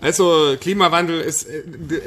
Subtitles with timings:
[0.00, 1.62] Also Klimawandel ist äh,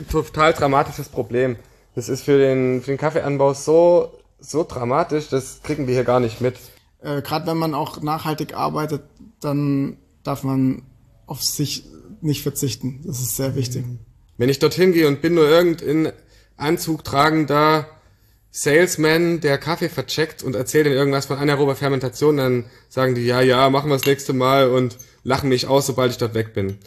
[0.10, 1.56] total dramatisches Problem.
[1.96, 6.19] Das ist für den, für den Kaffeeanbau so, so dramatisch, das kriegen wir hier gar
[6.19, 6.56] nicht mit.
[7.01, 9.04] Äh, Gerade wenn man auch nachhaltig arbeitet,
[9.41, 10.84] dann darf man
[11.27, 11.86] auf sich
[12.21, 13.02] nicht verzichten.
[13.05, 13.84] Das ist sehr wichtig.
[14.38, 16.14] Wenn ich dorthin gehe und bin nur irgendein
[16.57, 17.88] Anzug tragender
[18.55, 23.41] Salesman, der Kaffee vercheckt und erzählt dann irgendwas von anaerober Fermentation, dann sagen die, ja,
[23.41, 26.78] ja, machen wir das nächste Mal und lachen mich aus, sobald ich dort weg bin.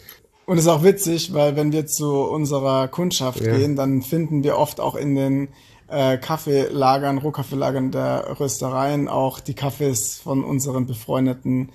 [0.47, 3.57] Und es ist auch witzig, weil wenn wir zu unserer Kundschaft Ja.
[3.57, 5.49] gehen, dann finden wir oft auch in den
[5.89, 11.69] äh, Kaffeelagern, Rohkaffeelagern der Röstereien auch die Kaffees von unseren befreundeten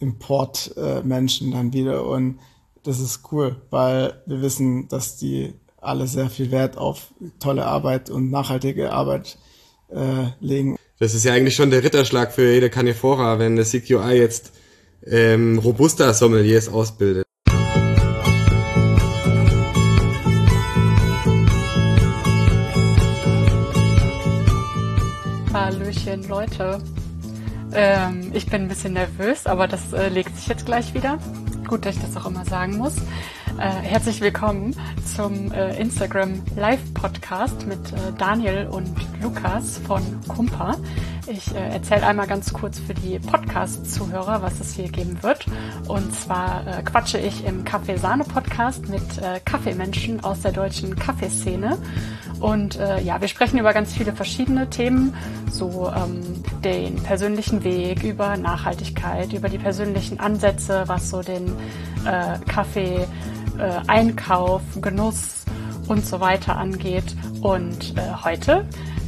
[0.00, 2.04] Importmenschen äh, dann wieder.
[2.04, 2.40] Und
[2.82, 8.10] das ist cool, weil wir wissen, dass die alle sehr viel Wert auf tolle Arbeit
[8.10, 9.38] und nachhaltige Arbeit
[9.88, 10.76] äh, legen.
[10.98, 14.50] Das ist ja eigentlich schon der Ritterschlag für jede Canephora, wenn das CQI jetzt
[15.06, 17.25] ähm, Robusta-Sommeliers ausbildet.
[26.58, 26.78] Leute.
[27.72, 31.18] Ähm, ich bin ein bisschen nervös, aber das äh, legt sich jetzt gleich wieder.
[31.66, 32.96] Gut, dass ich das auch immer sagen muss.
[33.58, 34.74] Äh, herzlich willkommen
[35.16, 40.76] zum äh, Instagram Live Podcast mit äh, Daniel und Lukas von Kumpa.
[41.28, 45.46] Ich äh, erzähle einmal ganz kurz für die Podcast-Zuhörer, was es hier geben wird.
[45.88, 51.78] Und zwar äh, quatsche ich im Kaffee-Sahne-Podcast mit äh, Kaffeemenschen aus der deutschen Kaffeeszene.
[52.38, 55.14] Und äh, ja, wir sprechen über ganz viele verschiedene Themen,
[55.50, 61.48] so ähm, den persönlichen Weg, über Nachhaltigkeit, über die persönlichen Ansätze, was so den
[62.04, 63.06] äh, Kaffee,
[63.58, 65.44] äh, Einkauf, Genuss
[65.88, 67.16] und so weiter angeht.
[67.40, 68.64] Und äh, heute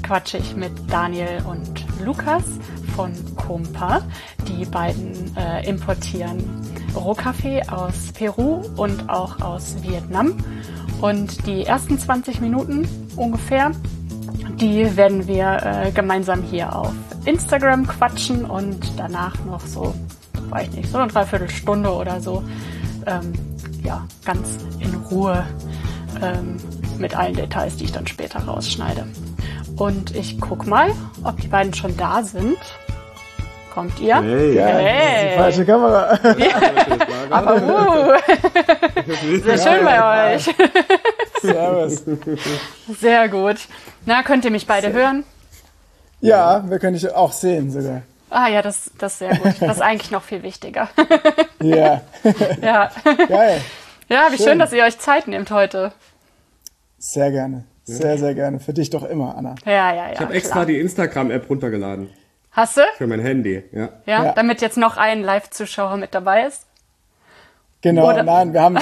[0.08, 2.42] quatsche ich mit Daniel und Lukas
[2.96, 4.00] von Kumpa.
[4.48, 6.42] Die beiden äh, importieren
[6.96, 10.32] Rohkaffee aus Peru und auch aus Vietnam.
[11.02, 13.72] Und die ersten 20 Minuten ungefähr,
[14.58, 16.94] die werden wir äh, gemeinsam hier auf
[17.26, 19.94] Instagram quatschen und danach noch so,
[20.48, 22.42] weiß ich nicht, so eine Dreiviertelstunde oder so,
[23.04, 23.34] ähm,
[23.82, 25.44] ja, ganz in Ruhe
[26.22, 26.56] ähm,
[26.96, 29.04] mit allen Details, die ich dann später rausschneide.
[29.78, 32.58] Und ich guck mal, ob die beiden schon da sind.
[33.72, 34.20] Kommt ihr?
[34.20, 34.56] Hey.
[34.56, 36.18] Ja, das ist die falsche Kamera.
[37.30, 38.12] Aber uh,
[39.44, 40.52] sehr schön bei euch.
[41.42, 42.02] Servus.
[42.98, 43.56] Sehr gut.
[44.04, 45.22] Na, könnt ihr mich beide hören?
[46.20, 48.02] Ja, wir können dich auch sehen sogar.
[48.30, 49.54] Ah ja, das, das ist sehr gut.
[49.60, 50.88] Das ist eigentlich noch viel wichtiger.
[51.62, 52.00] Ja,
[52.60, 52.90] ja.
[53.28, 53.60] geil.
[54.08, 54.58] ja, wie schön, Schön.
[54.58, 55.92] dass ihr euch Zeit nehmt heute.
[56.98, 57.64] Sehr gerne.
[57.96, 58.60] Sehr, sehr gerne.
[58.60, 59.54] Für dich doch immer, Anna.
[59.64, 60.12] Ja, ja, ja.
[60.12, 62.10] Ich habe extra die Instagram-App runtergeladen
[62.50, 62.82] Hast du?
[62.96, 63.62] für mein Handy.
[63.72, 63.88] Ja.
[64.06, 64.32] Ja, Ja.
[64.32, 66.66] damit jetzt noch ein Live-Zuschauer mit dabei ist.
[67.80, 68.76] Genau, Oder- nein, wir haben.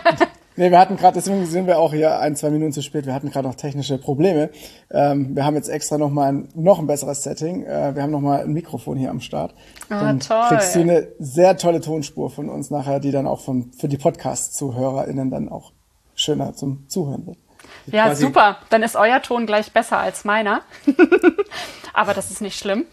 [0.56, 3.04] nee, wir hatten gerade, deswegen sind wir auch hier ein, zwei Minuten zu spät.
[3.04, 4.50] Wir hatten gerade noch technische Probleme.
[4.90, 7.64] Ähm, wir haben jetzt extra noch mal ein, noch ein besseres Setting.
[7.64, 9.54] Äh, wir haben noch mal ein Mikrofon hier am Start.
[9.90, 10.44] Ah, dann toll.
[10.48, 13.98] kriegst du eine sehr tolle Tonspur von uns nachher, die dann auch von, für die
[13.98, 15.72] Podcast-ZuhörerInnen dann auch
[16.14, 17.38] schöner zum Zuhören wird.
[17.86, 18.58] Ja, super.
[18.70, 20.62] Dann ist euer Ton gleich besser als meiner.
[21.92, 22.84] Aber das ist nicht schlimm.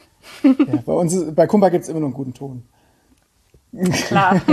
[0.43, 2.63] Ja, bei uns, ist, bei Kumpa gibt's immer noch einen guten Ton.
[4.07, 4.41] Klar.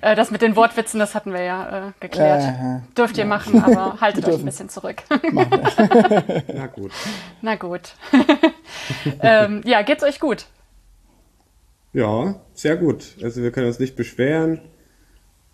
[0.00, 2.42] Äh, das mit den Wortwitzen, das hatten wir ja äh, geklärt.
[2.42, 2.82] Ja, ja, ja.
[2.96, 5.02] Dürft ihr machen, aber haltet euch ein bisschen zurück.
[6.52, 6.92] Na gut.
[7.40, 7.94] Na gut.
[9.20, 10.44] ähm, ja, geht's euch gut?
[11.94, 13.16] Ja, sehr gut.
[13.22, 14.60] Also wir können uns nicht beschweren.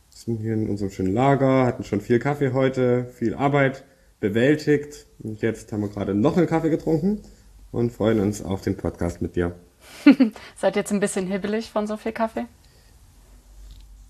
[0.09, 3.84] Sind hier in unserem schönen Lager, hatten schon viel Kaffee heute, viel Arbeit
[4.20, 5.06] bewältigt.
[5.19, 7.22] Und jetzt haben wir gerade noch einen Kaffee getrunken
[7.72, 9.54] und freuen uns auf den Podcast mit dir.
[10.56, 12.47] Seid ihr jetzt ein bisschen hibbelig von so viel Kaffee?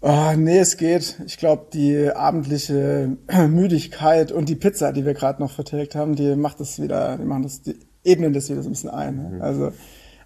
[0.02, 1.20] Ah, nee, es geht.
[1.26, 3.16] Ich glaube, die abendliche
[3.48, 7.24] Müdigkeit und die Pizza, die wir gerade noch vertilgt haben, die macht das wieder, die
[7.24, 9.16] machen das, die ebnen das wieder so ein bisschen ein.
[9.16, 9.42] Ne?
[9.42, 9.72] Also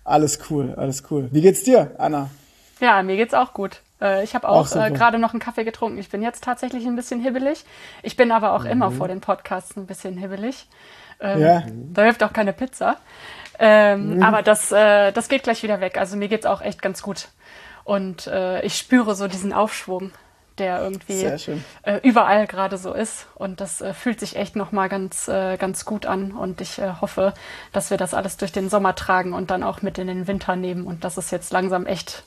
[0.05, 1.29] alles cool, alles cool.
[1.33, 2.31] Wie geht's dir, Anna?
[2.81, 3.83] Ja, mir geht's auch gut.
[4.01, 5.99] Äh, Ich habe Auch auch äh, gerade noch einen Kaffee getrunken.
[5.99, 7.65] Ich bin jetzt tatsächlich ein bisschen hibbelig.
[8.03, 10.67] Ich bin aber auch immer vor den Podcasts ein bisschen hibbelig.
[11.21, 11.63] Ähm, Ja.
[11.93, 12.97] Da hilft auch keine Pizza.
[13.59, 15.97] Ähm, Aber das, äh, das geht gleich wieder weg.
[15.97, 17.29] Also mir geht's auch echt ganz gut.
[17.85, 20.11] Und äh, ich spüre so diesen Aufschwung,
[20.59, 21.23] der irgendwie
[21.83, 23.27] äh, überall gerade so ist.
[23.37, 26.33] Und das fühlt sich echt nochmal ganz, ganz gut an.
[26.33, 27.33] Und ich hoffe,
[27.73, 30.57] dass wir das alles durch den Sommer tragen und dann auch mit in den Winter
[30.57, 32.25] nehmen und dass es jetzt langsam echt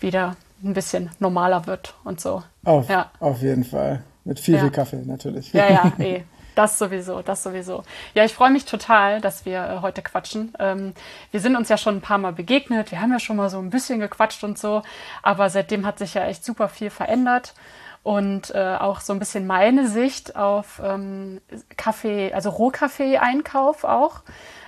[0.00, 2.42] wieder ein bisschen normaler wird und so.
[2.64, 3.10] Auf, Ja.
[3.20, 4.02] auf jeden Fall.
[4.24, 4.60] Mit viel, Ja.
[4.62, 5.52] viel Kaffee natürlich.
[5.52, 6.22] Ja, ja, eh.
[6.56, 7.84] Das sowieso, das sowieso.
[8.12, 10.52] Ja, ich freue mich total, dass wir äh, heute quatschen.
[10.58, 10.92] Ähm,
[11.30, 12.90] wir sind uns ja schon ein paar Mal begegnet.
[12.90, 14.82] Wir haben ja schon mal so ein bisschen gequatscht und so.
[15.22, 17.54] Aber seitdem hat sich ja echt super viel verändert.
[18.02, 21.40] und äh, auch so ein bisschen meine Sicht auf ähm,
[21.76, 24.22] Kaffee, also Rohkaffee-Einkauf auch,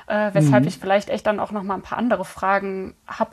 [0.06, 0.69] äh, weshalb mhm.
[0.69, 3.31] ich vielleicht echt dann auch noch mal ein paar andere Fragen habe,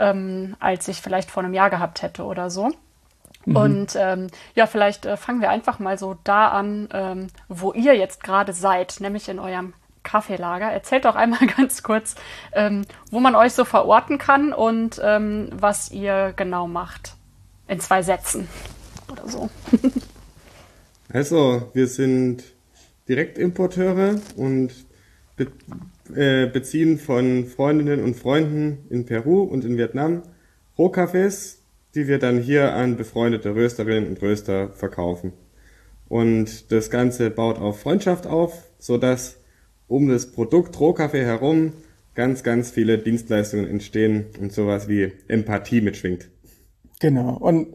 [0.00, 2.70] ähm, als ich vielleicht vor einem Jahr gehabt hätte oder so.
[3.44, 3.56] Mhm.
[3.56, 7.96] Und ähm, ja, vielleicht äh, fangen wir einfach mal so da an, ähm, wo ihr
[7.96, 10.70] jetzt gerade seid, nämlich in eurem Kaffeelager.
[10.70, 12.14] Erzählt doch einmal ganz kurz,
[12.52, 17.14] ähm, wo man euch so verorten kann und ähm, was ihr genau macht.
[17.68, 18.48] In zwei Sätzen
[19.10, 19.48] oder so.
[21.12, 22.42] also, wir sind
[23.08, 24.72] Direktimporteure und
[26.14, 30.22] äh, beziehen von Freundinnen und Freunden in Peru und in Vietnam
[30.78, 31.62] Rohkaffees,
[31.94, 35.32] die wir dann hier an befreundete Rösterinnen und Röster verkaufen.
[36.08, 39.36] Und das Ganze baut auf Freundschaft auf, so dass
[39.86, 41.72] um das Produkt Rohkaffee herum
[42.14, 46.28] ganz, ganz viele Dienstleistungen entstehen und sowas wie Empathie mitschwingt.
[47.00, 47.36] Genau.
[47.36, 47.74] Und,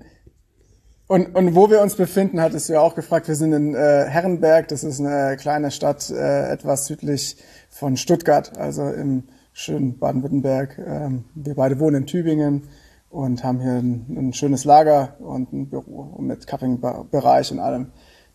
[1.08, 3.28] und, und wo wir uns befinden, hattest du ja auch gefragt.
[3.28, 4.68] Wir sind in äh, Herrenberg.
[4.68, 7.38] Das ist eine kleine Stadt, äh, etwas südlich
[7.75, 10.77] von Stuttgart, also im schönen Baden-Württemberg.
[10.80, 12.69] Ähm, wir beide wohnen in Tübingen
[13.10, 17.92] und haben hier ein, ein schönes Lager und ein Büro mit Cupping-Bereich und allem.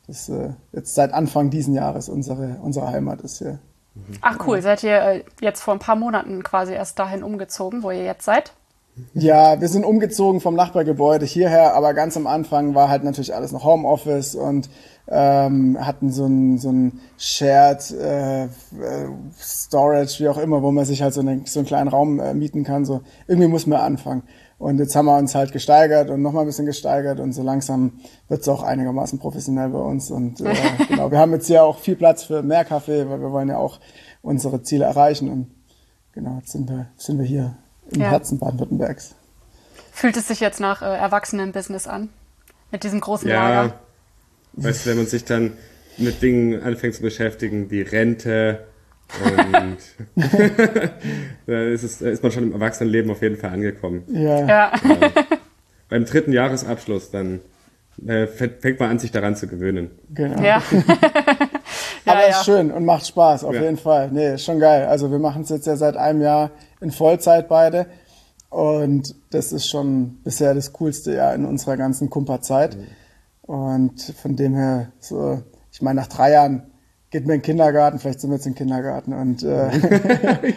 [0.06, 3.60] Das äh, jetzt seit Anfang diesen Jahres unsere, unsere Heimat ist hier.
[4.20, 7.90] Ach cool, seid ihr äh, jetzt vor ein paar Monaten quasi erst dahin umgezogen, wo
[7.90, 8.52] ihr jetzt seid?
[9.14, 13.52] Ja, wir sind umgezogen vom Nachbargebäude hierher, aber ganz am Anfang war halt natürlich alles
[13.52, 14.69] noch Homeoffice und
[15.10, 18.48] ähm, hatten so ein, so ein Shared äh,
[19.38, 22.32] Storage, wie auch immer, wo man sich halt so, eine, so einen kleinen Raum äh,
[22.32, 22.84] mieten kann.
[22.84, 24.22] So irgendwie muss man anfangen.
[24.58, 27.92] Und jetzt haben wir uns halt gesteigert und nochmal ein bisschen gesteigert und so langsam
[28.28, 30.10] wird es auch einigermaßen professionell bei uns.
[30.10, 30.54] Und äh,
[30.88, 33.56] genau, wir haben jetzt hier auch viel Platz für mehr Kaffee, weil wir wollen ja
[33.56, 33.80] auch
[34.22, 35.30] unsere Ziele erreichen.
[35.30, 35.50] Und
[36.12, 37.56] genau, jetzt sind wir, sind wir hier
[37.90, 38.10] im ja.
[38.10, 39.14] Herzen Baden-Württembergs.
[39.92, 42.10] Fühlt es sich jetzt nach äh, Erwachsenen-Business an?
[42.70, 43.74] Mit diesem großen ja, Lager?
[44.52, 45.52] Weißt du, wenn man sich dann
[45.97, 48.67] mit Dingen anfängt zu beschäftigen, wie Rente,
[49.25, 49.79] und
[51.47, 54.05] da, ist es, da ist man schon im Erwachsenenleben auf jeden Fall angekommen.
[54.08, 54.47] Ja.
[54.47, 54.73] ja.
[55.88, 57.41] Beim dritten Jahresabschluss dann
[58.06, 59.91] äh, fängt man an, sich daran zu gewöhnen.
[60.11, 60.41] Genau.
[60.43, 60.62] Ja.
[62.06, 62.38] Aber es ja.
[62.38, 63.62] ist schön und macht Spaß, auf ja.
[63.62, 64.11] jeden Fall.
[64.12, 64.87] Nee, ist schon geil.
[64.87, 67.87] Also wir machen es jetzt ja seit einem Jahr in Vollzeit beide.
[68.49, 72.76] Und das ist schon bisher das coolste Jahr in unserer ganzen Kumperzeit.
[72.76, 72.87] Mhm.
[73.50, 75.43] Und von dem her, so,
[75.73, 76.70] ich meine, nach drei Jahren
[77.11, 79.76] geht mir in den Kindergarten, vielleicht sind wir jetzt im Kindergarten und äh,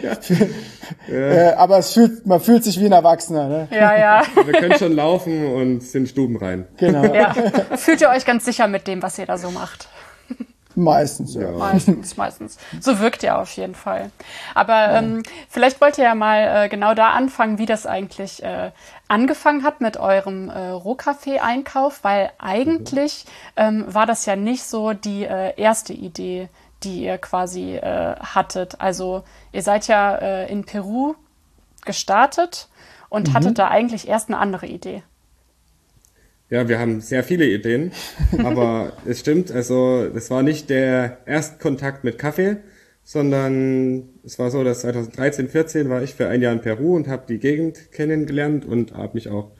[0.00, 1.12] ja.
[1.12, 3.48] äh, aber es fühlt, man fühlt sich wie ein Erwachsener.
[3.48, 3.68] Ne?
[3.72, 4.22] Ja, ja.
[4.44, 6.68] Wir können schon laufen und sind Stuben rein.
[6.76, 7.12] Genau.
[7.12, 7.34] Ja.
[7.76, 9.88] Fühlt ihr euch ganz sicher mit dem, was ihr da so macht?
[10.74, 11.50] Meistens, ja.
[11.52, 12.58] Meistens, meistens.
[12.80, 14.10] So wirkt ihr auf jeden Fall.
[14.54, 14.98] Aber ja.
[14.98, 18.72] ähm, vielleicht wollt ihr ja mal äh, genau da anfangen, wie das eigentlich äh,
[19.08, 23.26] angefangen hat mit eurem äh, Rohkaffee-Einkauf, weil eigentlich
[23.56, 26.48] ähm, war das ja nicht so die äh, erste Idee,
[26.82, 28.80] die ihr quasi äh, hattet.
[28.80, 29.22] Also
[29.52, 31.14] ihr seid ja äh, in Peru
[31.84, 32.68] gestartet
[33.08, 33.34] und mhm.
[33.34, 35.02] hattet da eigentlich erst eine andere Idee.
[36.50, 37.92] Ja, wir haben sehr viele Ideen,
[38.38, 42.58] aber es stimmt, also es war nicht der Erstkontakt mit Kaffee,
[43.02, 47.08] sondern es war so, dass 2013, 14 war ich für ein Jahr in Peru und
[47.08, 49.52] habe die Gegend kennengelernt und habe mich auch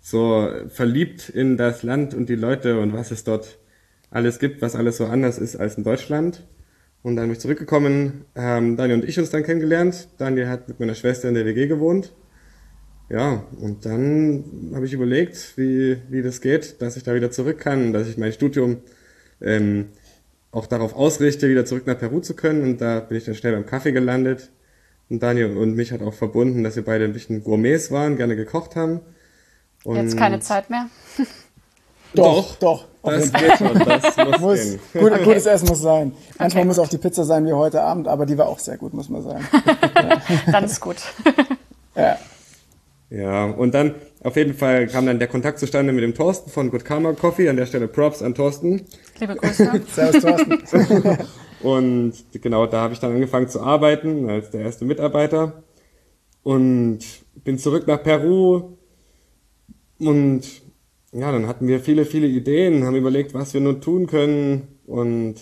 [0.00, 3.58] so verliebt in das Land und die Leute und was es dort
[4.10, 6.46] alles gibt, was alles so anders ist als in Deutschland.
[7.02, 10.08] Und dann bin ich zurückgekommen, haben Daniel und ich uns dann kennengelernt.
[10.18, 12.12] Daniel hat mit meiner Schwester in der WG gewohnt
[13.10, 17.58] ja, und dann habe ich überlegt, wie, wie das geht, dass ich da wieder zurück
[17.58, 18.78] kann, dass ich mein Studium
[19.40, 19.88] ähm,
[20.52, 22.62] auch darauf ausrichte, wieder zurück nach Peru zu können.
[22.62, 24.50] Und da bin ich dann schnell beim Kaffee gelandet.
[25.08, 28.36] Und Daniel und mich hat auch verbunden, dass wir beide ein bisschen Gourmets waren, gerne
[28.36, 29.00] gekocht haben.
[29.82, 30.86] Und Jetzt keine Zeit mehr.
[32.14, 32.86] doch, doch.
[33.02, 34.80] Das geht schon, das muss, muss gehen.
[34.92, 35.24] Gut, okay.
[35.24, 36.12] Gutes Essen muss sein.
[36.38, 38.76] Manchmal okay, muss auch die Pizza sein wie heute Abend, aber die war auch sehr
[38.76, 39.44] gut, muss man sagen.
[39.96, 40.22] ja.
[40.52, 40.98] Dann ist gut.
[41.96, 42.16] ja.
[43.10, 46.70] Ja, und dann auf jeden Fall kam dann der Kontakt zustande mit dem Thorsten von
[46.70, 47.48] Good Karma Coffee.
[47.48, 48.82] An der Stelle Props an Thorsten.
[49.18, 49.82] Liebe Grüße.
[49.88, 51.18] Servus Thorsten.
[51.62, 55.64] und genau, da habe ich dann angefangen zu arbeiten als der erste Mitarbeiter
[56.44, 57.00] und
[57.42, 58.76] bin zurück nach Peru
[59.98, 60.42] und
[61.12, 65.34] ja, dann hatten wir viele, viele Ideen, haben überlegt, was wir nun tun können und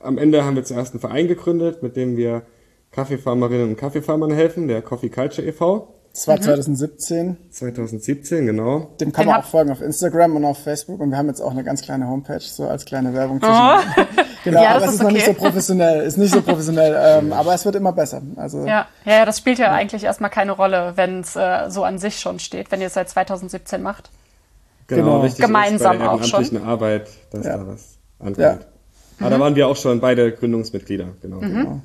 [0.00, 2.42] am Ende haben wir zuerst einen Verein gegründet, mit dem wir
[2.90, 6.01] Kaffeefarmerinnen und Kaffeefarmern helfen, der Coffee Culture e.V.
[6.12, 6.42] Das war mhm.
[6.42, 7.36] 2017.
[7.50, 8.90] 2017, genau.
[9.00, 11.40] Dem kann Den man auch folgen auf Instagram und auf Facebook und wir haben jetzt
[11.40, 13.54] auch eine ganz kleine Homepage, so als kleine Werbung zwischen.
[13.54, 14.22] Oh.
[14.44, 17.32] genau, ja, aber es ist, ist noch nicht so professionell, ist nicht so professionell, ähm,
[17.32, 18.20] aber es wird immer besser.
[18.36, 19.72] Also, ja, ja, das spielt ja, ja.
[19.72, 22.94] eigentlich erstmal keine Rolle, wenn es äh, so an sich schon steht, wenn ihr es
[22.94, 24.10] seit 2017 macht.
[24.88, 25.22] genau, Genau.
[25.24, 26.62] wichtig Gemeinsam ist bei der auch schon.
[26.62, 27.56] Arbeit, dass Ja.
[27.56, 28.38] da was ankommt.
[28.38, 28.58] Ja.
[29.18, 31.80] Aber da waren wir auch schon beide Gründungsmitglieder, genau.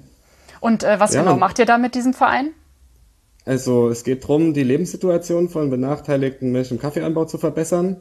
[0.60, 2.50] Und äh, was Ja, genau macht ihr da mit diesem Verein?
[3.48, 7.96] Also es geht darum, die Lebenssituation von benachteiligten Menschen im Kaffeeanbau zu verbessern.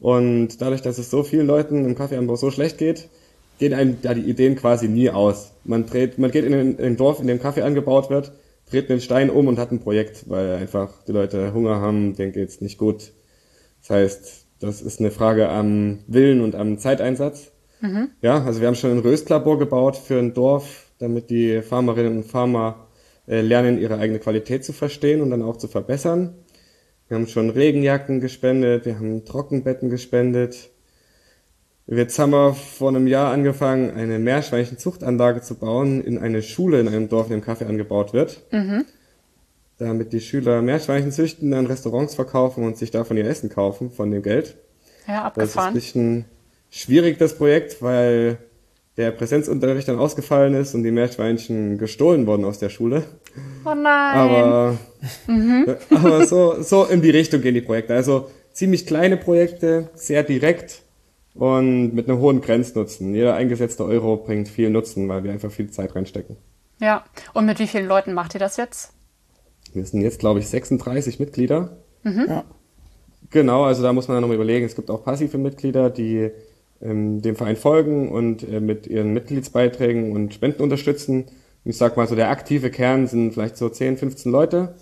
[0.00, 3.10] Und dadurch, dass es so vielen Leuten im Kaffeeanbau so schlecht geht,
[3.58, 5.52] gehen einem da die Ideen quasi nie aus.
[5.64, 8.32] Man dreht, man geht in ein, in ein Dorf, in dem Kaffee angebaut wird,
[8.70, 12.32] dreht einen Stein um und hat ein Projekt, weil einfach die Leute Hunger haben, denen
[12.32, 13.12] geht's nicht gut.
[13.82, 17.52] Das heißt, das ist eine Frage am Willen und am Zeiteinsatz.
[18.22, 22.24] Ja, also wir haben schon ein Röstlabor gebaut für ein Dorf, damit die Farmerinnen und
[22.24, 22.85] Farmer
[23.26, 26.34] lernen, ihre eigene Qualität zu verstehen und dann auch zu verbessern.
[27.08, 30.70] Wir haben schon Regenjacken gespendet, wir haben Trockenbetten gespendet.
[31.88, 36.88] Jetzt haben wir vor einem Jahr angefangen, eine Meerschweinchenzuchtanlage zu bauen in eine Schule in
[36.88, 38.42] einem Dorf, in dem Kaffee angebaut wird.
[39.78, 44.10] Damit die Schüler Meerschweinchen züchten, dann Restaurants verkaufen und sich davon ihr Essen kaufen, von
[44.10, 44.56] dem Geld.
[45.06, 45.74] Ja, Das ist ein abgefahren.
[45.74, 46.24] bisschen
[46.70, 48.38] schwierig, das Projekt, weil
[48.96, 53.04] der Präsenzunterricht dann ausgefallen ist und die Meerschweinchen gestohlen wurden aus der Schule.
[53.64, 53.84] Oh nein.
[53.84, 54.78] Aber,
[55.90, 57.94] aber so, so in die Richtung gehen die Projekte.
[57.94, 60.82] Also ziemlich kleine Projekte, sehr direkt
[61.34, 63.14] und mit einem hohen Grenznutzen.
[63.14, 66.36] Jeder eingesetzte Euro bringt viel Nutzen, weil wir einfach viel Zeit reinstecken.
[66.80, 67.04] ja.
[67.34, 68.92] Und mit wie vielen Leuten macht ihr das jetzt?
[69.74, 71.76] Wir sind jetzt, glaube ich, 36 Mitglieder.
[72.02, 72.44] Ja.
[73.30, 74.64] Genau, also da muss man dann nochmal überlegen.
[74.64, 76.30] Es gibt auch passive Mitglieder, die
[76.82, 81.24] ähm, dem Verein folgen und äh, mit ihren Mitgliedsbeiträgen und Spenden unterstützen.
[81.64, 84.74] Und ich sag mal so, der aktive Kern sind vielleicht so 10, 15 Leute.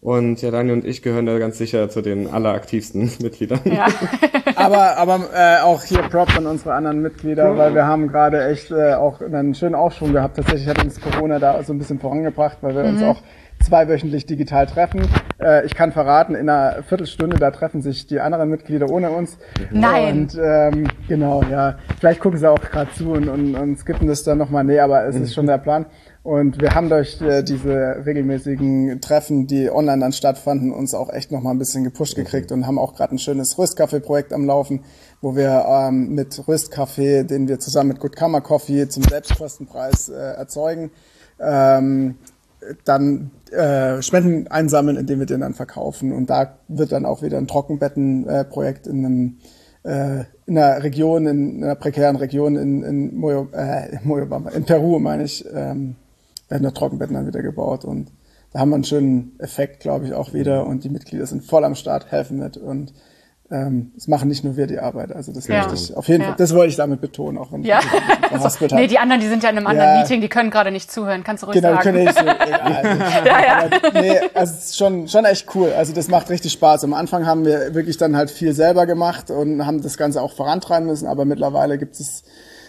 [0.00, 3.60] Und ja, Daniel und ich gehören da ganz sicher zu den alleraktivsten Mitgliedern.
[3.64, 3.86] Ja.
[4.56, 8.70] Aber, aber äh, auch hier Props an unsere anderen Mitglieder, weil wir haben gerade echt
[8.70, 10.36] äh, auch einen schönen Aufschwung gehabt.
[10.36, 13.22] Tatsächlich hat uns Corona da so ein bisschen vorangebracht, weil wir uns auch
[13.62, 15.08] zweiwöchentlich digital treffen.
[15.40, 19.38] Äh, ich kann verraten, in einer Viertelstunde, da treffen sich die anderen Mitglieder ohne uns.
[19.70, 20.22] Nein.
[20.22, 21.76] Und ähm, genau, ja.
[21.98, 24.64] Vielleicht gucken sie auch gerade zu und, und, und skippen das dann nochmal.
[24.64, 25.86] Nee, aber es ist schon der Plan.
[26.22, 31.32] Und wir haben durch äh, diese regelmäßigen Treffen, die online dann stattfanden, uns auch echt
[31.32, 34.84] nochmal ein bisschen gepusht gekriegt und haben auch gerade ein schönes Röstkaffee-Projekt am Laufen,
[35.20, 40.14] wo wir ähm, mit Röstkaffee, den wir zusammen mit Good Kammer Coffee zum Selbstkostenpreis äh,
[40.14, 40.92] erzeugen,
[41.40, 42.18] ähm,
[42.84, 46.12] dann äh, Spenden einsammeln, indem wir den dann verkaufen.
[46.12, 49.36] Und da wird dann auch wieder ein Trockenbettenprojekt äh, in einem
[49.84, 54.98] äh, in einer Region, in einer prekären Region in, in, Moyo, äh, Moyobamba, in Peru,
[54.98, 55.96] meine ich, ähm,
[56.48, 57.84] werden da Trockenbetten dann wieder gebaut.
[57.84, 58.12] Und
[58.52, 60.66] da haben wir einen schönen Effekt, glaube ich, auch wieder.
[60.66, 62.56] Und die Mitglieder sind voll am Start, helfen mit.
[62.56, 62.92] Und
[63.52, 65.12] ähm, es machen nicht nur wir die Arbeit.
[65.12, 65.58] Also das Ja.
[65.58, 66.28] möchte ich auf jeden Ja.
[66.28, 67.80] Fall, das wollte ich damit betonen, auch wenn Ja.
[67.80, 69.98] ich bisschen verhaspelt nee, die anderen, die sind ja in einem anderen Ja.
[70.00, 71.22] Meeting, die können gerade nicht zuhören.
[71.22, 71.82] Kannst du ruhig Genau, wir sagen.
[71.84, 72.98] können nicht so, egal.
[73.26, 73.58] ja, ja.
[73.66, 75.70] Aber nee, also es ist schon, schon echt cool.
[75.76, 76.82] Also das macht richtig Spaß.
[76.84, 80.32] Am Anfang haben wir wirklich dann halt viel selber gemacht und haben das Ganze auch
[80.32, 82.24] vorantreiben müssen, aber mittlerweile gibt es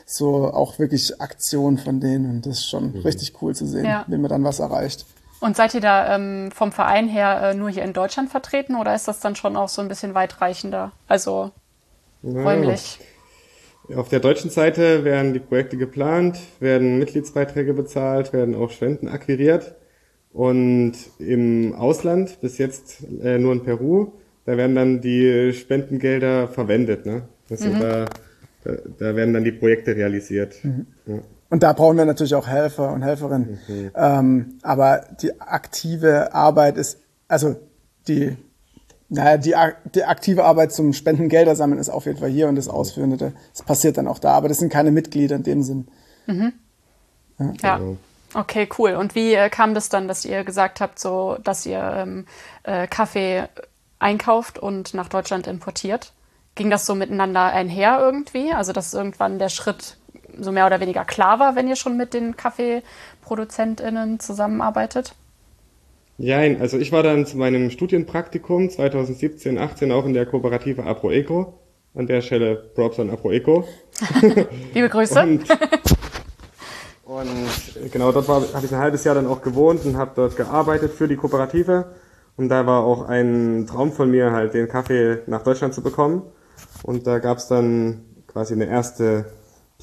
[0.06, 4.04] so auch wirklich Aktionen von denen und das ist schon richtig cool zu sehen, Ja.
[4.08, 5.06] wenn man dann was erreicht.
[5.44, 8.96] Und seid ihr da ähm, vom Verein her äh, nur hier in Deutschland vertreten oder
[8.96, 10.94] ist das dann schon auch so ein bisschen weitreichender?
[11.06, 11.52] Also
[12.24, 13.02] räumlich.
[13.94, 19.76] Auf der deutschen Seite werden die Projekte geplant, werden Mitgliedsbeiträge bezahlt, werden auch Spenden akquiriert.
[20.32, 24.14] Und im Ausland, bis jetzt äh, nur in Peru,
[24.46, 27.06] da werden dann die Spendengelder verwendet.
[27.06, 27.28] Ne?
[27.50, 28.06] Also da,
[28.64, 30.56] da, da werden dann die Projekte realisiert.
[31.06, 31.20] Ja.
[31.54, 33.60] Und da brauchen wir natürlich auch Helfer und Helferinnen.
[33.96, 37.56] Ähm, aber die aktive Arbeit ist, also
[38.08, 38.36] die,
[39.08, 39.54] naja, die,
[39.94, 43.62] die aktive Arbeit zum Spendengelder sammeln ist auf jeden Fall hier und das Ausführende, das
[43.62, 44.32] passiert dann auch da.
[44.34, 45.88] Aber das sind keine Mitglieder in dem Sinn.
[47.62, 47.80] Ja.
[48.34, 48.96] Okay, cool.
[48.96, 52.26] Und wie äh, kam das dann, dass ihr gesagt habt, so, dass ihr ähm,
[52.64, 53.44] äh, Kaffee
[54.00, 56.14] einkauft und nach Deutschland importiert?
[56.56, 58.52] Ging das so miteinander einher irgendwie?
[58.52, 59.98] Also, dass irgendwann der Schritt
[60.40, 65.16] so mehr oder weniger klar war, wenn ihr schon mit den KaffeeproduzentInnen zusammenarbeitet?
[66.18, 71.60] Jein, also ich war dann zu meinem Studienpraktikum 2017, 18 auch in der Kooperative AproEco.
[71.96, 73.68] An der Stelle Props an AproEco.
[74.74, 75.22] Liebe Grüße.
[75.22, 75.44] Und,
[77.06, 80.94] und genau, dort habe ich ein halbes Jahr dann auch gewohnt und habe dort gearbeitet
[80.94, 81.94] für die Kooperative.
[82.36, 86.24] Und da war auch ein Traum von mir, halt den Kaffee nach Deutschland zu bekommen.
[86.82, 89.26] Und da gab's dann quasi eine erste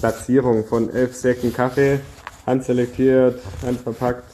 [0.00, 2.00] Platzierung von elf Säcken Kaffee,
[2.46, 4.24] handselektiert, handverpackt,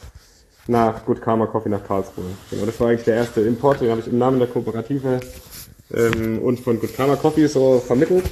[0.68, 2.24] nach Good Karma Coffee nach Karlsruhe.
[2.50, 5.20] Genau, das war eigentlich der erste Import, den habe ich im Namen der Kooperative
[5.92, 8.24] ähm, und von Good Karma Coffee so vermittelt.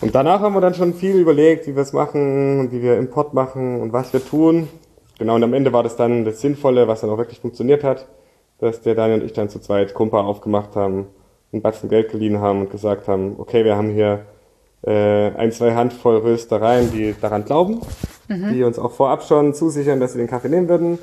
[0.00, 2.96] Und danach haben wir dann schon viel überlegt, wie wir es machen und wie wir
[2.96, 4.68] Import machen und was wir tun.
[5.18, 8.06] Genau, und am Ende war das dann das Sinnvolle, was dann auch wirklich funktioniert hat,
[8.58, 11.06] dass der Daniel und ich dann zu zweit Kumpa aufgemacht haben
[11.52, 14.26] einen Batzen Geld geliehen haben und gesagt haben, okay, wir haben hier
[14.82, 17.80] äh, ein, zwei Handvoll Röstereien, die daran glauben,
[18.28, 18.52] mhm.
[18.52, 20.98] die uns auch vorab schon zusichern, dass sie den Kaffee nehmen würden.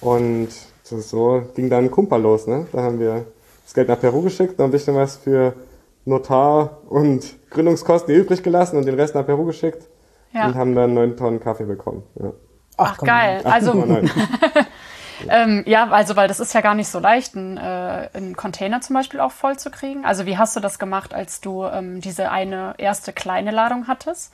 [0.00, 0.48] Und
[0.84, 2.46] so ging dann Kumpa los.
[2.46, 2.66] Ne?
[2.72, 3.24] Da haben wir
[3.64, 5.54] das Geld nach Peru geschickt, noch ein bisschen was für
[6.04, 9.88] Notar und Gründungskosten übrig gelassen und den Rest nach Peru geschickt
[10.32, 10.46] ja.
[10.46, 12.02] und haben dann neun Tonnen Kaffee bekommen.
[12.20, 12.32] Ja.
[12.78, 13.40] Ach, Ach geil.
[13.44, 13.72] Also
[15.28, 18.80] ähm, ja, also weil das ist ja gar nicht so leicht, einen, äh, einen Container
[18.80, 20.04] zum Beispiel auch voll zu kriegen.
[20.04, 24.32] Also wie hast du das gemacht, als du ähm, diese eine erste kleine Ladung hattest?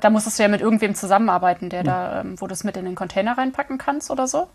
[0.00, 2.84] Da musstest du ja mit irgendwem zusammenarbeiten, der da, ähm, wo du es mit in
[2.84, 4.48] den Container reinpacken kannst oder so?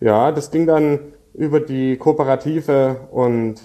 [0.00, 1.00] Ja, das ging dann
[1.34, 3.56] über die Kooperative und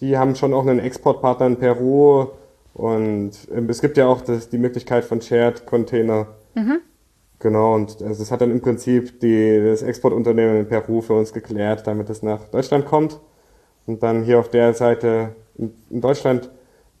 [0.00, 2.26] die haben schon auch einen Exportpartner in Peru
[2.74, 6.26] und ähm, es gibt ja auch das, die Möglichkeit von Shared Container.
[6.54, 6.80] Mhm.
[7.40, 11.32] Genau, und also das hat dann im Prinzip die, das Exportunternehmen in Peru für uns
[11.32, 13.18] geklärt, damit es nach Deutschland kommt.
[13.86, 16.50] Und dann hier auf der Seite in, in Deutschland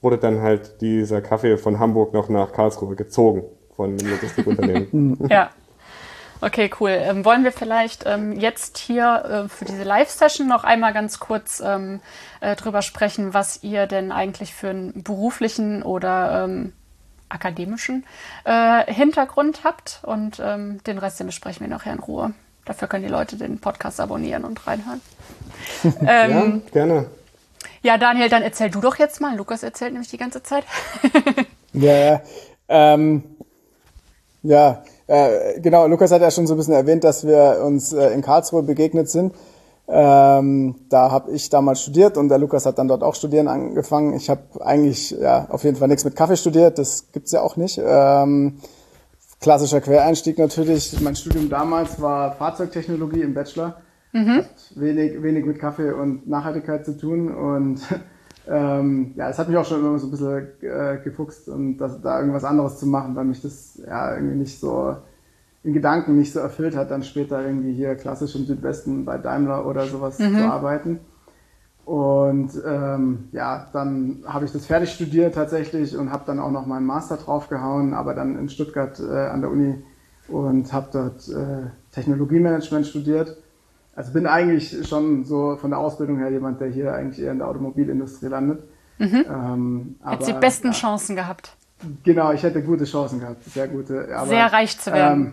[0.00, 3.44] wurde dann halt dieser Kaffee von Hamburg noch nach Karlsruhe gezogen
[3.76, 5.18] von einem Logistikunternehmen.
[5.28, 5.50] ja.
[6.42, 6.90] Okay, cool.
[6.90, 11.62] Ähm, wollen wir vielleicht ähm, jetzt hier äh, für diese Live-Session noch einmal ganz kurz
[11.64, 12.00] ähm,
[12.40, 16.72] äh, drüber sprechen, was ihr denn eigentlich für einen beruflichen oder ähm,
[17.30, 18.04] akademischen
[18.44, 22.34] äh, Hintergrund habt und ähm, den Rest den besprechen wir nachher in Ruhe.
[22.64, 25.00] Dafür können die Leute den Podcast abonnieren und reinhören.
[25.84, 27.06] ähm, ja, gerne.
[27.82, 29.36] Ja, Daniel, dann erzähl du doch jetzt mal.
[29.36, 30.64] Lukas erzählt nämlich die ganze Zeit.
[31.72, 32.20] ja, ja.
[32.68, 33.24] Ähm,
[34.42, 35.86] ja, äh, genau.
[35.86, 39.10] Lukas hat ja schon so ein bisschen erwähnt, dass wir uns äh, in Karlsruhe begegnet
[39.10, 39.34] sind.
[39.92, 44.14] Ähm, da habe ich damals studiert und der Lukas hat dann dort auch studieren angefangen.
[44.14, 47.56] Ich habe eigentlich ja auf jeden Fall nichts mit Kaffee studiert, das gibt's ja auch
[47.56, 47.80] nicht.
[47.84, 48.58] Ähm,
[49.40, 51.00] klassischer Quereinstieg natürlich.
[51.00, 53.80] Mein Studium damals war Fahrzeugtechnologie im Bachelor.
[54.12, 54.38] Mhm.
[54.38, 57.80] Hat wenig, wenig mit Kaffee und Nachhaltigkeit zu tun und
[58.48, 62.00] ähm, ja, es hat mich auch schon immer so ein bisschen äh, gefuchst und das,
[62.00, 64.96] da irgendwas anderes zu machen, weil mich das ja irgendwie nicht so
[65.62, 69.66] in Gedanken nicht so erfüllt hat, dann später irgendwie hier klassisch im Südwesten bei Daimler
[69.66, 70.36] oder sowas mhm.
[70.36, 71.00] zu arbeiten.
[71.84, 76.66] Und ähm, ja, dann habe ich das fertig studiert tatsächlich und habe dann auch noch
[76.66, 79.82] meinen Master draufgehauen, aber dann in Stuttgart äh, an der Uni
[80.28, 83.36] und habe dort äh, Technologiemanagement studiert.
[83.96, 87.38] Also bin eigentlich schon so von der Ausbildung her jemand, der hier eigentlich eher in
[87.38, 88.62] der Automobilindustrie landet.
[88.98, 89.24] Mhm.
[89.28, 91.56] Ähm, Hätte die besten ja, Chancen gehabt.
[92.04, 94.08] Genau, ich hätte gute Chancen gehabt, sehr gute.
[94.14, 95.26] Aber, sehr reich zu werden.
[95.26, 95.32] Ähm,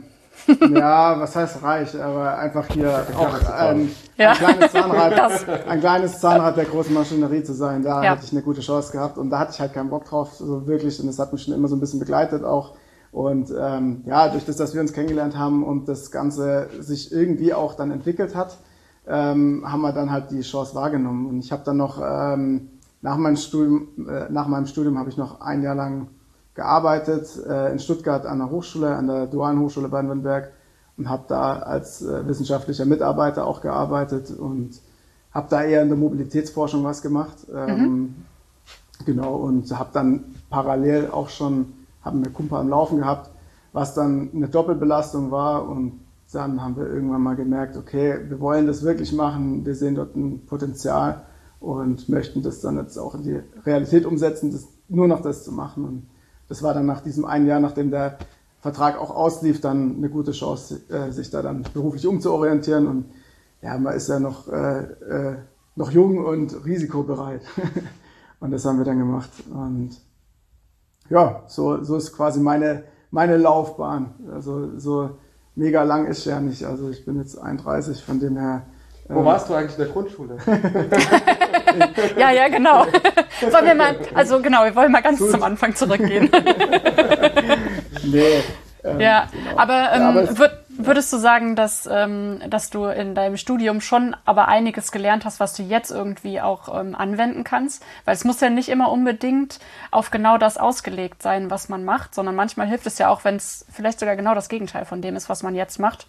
[0.69, 4.31] ja, was heißt reich, aber einfach hier auch ein, ja.
[4.31, 7.83] ein, kleines Zahnrad, ein kleines Zahnrad der großen Maschinerie zu sein.
[7.83, 8.11] Da ja.
[8.11, 10.67] hätte ich eine gute Chance gehabt und da hatte ich halt keinen Bock drauf, so
[10.67, 10.99] wirklich.
[10.99, 12.75] Und es hat mich schon immer so ein bisschen begleitet auch.
[13.11, 17.53] Und ähm, ja, durch das, dass wir uns kennengelernt haben und das Ganze sich irgendwie
[17.53, 18.57] auch dann entwickelt hat,
[19.07, 21.27] ähm, haben wir dann halt die Chance wahrgenommen.
[21.27, 22.69] Und ich habe dann noch ähm,
[23.01, 26.07] nach meinem Studium, äh, nach meinem Studium habe ich noch ein Jahr lang
[26.57, 30.51] gearbeitet äh, in Stuttgart an der Hochschule, an der Dualen Hochschule Baden-Württemberg
[30.97, 34.81] und habe da als äh, wissenschaftlicher Mitarbeiter auch gearbeitet und
[35.31, 37.37] habe da eher in der Mobilitätsforschung was gemacht.
[37.53, 38.15] Ähm, mhm.
[39.05, 43.29] Genau, und habe dann parallel auch schon, haben wir Kumpa am Laufen gehabt,
[43.71, 45.99] was dann eine Doppelbelastung war und
[46.33, 50.15] dann haben wir irgendwann mal gemerkt, okay, wir wollen das wirklich machen, wir sehen dort
[50.15, 51.21] ein Potenzial
[51.59, 55.51] und möchten das dann jetzt auch in die Realität umsetzen, das, nur noch das zu
[55.51, 55.85] machen.
[55.85, 56.07] Und
[56.47, 58.17] das war dann nach diesem einen Jahr, nachdem der
[58.59, 62.87] Vertrag auch auslief, dann eine gute Chance, äh, sich da dann beruflich umzuorientieren.
[62.87, 63.05] Und
[63.61, 65.35] ja, man ist ja noch, äh, äh,
[65.75, 67.41] noch jung und risikobereit.
[68.39, 69.29] und das haben wir dann gemacht.
[69.51, 69.91] Und
[71.09, 74.13] ja, so, so ist quasi meine, meine Laufbahn.
[74.33, 75.11] Also so
[75.55, 76.65] mega lang ist ja nicht.
[76.65, 78.65] Also ich bin jetzt 31, von dem her
[79.09, 80.37] wo warst du eigentlich in der Grundschule?
[82.17, 82.85] ja, ja, genau.
[83.41, 85.31] Wollen wir mal, also genau, wir wollen mal ganz Gut.
[85.31, 86.29] zum Anfang zurückgehen.
[88.03, 88.43] nee.
[88.83, 89.57] Ähm, ja, genau.
[89.57, 93.81] aber, ähm, ja, aber würd, würdest du sagen, dass, ähm, dass du in deinem Studium
[93.81, 97.83] schon aber einiges gelernt hast, was du jetzt irgendwie auch ähm, anwenden kannst?
[98.05, 99.59] Weil es muss ja nicht immer unbedingt
[99.91, 103.35] auf genau das ausgelegt sein, was man macht, sondern manchmal hilft es ja auch, wenn
[103.35, 106.07] es vielleicht sogar genau das Gegenteil von dem ist, was man jetzt macht,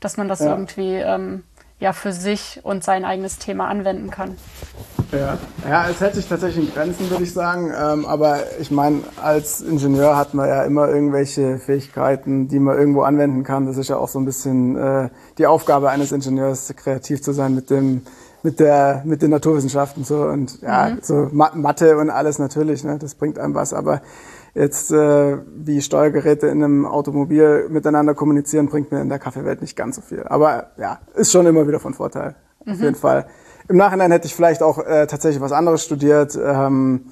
[0.00, 0.50] dass man das ja.
[0.50, 1.44] irgendwie ähm,
[1.80, 4.36] ja für sich und sein eigenes Thema anwenden kann.
[5.12, 5.38] Ja,
[5.68, 7.72] ja es hält sich tatsächlich in Grenzen, würde ich sagen.
[7.76, 13.02] Ähm, aber ich meine, als Ingenieur hat man ja immer irgendwelche Fähigkeiten, die man irgendwo
[13.02, 13.66] anwenden kann.
[13.66, 17.54] Das ist ja auch so ein bisschen äh, die Aufgabe eines Ingenieurs, kreativ zu sein
[17.54, 18.02] mit dem
[18.42, 20.98] mit der mit den Naturwissenschaften so und ja mhm.
[21.02, 24.00] so Mathe und alles natürlich ne das bringt einem was aber
[24.54, 29.76] Jetzt, äh, wie Steuergeräte in einem Automobil miteinander kommunizieren, bringt mir in der Kaffeewelt nicht
[29.76, 30.24] ganz so viel.
[30.24, 32.34] Aber ja, ist schon immer wieder von Vorteil.
[32.64, 32.72] Mhm.
[32.72, 33.26] Auf jeden Fall.
[33.68, 36.36] Im Nachhinein hätte ich vielleicht auch äh, tatsächlich was anderes studiert.
[36.42, 37.06] Ähm,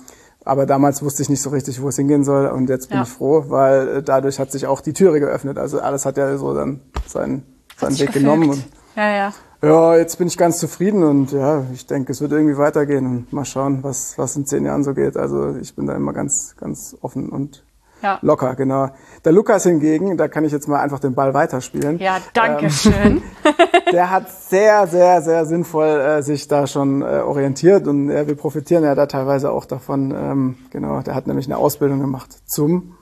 [0.44, 2.46] aber damals wusste ich nicht so richtig, wo es hingehen soll.
[2.48, 3.05] Und jetzt bin ja.
[3.05, 5.59] ich froh, weil äh, dadurch hat sich auch die Türe geöffnet.
[5.59, 7.44] Also alles hat ja so dann seinen,
[7.77, 8.24] seinen Weg gefügt.
[8.24, 8.51] genommen.
[8.51, 8.64] Und
[8.96, 9.33] ja, ja.
[9.61, 13.33] Ja, jetzt bin ich ganz zufrieden und ja, ich denke, es wird irgendwie weitergehen und
[13.33, 15.16] mal schauen, was, was in zehn Jahren so geht.
[15.16, 17.64] Also ich bin da immer ganz, ganz offen und
[18.01, 18.21] ja.
[18.23, 18.90] locker, genau.
[19.25, 21.99] Der Lukas hingegen, da kann ich jetzt mal einfach den Ball weiterspielen.
[21.99, 23.23] Ja, danke ähm, schön.
[23.92, 28.37] der hat sehr, sehr, sehr sinnvoll äh, sich da schon äh, orientiert und äh, wir
[28.37, 30.12] profitieren ja da teilweise auch davon.
[30.12, 32.94] Ähm, genau, der hat nämlich eine Ausbildung gemacht zum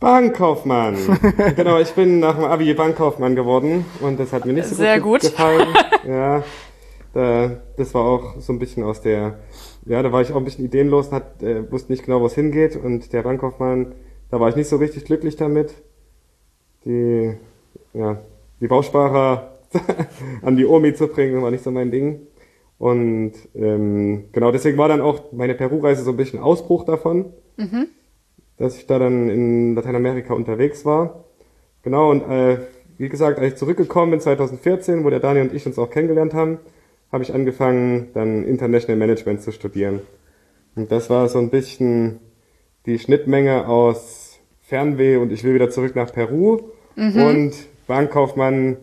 [0.00, 0.96] Bankkaufmann.
[1.56, 5.00] genau, ich bin nach dem Abi Bankkaufmann geworden und das hat mir nicht so Sehr
[5.00, 5.30] gut, gut.
[5.30, 5.68] gefallen.
[6.06, 6.44] ja,
[7.12, 9.40] da, das war auch so ein bisschen aus der,
[9.86, 12.34] ja, da war ich auch ein bisschen ideenlos, hat, äh, wusste nicht genau, wo es
[12.34, 13.94] hingeht und der Bankkaufmann,
[14.30, 15.74] da war ich nicht so richtig glücklich damit.
[16.84, 17.34] Die,
[17.92, 18.20] ja,
[18.60, 19.58] die Bausparer
[20.42, 22.20] an die Omi zu bringen, war nicht so mein Ding.
[22.78, 27.32] Und ähm, genau deswegen war dann auch meine Peru-Reise so ein bisschen Ausbruch davon.
[27.56, 27.88] Mhm
[28.58, 31.24] dass ich da dann in Lateinamerika unterwegs war.
[31.82, 32.58] Genau, und äh,
[32.98, 36.34] wie gesagt, als ich zurückgekommen bin 2014, wo der Daniel und ich uns auch kennengelernt
[36.34, 36.58] haben,
[37.12, 40.00] habe ich angefangen, dann International Management zu studieren.
[40.74, 42.18] Und das war so ein bisschen
[42.86, 46.60] die Schnittmenge aus Fernweh und ich will wieder zurück nach Peru
[46.96, 47.22] mhm.
[47.22, 47.52] und
[47.86, 48.76] Bankkaufmann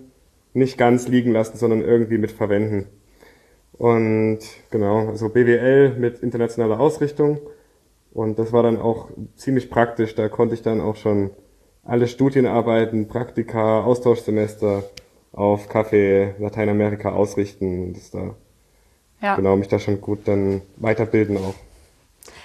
[0.53, 2.87] nicht ganz liegen lassen, sondern irgendwie mit verwenden.
[3.73, 4.39] Und
[4.71, 7.39] genau, also BWL mit internationaler Ausrichtung.
[8.15, 10.15] Und das war dann auch ziemlich praktisch.
[10.15, 11.31] Da konnte ich dann auch schon
[11.83, 14.83] alle Studienarbeiten, Praktika, Austauschsemester
[15.33, 18.33] auf Kaffee Lateinamerika ausrichten und das da
[19.21, 19.35] ja.
[19.35, 21.55] genau mich da schon gut dann weiterbilden auch.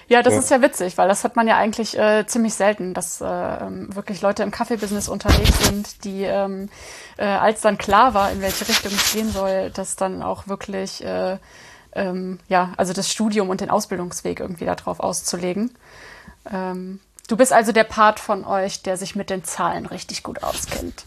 [0.08, 0.40] Ja, das ja.
[0.40, 3.94] ist ja witzig, weil das hat man ja eigentlich äh, ziemlich selten, dass äh, ähm,
[3.94, 6.68] wirklich Leute im Kaffeebusiness unterwegs sind, die, ähm,
[7.16, 11.04] äh, als dann klar war, in welche Richtung es gehen soll, das dann auch wirklich
[11.04, 11.36] äh,
[11.94, 15.72] ähm, ja, also das Studium und den Ausbildungsweg irgendwie darauf auszulegen.
[16.50, 20.42] Ähm, du bist also der Part von euch, der sich mit den Zahlen richtig gut
[20.42, 21.04] auskennt.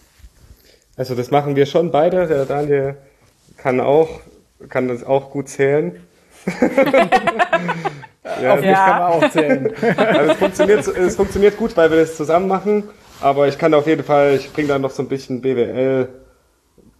[0.95, 2.27] Also das machen wir schon beide.
[2.27, 2.97] Der Daniel
[3.57, 4.21] kann auch,
[4.69, 6.03] kann das auch gut zählen.
[8.41, 8.85] ja, Auf mich ja.
[8.85, 9.73] kann man auch zählen.
[9.97, 12.83] Also es funktioniert, es funktioniert gut, weil wir das zusammen machen.
[13.21, 16.09] Aber ich kann auf jeden Fall, ich bringe da noch so ein bisschen BWL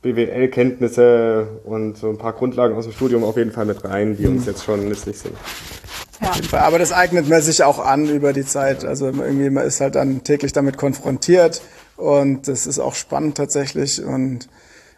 [0.03, 4.27] BWL-Kenntnisse und so ein paar Grundlagen aus dem Studium auf jeden Fall mit rein, die
[4.27, 4.51] uns mhm.
[4.51, 5.35] jetzt schon nützlich sind.
[6.21, 6.59] Ja.
[6.59, 8.85] Aber das eignet man sich auch an über die Zeit.
[8.85, 11.61] Also irgendwie man ist halt dann täglich damit konfrontiert
[11.97, 14.47] und das ist auch spannend tatsächlich und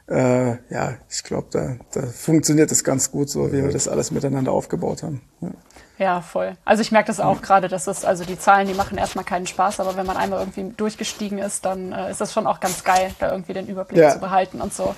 [0.07, 4.11] äh, ja, ich glaube, da, da funktioniert es ganz gut so, wie wir das alles
[4.11, 5.21] miteinander aufgebaut haben.
[5.41, 5.49] Ja.
[5.97, 6.53] Ja, voll.
[6.65, 9.47] Also ich merke das auch gerade, dass es, also die Zahlen, die machen erstmal keinen
[9.47, 12.83] Spaß, aber wenn man einmal irgendwie durchgestiegen ist, dann äh, ist das schon auch ganz
[12.83, 14.09] geil, da irgendwie den Überblick ja.
[14.09, 14.95] zu behalten und so.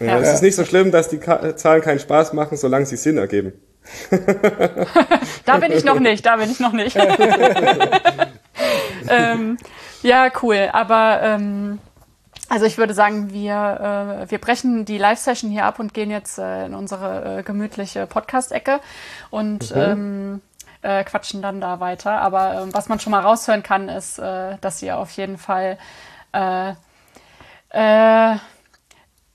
[0.00, 0.18] Ja, ja.
[0.18, 3.18] Es ist nicht so schlimm, dass die Ka Zahlen keinen Spaß machen, solange sie Sinn
[3.18, 3.52] ergeben.
[5.44, 6.96] da bin ich noch nicht, da bin ich noch nicht.
[9.08, 9.58] ähm,
[10.02, 10.70] ja, cool.
[10.72, 11.78] Aber ähm,
[12.52, 16.38] also ich würde sagen, wir, äh, wir brechen die Live-Session hier ab und gehen jetzt
[16.38, 18.80] äh, in unsere äh, gemütliche Podcast-Ecke
[19.30, 19.80] und mhm.
[19.80, 20.42] ähm,
[20.82, 22.20] äh, quatschen dann da weiter.
[22.20, 25.78] Aber äh, was man schon mal raushören kann, ist, äh, dass ihr auf jeden Fall
[26.34, 26.72] äh,
[27.70, 28.36] äh,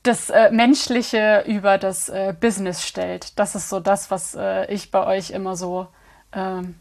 [0.04, 3.36] das äh, Menschliche über das äh, Business stellt.
[3.36, 5.88] Das ist so das, was äh, ich bei euch immer so
[6.32, 6.76] ähm,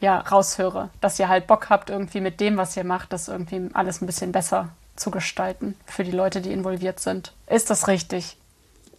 [0.00, 0.88] ja, raushöre.
[1.02, 4.06] Dass ihr halt Bock habt, irgendwie mit dem, was ihr macht, das irgendwie alles ein
[4.06, 7.32] bisschen besser zu gestalten für die Leute, die involviert sind.
[7.46, 8.36] Ist das richtig?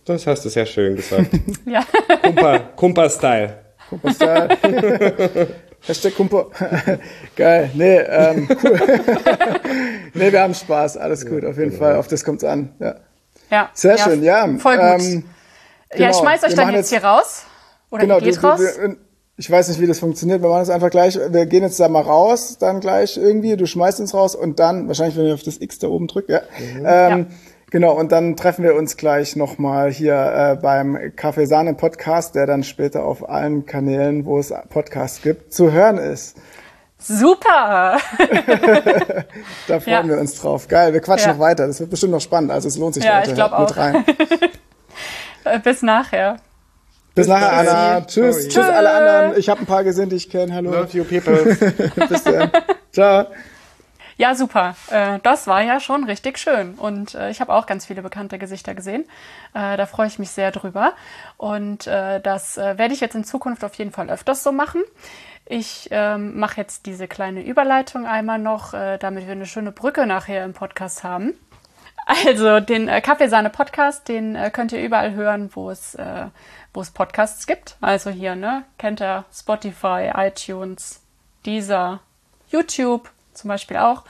[0.05, 1.29] Das hast du sehr schön gesagt.
[1.65, 1.83] ja.
[2.75, 3.60] Kumpa-Style.
[3.89, 5.47] Kumpa-Style.
[5.86, 6.47] Hashtag Kumpa.
[7.36, 7.69] Geil.
[7.73, 8.79] Nee, ähm, cool.
[10.13, 10.97] nee, wir haben Spaß.
[10.97, 11.83] Alles gut, auf jeden genau.
[11.83, 11.95] Fall.
[11.95, 12.73] Auf das kommt's an.
[12.79, 12.95] Ja.
[13.49, 13.69] ja.
[13.73, 14.47] Sehr ja, schön, ja.
[14.57, 15.01] Voll gut.
[15.01, 15.23] Ähm,
[15.89, 16.03] genau.
[16.03, 17.45] Ja, ich schmeiß euch dann jetzt hier raus.
[17.89, 18.60] Oder genau, ihr geht du, raus.
[18.60, 18.97] Wir,
[19.38, 20.41] ich weiß nicht, wie das funktioniert.
[20.41, 21.17] Wir machen es einfach gleich.
[21.30, 23.56] Wir gehen jetzt da mal raus, dann gleich irgendwie.
[23.56, 26.34] Du schmeißt uns raus und dann, wahrscheinlich, wenn ich auf das X da oben drücke,
[26.34, 26.41] ja.
[26.60, 26.86] Mhm.
[26.86, 27.26] Ähm, ja.
[27.69, 32.63] Genau, und dann treffen wir uns gleich nochmal hier äh, beim Kaffeesahne Podcast, der dann
[32.63, 36.38] später auf allen Kanälen, wo es Podcasts gibt, zu hören ist.
[36.97, 37.97] Super!
[39.67, 40.08] da freuen ja.
[40.08, 40.67] wir uns drauf.
[40.67, 41.34] Geil, wir quatschen ja.
[41.34, 41.67] noch weiter.
[41.67, 42.52] Das wird bestimmt noch spannend.
[42.52, 43.34] Also es lohnt sich, ja, Leute.
[43.34, 43.60] Ich auch.
[43.60, 44.06] Mit rein.
[45.63, 46.38] Bis nachher.
[47.17, 48.01] Bis, nachher, Anna.
[48.06, 48.47] Tschüss.
[48.47, 49.38] Tschüss, alle anderen.
[49.39, 50.53] Ich habe ein paar gesehen, die ich kenne.
[50.53, 50.71] Hallo.
[50.71, 51.56] Love you, people.
[52.10, 52.51] Bis dann.
[52.91, 53.25] Ciao.
[54.17, 54.75] Ja, super.
[54.91, 56.75] Äh, das war ja schon richtig schön.
[56.75, 59.03] Und äh, ich habe auch ganz viele bekannte Gesichter gesehen.
[59.56, 60.93] Äh, da freue ich mich sehr drüber.
[61.38, 64.84] Und das werde ich jetzt in Zukunft auf jeden Fall öfters so machen.
[65.45, 70.43] Ich ähm, mache jetzt diese kleine Überleitung einmal noch, damit wir eine schöne Brücke nachher
[70.43, 71.34] im Podcast haben.
[72.06, 75.95] Also den äh, Kaffeesahne-Podcast, den könnt ihr überall hören, wo es,
[76.77, 77.75] wo es Podcasts gibt.
[77.81, 78.63] Also hier, ne?
[78.77, 81.01] Kennt ihr Spotify, iTunes,
[81.43, 82.01] Deezer,
[82.49, 84.03] YouTube zum Beispiel auch.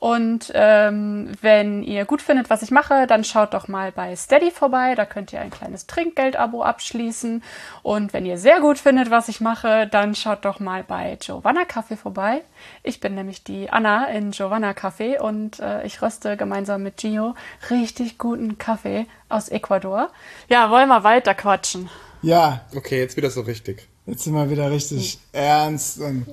[0.00, 4.50] Und ähm, wenn ihr gut findet, was ich mache, dann schaut doch mal bei Steady
[4.50, 4.94] vorbei.
[4.94, 7.42] Da könnt ihr ein kleines Trinkgeld-Abo abschließen.
[7.82, 11.66] Und wenn ihr sehr gut findet, was ich mache, dann schaut doch mal bei Giovanna
[11.66, 12.40] Kaffee vorbei.
[12.82, 17.34] Ich bin nämlich die Anna in Giovanna Kaffee und äh, ich röste gemeinsam mit Gio
[17.68, 20.08] richtig guten Kaffee aus Ecuador.
[20.48, 21.90] Ja, wollen wir weiter quatschen?
[22.22, 22.62] Ja.
[22.74, 23.86] Okay, jetzt wieder so richtig.
[24.06, 26.26] Jetzt sind wir wieder richtig ernst und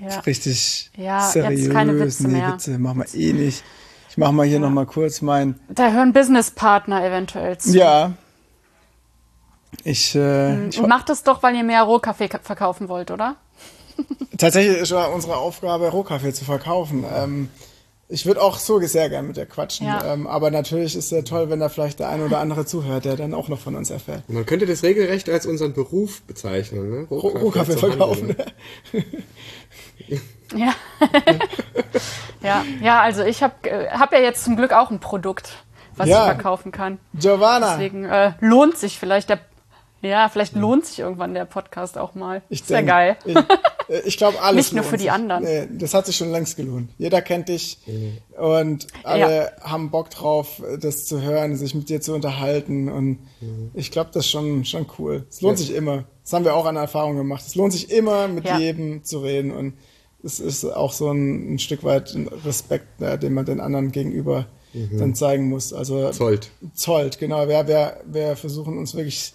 [0.00, 0.20] ja.
[0.20, 1.60] Richtig ja, seriös.
[1.62, 2.52] Jetzt keine Witze nee, mehr.
[2.52, 3.64] Witze machen wir eh nicht.
[4.10, 4.60] Ich mache mal hier ja.
[4.60, 5.58] noch mal kurz mein.
[5.68, 7.76] Da hören Businesspartner eventuell zu.
[7.76, 8.12] Ja.
[9.84, 13.36] Ich, äh, ich macht das doch, weil ihr mehr Rohkaffee verkaufen wollt, oder?
[14.38, 17.04] Tatsächlich ist ja unsere Aufgabe, Rohkaffee zu verkaufen.
[17.14, 17.50] Ähm,
[18.10, 19.86] ich würde auch so sehr gern mit dir quatschen.
[19.86, 20.14] Ja.
[20.14, 23.16] Ähm, aber natürlich ist es toll, wenn da vielleicht der ein oder andere zuhört, der
[23.16, 24.28] dann auch noch von uns erfährt.
[24.28, 27.06] Man könnte das regelrecht als unseren Beruf bezeichnen, ne?
[27.10, 28.36] Rohkaffee, Rohkaffee verkaufen.
[30.56, 30.74] ja.
[32.42, 33.54] ja, ja, also ich habe
[33.90, 35.56] hab ja jetzt zum Glück auch ein Produkt,
[35.96, 36.20] was ja.
[36.20, 36.98] ich verkaufen kann.
[37.12, 37.72] Giovanna.
[37.72, 39.40] Deswegen äh, lohnt sich vielleicht der
[40.00, 42.42] ja, vielleicht lohnt sich irgendwann der Podcast auch mal.
[42.48, 43.16] Ich Sehr geil.
[43.24, 43.42] Ich, äh,
[44.04, 44.66] ich glaube, alles.
[44.66, 45.12] Nicht nur für die sich.
[45.12, 45.44] anderen.
[45.44, 46.90] Nee, das hat sich schon längst gelohnt.
[46.98, 48.18] Jeder kennt dich mhm.
[48.38, 49.60] und alle ja.
[49.62, 52.88] haben Bock drauf, das zu hören, sich mit dir zu unterhalten.
[52.88, 53.70] Und mhm.
[53.74, 55.24] ich glaube, das ist schon, schon cool.
[55.30, 55.66] Es lohnt ja.
[55.66, 56.04] sich immer.
[56.22, 57.44] Das haben wir auch an Erfahrung gemacht.
[57.46, 58.58] Es lohnt sich immer, mit ja.
[58.58, 59.50] jedem zu reden.
[59.50, 59.74] Und
[60.22, 63.92] es ist auch so ein, ein Stück weit ein Respekt, ne, den man den anderen
[63.92, 64.98] gegenüber mhm.
[64.98, 65.72] dann zeigen muss.
[65.72, 66.50] Also Zollt.
[66.74, 67.48] Zollt, genau.
[67.48, 69.32] Wir, wir, wir versuchen uns wirklich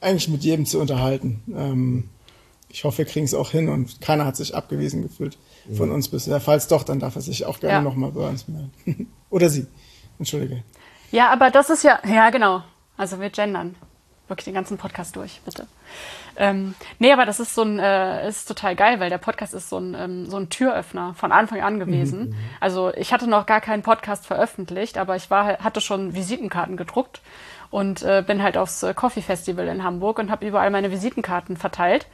[0.00, 1.42] eigentlich mit jedem zu unterhalten.
[1.56, 2.10] Ähm,
[2.74, 5.38] ich hoffe, wir kriegen es auch hin und keiner hat sich abgewiesen gefühlt
[5.76, 5.94] von mhm.
[5.94, 6.40] uns bisher.
[6.40, 7.80] Falls doch, dann darf er sich auch gerne ja.
[7.80, 9.12] nochmal bei uns melden.
[9.30, 9.68] Oder sie.
[10.18, 10.64] Entschuldige.
[11.12, 12.64] Ja, aber das ist ja, ja genau.
[12.96, 13.76] Also wir gendern
[14.26, 15.68] wirklich den ganzen Podcast durch, bitte.
[16.36, 19.68] Ähm, nee, aber das ist so ein, äh, ist total geil, weil der Podcast ist
[19.68, 22.30] so ein, ähm, so ein Türöffner von Anfang an gewesen.
[22.30, 22.34] Mhm.
[22.58, 27.20] Also ich hatte noch gar keinen Podcast veröffentlicht, aber ich war, hatte schon Visitenkarten gedruckt
[27.70, 31.56] und äh, bin halt aufs äh, Coffee Festival in Hamburg und habe überall meine Visitenkarten
[31.56, 32.08] verteilt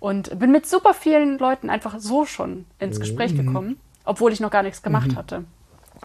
[0.00, 3.46] und bin mit super vielen Leuten einfach so schon ins Gespräch mhm.
[3.46, 5.16] gekommen, obwohl ich noch gar nichts gemacht mhm.
[5.16, 5.44] hatte.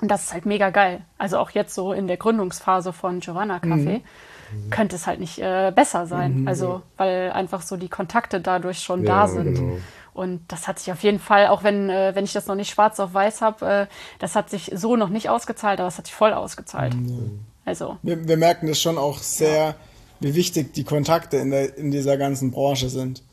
[0.02, 1.02] Und das ist halt mega geil.
[1.18, 4.70] Also auch jetzt so in der Gründungsphase von Giovanna Café mhm.
[4.72, 6.42] könnte es halt nicht äh, besser sein.
[6.42, 6.48] Mhm.
[6.48, 9.56] Also weil einfach so die Kontakte dadurch schon ja, da sind.
[9.56, 9.78] Genau.
[10.14, 12.70] Und das hat sich auf jeden Fall, auch wenn, äh, wenn ich das noch nicht
[12.70, 13.88] schwarz auf weiß habe, äh,
[14.20, 16.94] das hat sich so noch nicht ausgezahlt, aber es hat sich voll ausgezahlt.
[16.94, 17.40] Mhm.
[17.66, 17.98] Also.
[18.04, 19.76] Wir, wir merken das schon auch sehr, ja.
[20.20, 23.24] wie wichtig die Kontakte in, der, in dieser ganzen Branche sind.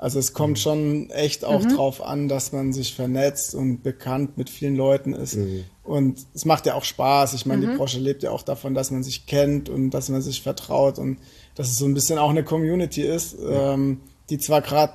[0.00, 0.56] Also es kommt mhm.
[0.56, 1.76] schon echt auch mhm.
[1.76, 5.36] drauf an, dass man sich vernetzt und bekannt mit vielen Leuten ist.
[5.36, 5.64] Mhm.
[5.84, 7.34] Und es macht ja auch Spaß.
[7.34, 7.76] Ich meine, die mhm.
[7.76, 11.18] Branche lebt ja auch davon, dass man sich kennt und dass man sich vertraut und
[11.54, 14.94] dass es so ein bisschen auch eine Community ist, ähm, die zwar gerade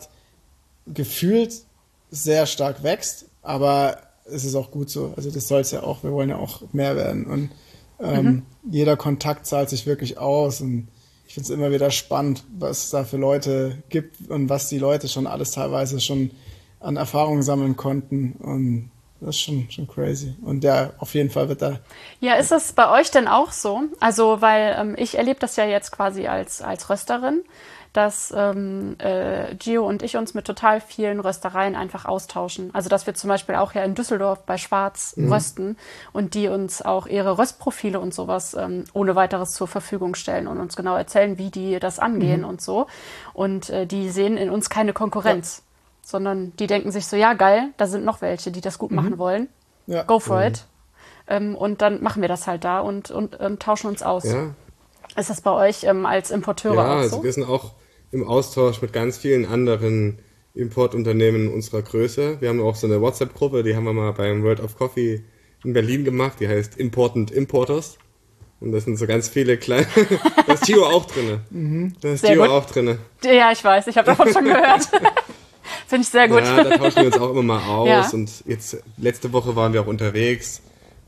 [0.88, 1.54] gefühlt
[2.10, 5.14] sehr stark wächst, aber es ist auch gut so.
[5.16, 6.04] Also das soll es ja auch.
[6.04, 7.28] Wir wollen ja auch mehr werden.
[7.28, 7.52] Und
[8.00, 8.44] ähm, mhm.
[8.72, 10.88] Jeder Kontakt zahlt sich wirklich aus und
[11.36, 14.80] ich finde es immer wieder spannend, was es da für Leute gibt und was die
[14.80, 16.32] Leute schon alles teilweise schon
[16.80, 20.34] an Erfahrungen sammeln konnten und das ist schon, schon crazy.
[20.42, 21.80] Und ja, auf jeden Fall wird da.
[22.22, 23.82] Ja, ist das bei euch denn auch so?
[24.00, 27.44] Also, weil ähm, ich erlebe das ja jetzt quasi als, als Rösterin
[27.96, 32.70] dass ähm, äh, Gio und ich uns mit total vielen Röstereien einfach austauschen.
[32.74, 35.32] Also dass wir zum Beispiel auch ja in Düsseldorf bei Schwarz mhm.
[35.32, 35.78] rösten
[36.12, 40.60] und die uns auch ihre Röstprofile und sowas ähm, ohne weiteres zur Verfügung stellen und
[40.60, 42.48] uns genau erzählen, wie die das angehen mhm.
[42.48, 42.88] und so.
[43.34, 46.10] Und äh, die sehen in uns keine Konkurrenz, ja.
[46.10, 48.98] sondern die denken sich so, ja geil, da sind noch welche, die das gut mhm.
[48.98, 49.48] machen wollen.
[49.88, 50.04] Ja.
[50.04, 50.48] Go for mhm.
[50.48, 50.66] it.
[51.28, 54.26] Ähm, und dann machen wir das halt da und, und, und tauschen uns aus.
[54.26, 54.50] Ja.
[55.16, 56.94] Ist das bei euch ähm, als Importeure ja, auch so?
[56.94, 57.72] Ja, also wir sind auch
[58.16, 60.20] im Austausch mit ganz vielen anderen
[60.56, 62.38] Importunternehmen unserer Größe.
[62.40, 65.22] Wir haben auch so eine WhatsApp-Gruppe, die haben wir mal beim World of Coffee
[65.64, 67.98] in Berlin gemacht, die heißt Important Importers.
[68.62, 69.86] Und da sind so ganz viele kleine.
[70.48, 71.42] da ist Gio auch drin.
[71.50, 71.94] Mhm.
[72.00, 72.98] Da ist Gio auch drin.
[73.24, 74.84] Ja, ich weiß, ich habe davon schon gehört.
[75.88, 76.40] Finde ich sehr gut.
[76.42, 77.88] Ja, da tauschen wir uns auch immer mal aus.
[77.90, 78.10] Ja.
[78.14, 80.62] Und jetzt, letzte Woche waren wir auch unterwegs,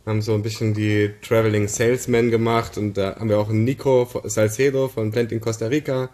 [0.06, 4.10] haben so ein bisschen die Traveling Salesman gemacht und da haben wir auch einen Nico
[4.26, 6.10] Salcedo von Planting Costa Rica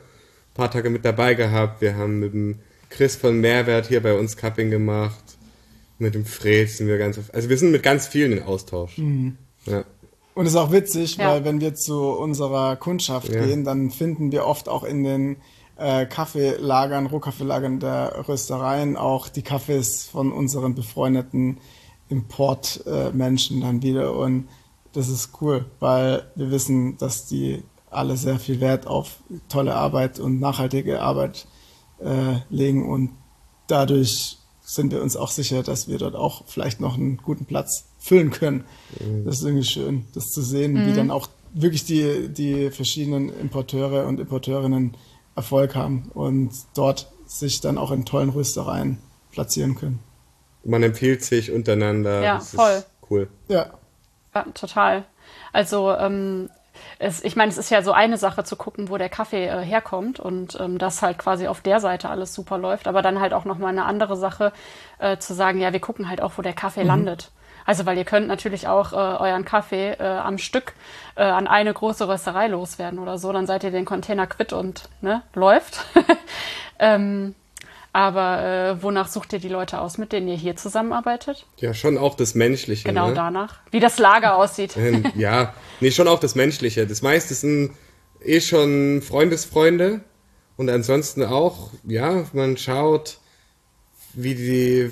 [0.53, 1.81] paar Tage mit dabei gehabt.
[1.81, 5.23] Wir haben mit dem Chris von Mehrwert hier bei uns Cupping gemacht.
[5.99, 8.97] Mit dem Fred sind wir ganz, also wir sind mit ganz vielen in Austausch.
[8.97, 9.37] Mhm.
[9.65, 9.85] Ja.
[10.35, 11.29] Und es ist auch witzig, ja.
[11.29, 13.45] weil wenn wir zu unserer Kundschaft ja.
[13.45, 15.37] gehen, dann finden wir oft auch in den
[15.77, 21.57] äh, Kaffeelagern, Rohkaffeelagern der Röstereien auch die Kaffees von unseren befreundeten
[22.09, 24.15] Importmenschen äh, dann wieder.
[24.15, 24.47] Und
[24.93, 27.63] das ist cool, weil wir wissen, dass die
[27.95, 29.17] alle sehr viel Wert auf
[29.49, 31.47] tolle Arbeit und nachhaltige Arbeit
[31.99, 33.11] äh, legen und
[33.67, 37.85] dadurch sind wir uns auch sicher, dass wir dort auch vielleicht noch einen guten Platz
[37.99, 38.63] füllen können.
[38.99, 39.25] Mhm.
[39.25, 40.87] Das ist irgendwie schön, das zu sehen, mhm.
[40.87, 44.95] wie dann auch wirklich die, die verschiedenen Importeure und Importeurinnen
[45.35, 48.99] Erfolg haben und dort sich dann auch in tollen Röstereien
[49.31, 49.99] platzieren können.
[50.63, 52.21] Man empfiehlt sich untereinander.
[52.21, 52.83] Ja, das voll.
[53.09, 53.27] cool.
[53.47, 53.73] Ja.
[54.33, 55.05] ja total.
[55.51, 56.49] Also ähm,
[57.03, 59.61] es, ich meine, es ist ja so eine Sache zu gucken, wo der Kaffee äh,
[59.61, 63.33] herkommt und ähm, dass halt quasi auf der Seite alles super läuft, aber dann halt
[63.33, 64.53] auch nochmal eine andere Sache
[64.99, 66.87] äh, zu sagen, ja, wir gucken halt auch, wo der Kaffee mhm.
[66.87, 67.31] landet.
[67.65, 70.73] Also, weil ihr könnt natürlich auch äh, euren Kaffee äh, am Stück
[71.15, 74.89] äh, an eine große Rösterei loswerden oder so, dann seid ihr den Container quitt und
[75.01, 75.85] ne, läuft.
[76.79, 77.35] ähm,
[77.93, 81.45] aber äh, wonach sucht ihr die Leute aus, mit denen ihr hier zusammenarbeitet?
[81.57, 82.87] Ja, schon auch das Menschliche.
[82.89, 83.13] Genau ne?
[83.13, 83.59] danach.
[83.69, 84.75] Wie das Lager aussieht.
[84.83, 86.85] Ähm, ja, nee, schon auch das Menschliche.
[86.87, 87.71] Das meiste sind
[88.21, 90.01] eh schon Freundesfreunde.
[90.57, 93.19] Und ansonsten auch, ja, man schaut,
[94.13, 94.91] wie die,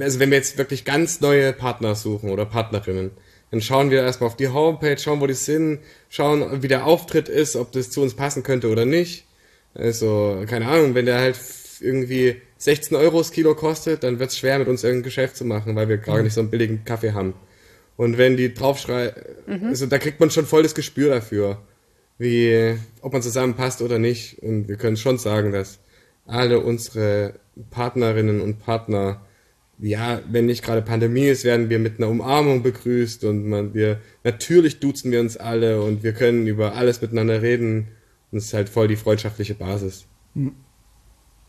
[0.00, 3.12] also wenn wir jetzt wirklich ganz neue Partner suchen oder Partnerinnen,
[3.50, 7.28] dann schauen wir erstmal auf die Homepage, schauen, wo die sind, schauen, wie der Auftritt
[7.28, 9.24] ist, ob das zu uns passen könnte oder nicht.
[9.74, 11.36] Also, keine Ahnung, wenn der halt
[11.80, 15.44] irgendwie 16 Euro das Kilo kostet, dann wird es schwer, mit uns irgendein Geschäft zu
[15.44, 16.24] machen, weil wir gerade mhm.
[16.24, 17.34] nicht so einen billigen Kaffee haben.
[17.96, 19.12] Und wenn die draufschreien,
[19.46, 19.68] mhm.
[19.68, 21.62] also da kriegt man schon voll das Gespür dafür,
[22.18, 24.42] wie, ob man zusammenpasst oder nicht.
[24.42, 25.78] Und wir können schon sagen, dass
[26.26, 27.34] alle unsere
[27.70, 29.22] Partnerinnen und Partner,
[29.78, 34.00] ja, wenn nicht gerade Pandemie ist, werden wir mit einer Umarmung begrüßt und man, wir,
[34.24, 37.88] natürlich duzen wir uns alle und wir können über alles miteinander reden.
[38.32, 40.06] Und es ist halt voll die freundschaftliche Basis.
[40.34, 40.54] Mhm.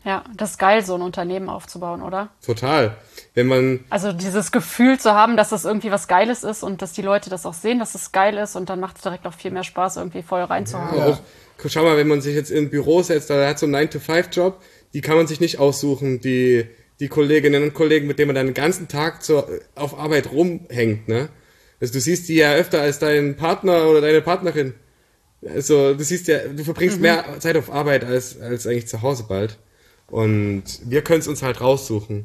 [0.04, 2.30] Ja, das ist geil, so ein Unternehmen aufzubauen, oder?
[2.44, 2.96] Total.
[3.34, 3.84] Wenn man.
[3.90, 7.30] Also dieses Gefühl zu haben, dass das irgendwie was Geiles ist und dass die Leute
[7.30, 9.64] das auch sehen, dass es geil ist und dann macht es direkt auch viel mehr
[9.64, 10.96] Spaß, irgendwie voll reinzuhauen.
[10.96, 11.20] Ja, auch,
[11.66, 14.62] schau mal, wenn man sich jetzt im Büro setzt, da hat so einen 9-to-5-Job,
[14.94, 16.66] die kann man sich nicht aussuchen, die,
[17.00, 21.08] die Kolleginnen und Kollegen, mit denen man dann den ganzen Tag zur, auf Arbeit rumhängt,
[21.08, 21.28] ne?
[21.80, 24.74] Also du siehst die ja öfter als deinen Partner oder deine Partnerin.
[25.46, 27.02] Also du siehst ja, du verbringst mhm.
[27.02, 29.58] mehr Zeit auf Arbeit als, als eigentlich zu Hause bald.
[30.10, 32.24] Und wir können es uns halt raussuchen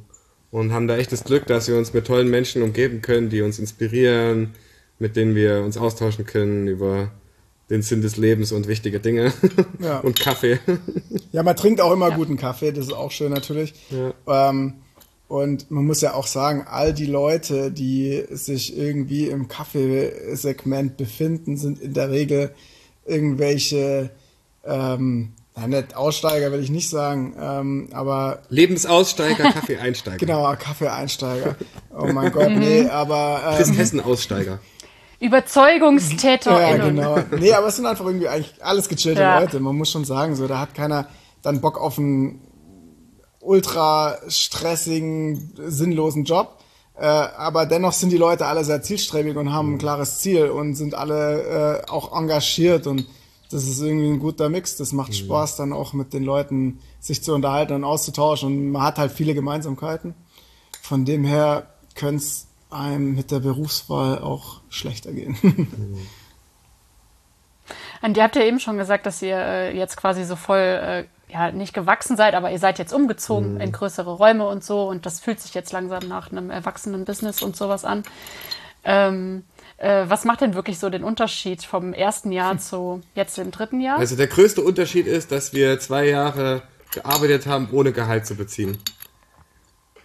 [0.52, 3.42] und haben da echt das Glück, dass wir uns mit tollen Menschen umgeben können, die
[3.42, 4.54] uns inspirieren,
[5.00, 7.12] mit denen wir uns austauschen können über
[7.70, 9.34] den Sinn des Lebens und wichtige Dinge
[9.80, 10.00] ja.
[10.02, 10.60] und Kaffee.
[11.32, 12.16] Ja, man trinkt auch immer ja.
[12.16, 13.74] guten Kaffee, das ist auch schön natürlich.
[13.90, 14.50] Ja.
[14.50, 14.76] Ähm,
[15.28, 21.58] und man muss ja auch sagen, all die Leute, die sich irgendwie im Kaffeesegment befinden,
[21.58, 22.52] sind in der Regel
[23.06, 24.12] irgendwelche
[24.64, 28.40] ähm, ja, nicht Aussteiger will ich nicht sagen, ähm, aber.
[28.50, 30.18] Lebensaussteiger, Kaffeeeinsteiger.
[30.18, 31.56] genau, Kaffeeeinsteiger.
[31.96, 33.42] Oh mein Gott, nee, aber.
[33.46, 34.60] Ähm, Christhessen-Aussteiger.
[35.20, 36.60] Überzeugungstäter.
[36.60, 37.18] Ja, genau.
[37.40, 39.40] Nee, aber es sind einfach irgendwie eigentlich alles gechillte ja.
[39.40, 39.60] Leute.
[39.60, 41.08] Man muss schon sagen, so, da hat keiner
[41.42, 42.42] dann Bock auf einen
[43.40, 46.60] ultra stressigen, sinnlosen Job.
[46.96, 50.76] Äh, aber dennoch sind die Leute alle sehr zielstrebig und haben ein klares Ziel und
[50.76, 53.06] sind alle äh, auch engagiert und
[53.54, 54.78] das ist irgendwie ein guter Mix.
[54.78, 55.16] Das macht mhm.
[55.16, 58.50] Spaß, dann auch mit den Leuten sich zu unterhalten und auszutauschen.
[58.50, 60.16] Und man hat halt viele Gemeinsamkeiten.
[60.82, 65.38] Von dem her könnte es einem mit der Berufswahl auch schlechter gehen.
[65.42, 65.98] Mhm.
[68.02, 71.06] Und ihr habt ja eben schon gesagt, dass ihr äh, jetzt quasi so voll, äh,
[71.32, 73.62] ja, nicht gewachsen seid, aber ihr seid jetzt umgezogen mhm.
[73.62, 77.42] in größere Räume und so und das fühlt sich jetzt langsam nach einem erwachsenen Business
[77.42, 78.04] und sowas an.
[78.84, 79.46] Ähm,
[79.78, 83.82] äh, was macht denn wirklich so den Unterschied vom ersten Jahr zu jetzt dem dritten
[83.82, 84.00] Jahr?
[84.00, 88.78] Also der größte Unterschied ist, dass wir zwei Jahre gearbeitet haben, ohne Gehalt zu beziehen.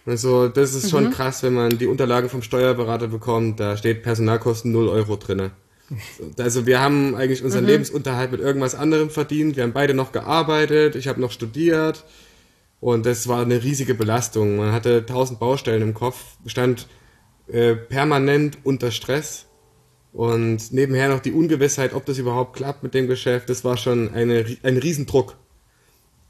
[0.05, 1.11] Also das ist schon mhm.
[1.11, 5.51] krass, wenn man die Unterlagen vom Steuerberater bekommt, da steht Personalkosten 0 Euro drinne.
[6.37, 7.69] Also wir haben eigentlich unseren mhm.
[7.69, 9.55] Lebensunterhalt mit irgendwas anderem verdient.
[9.55, 12.05] Wir haben beide noch gearbeitet, ich habe noch studiert
[12.79, 14.57] und das war eine riesige Belastung.
[14.57, 16.87] Man hatte tausend Baustellen im Kopf, stand
[17.47, 19.48] äh, permanent unter Stress
[20.11, 24.13] und nebenher noch die Ungewissheit, ob das überhaupt klappt mit dem Geschäft, das war schon
[24.13, 25.35] eine, ein Riesendruck.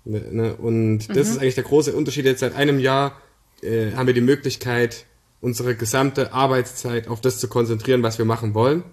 [0.05, 0.55] Ne, ne?
[0.55, 1.21] Und das mhm.
[1.21, 2.25] ist eigentlich der große Unterschied.
[2.25, 3.21] Jetzt seit einem Jahr
[3.61, 5.05] äh, haben wir die Möglichkeit,
[5.41, 8.83] unsere gesamte Arbeitszeit auf das zu konzentrieren, was wir machen wollen.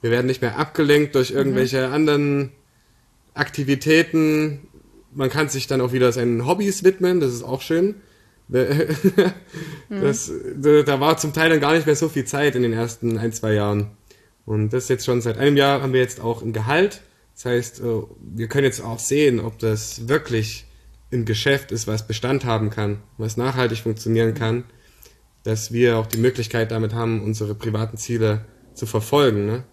[0.00, 1.36] Wir werden nicht mehr abgelenkt durch mhm.
[1.36, 1.94] irgendwelche mhm.
[1.94, 2.50] anderen
[3.34, 4.68] Aktivitäten.
[5.12, 7.96] Man kann sich dann auch wieder seinen Hobbys widmen, das ist auch schön.
[8.48, 10.30] das,
[10.60, 13.32] da war zum Teil dann gar nicht mehr so viel Zeit in den ersten ein,
[13.32, 13.92] zwei Jahren.
[14.46, 17.02] Und das jetzt schon seit einem Jahr haben wir jetzt auch ein Gehalt.
[17.34, 20.66] Das heißt, äh, wir können jetzt auch sehen, ob das wirklich
[21.12, 24.64] ein Geschäft ist, was Bestand haben kann, was nachhaltig funktionieren kann,
[25.44, 29.46] dass wir auch die Möglichkeit damit haben, unsere privaten Ziele zu verfolgen.
[29.46, 29.64] Ne?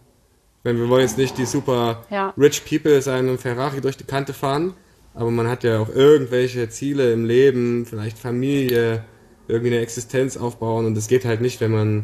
[0.64, 2.34] Wenn wir wollen jetzt nicht die super Ja.
[2.38, 4.74] rich people sein und Ferrari durch die Kante fahren,
[5.14, 9.04] aber man hat ja auch irgendwelche Ziele im Leben, vielleicht Familie,
[9.48, 12.04] irgendwie eine Existenz aufbauen und das geht halt nicht, wenn man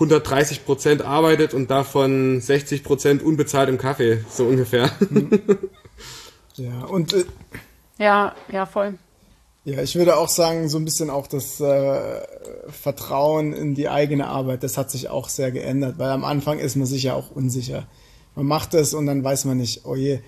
[0.00, 4.90] 130 Prozent arbeitet und davon 60 Prozent unbezahlt im Kaffee, so ungefähr.
[6.56, 7.24] Ja, und äh,
[7.98, 8.98] Ja, ja, voll.
[9.64, 12.20] Ja, ich würde auch sagen, so ein bisschen auch das äh,
[12.68, 16.76] Vertrauen in die eigene Arbeit, das hat sich auch sehr geändert, weil am Anfang ist
[16.76, 17.86] man sich ja auch unsicher.
[18.34, 20.20] Man macht es und dann weiß man nicht, oh je,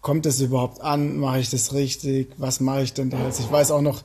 [0.00, 3.40] kommt es überhaupt an, mache ich das richtig, was mache ich denn da jetzt?
[3.40, 4.02] Ich weiß auch noch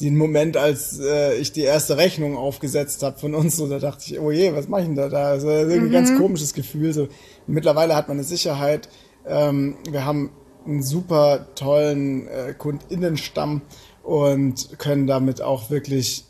[0.00, 4.04] den Moment, als äh, ich die erste Rechnung aufgesetzt habe von uns, so da dachte
[4.06, 5.26] ich, oh je, was mache ich denn da da?
[5.26, 6.92] Also irgendwie ein ganz komisches Gefühl.
[6.92, 7.08] So
[7.46, 8.88] mittlerweile hat man eine Sicherheit.
[9.26, 10.30] Ähm, wir haben
[10.66, 13.62] einen super tollen äh, KundInnenstamm
[14.02, 16.24] und können damit auch wirklich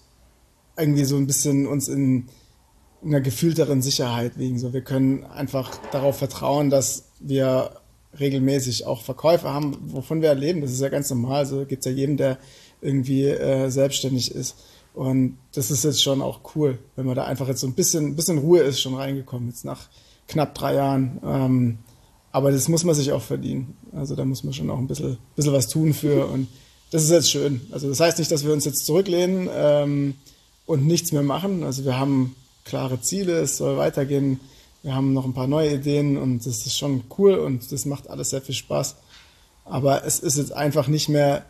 [0.76, 2.26] irgendwie so ein bisschen uns in
[3.04, 4.58] einer gefühlteren Sicherheit wiegen.
[4.58, 7.80] So, wir können einfach darauf vertrauen, dass wir
[8.18, 10.60] regelmäßig auch Verkäufe haben, wovon wir erleben.
[10.60, 11.46] Das ist ja ganz normal.
[11.46, 12.38] So geht's ja jedem, der
[12.80, 14.56] irgendwie äh, selbstständig ist.
[14.94, 18.06] Und das ist jetzt schon auch cool, wenn man da einfach jetzt so ein bisschen,
[18.06, 19.88] ein bisschen Ruhe ist schon reingekommen, jetzt nach
[20.28, 21.20] knapp drei Jahren.
[21.24, 21.78] Ähm,
[22.30, 23.76] aber das muss man sich auch verdienen.
[23.92, 26.26] Also da muss man schon auch ein bisschen, bisschen was tun für.
[26.26, 26.48] Und
[26.90, 27.60] das ist jetzt schön.
[27.72, 30.14] Also das heißt nicht, dass wir uns jetzt zurücklehnen ähm,
[30.66, 31.64] und nichts mehr machen.
[31.64, 34.40] Also wir haben klare Ziele, es soll weitergehen.
[34.82, 38.10] Wir haben noch ein paar neue Ideen und das ist schon cool und das macht
[38.10, 38.96] alles sehr viel Spaß.
[39.64, 41.44] Aber es ist jetzt einfach nicht mehr,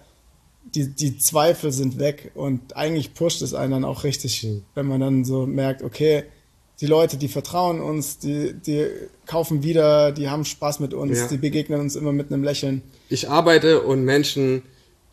[0.75, 5.01] die, die Zweifel sind weg und eigentlich pusht es einen dann auch richtig, wenn man
[5.01, 6.25] dann so merkt, okay,
[6.81, 8.87] die Leute, die vertrauen uns, die, die
[9.27, 11.29] kaufen wieder, die haben Spaß mit uns, Ja.
[11.29, 12.83] die begegnen uns immer mit einem Lächeln.
[13.09, 14.63] ich arbeite und Menschen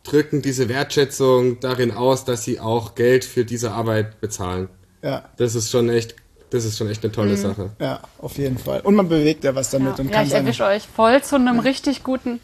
[0.04, 4.68] drücken diese Wertschätzung darin aus, dass sie auch Geld für diese Arbeit bezahlen.
[5.02, 6.16] Ja, Das ist schon echt,
[6.50, 7.70] das ist schon echt eine tolle Sache.
[7.80, 8.80] ja, auf jeden Fall.
[8.80, 11.36] Und man bewegt ja was damit Ja, und ja kann ich erwische euch voll zu
[11.36, 12.40] einem richtig guten.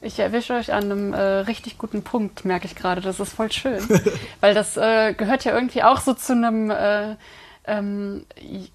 [0.00, 3.00] Ich erwische euch an einem äh, richtig guten Punkt, merke ich gerade.
[3.00, 3.82] Das ist voll schön.
[4.40, 7.16] Weil das äh, gehört ja irgendwie auch so zu einem äh,
[7.68, 8.24] ähm,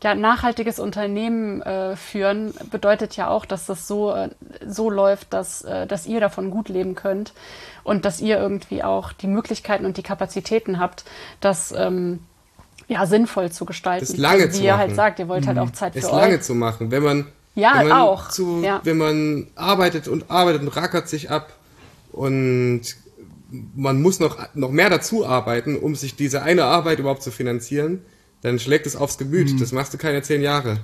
[0.04, 4.30] ja, nachhaltiges Unternehmen äh, führen, bedeutet ja auch, dass das so, äh,
[4.66, 7.34] so läuft, dass, äh, dass ihr davon gut leben könnt
[7.84, 11.06] und dass ihr irgendwie auch die Möglichkeiten und die Kapazitäten habt,
[11.40, 12.20] das ähm,
[12.88, 14.06] ja, sinnvoll zu gestalten.
[14.06, 14.96] Das lange also, zu wie ihr halt machen.
[14.96, 16.42] sagt, ihr wollt halt auch Zeit Es für lange euch.
[16.42, 18.30] zu machen, wenn man, Ja, wenn man auch.
[18.30, 18.82] Zu, Ja.
[18.84, 21.54] wenn man arbeitet und arbeitet und rackert sich ab
[22.12, 22.82] und
[23.76, 28.02] man muss noch, noch mehr dazu arbeiten, um sich diese eine Arbeit überhaupt zu finanzieren,
[28.42, 29.54] dann schlägt es aufs Gemüt.
[29.54, 29.60] Mhm.
[29.60, 30.80] Das machst du keine zehn Jahre.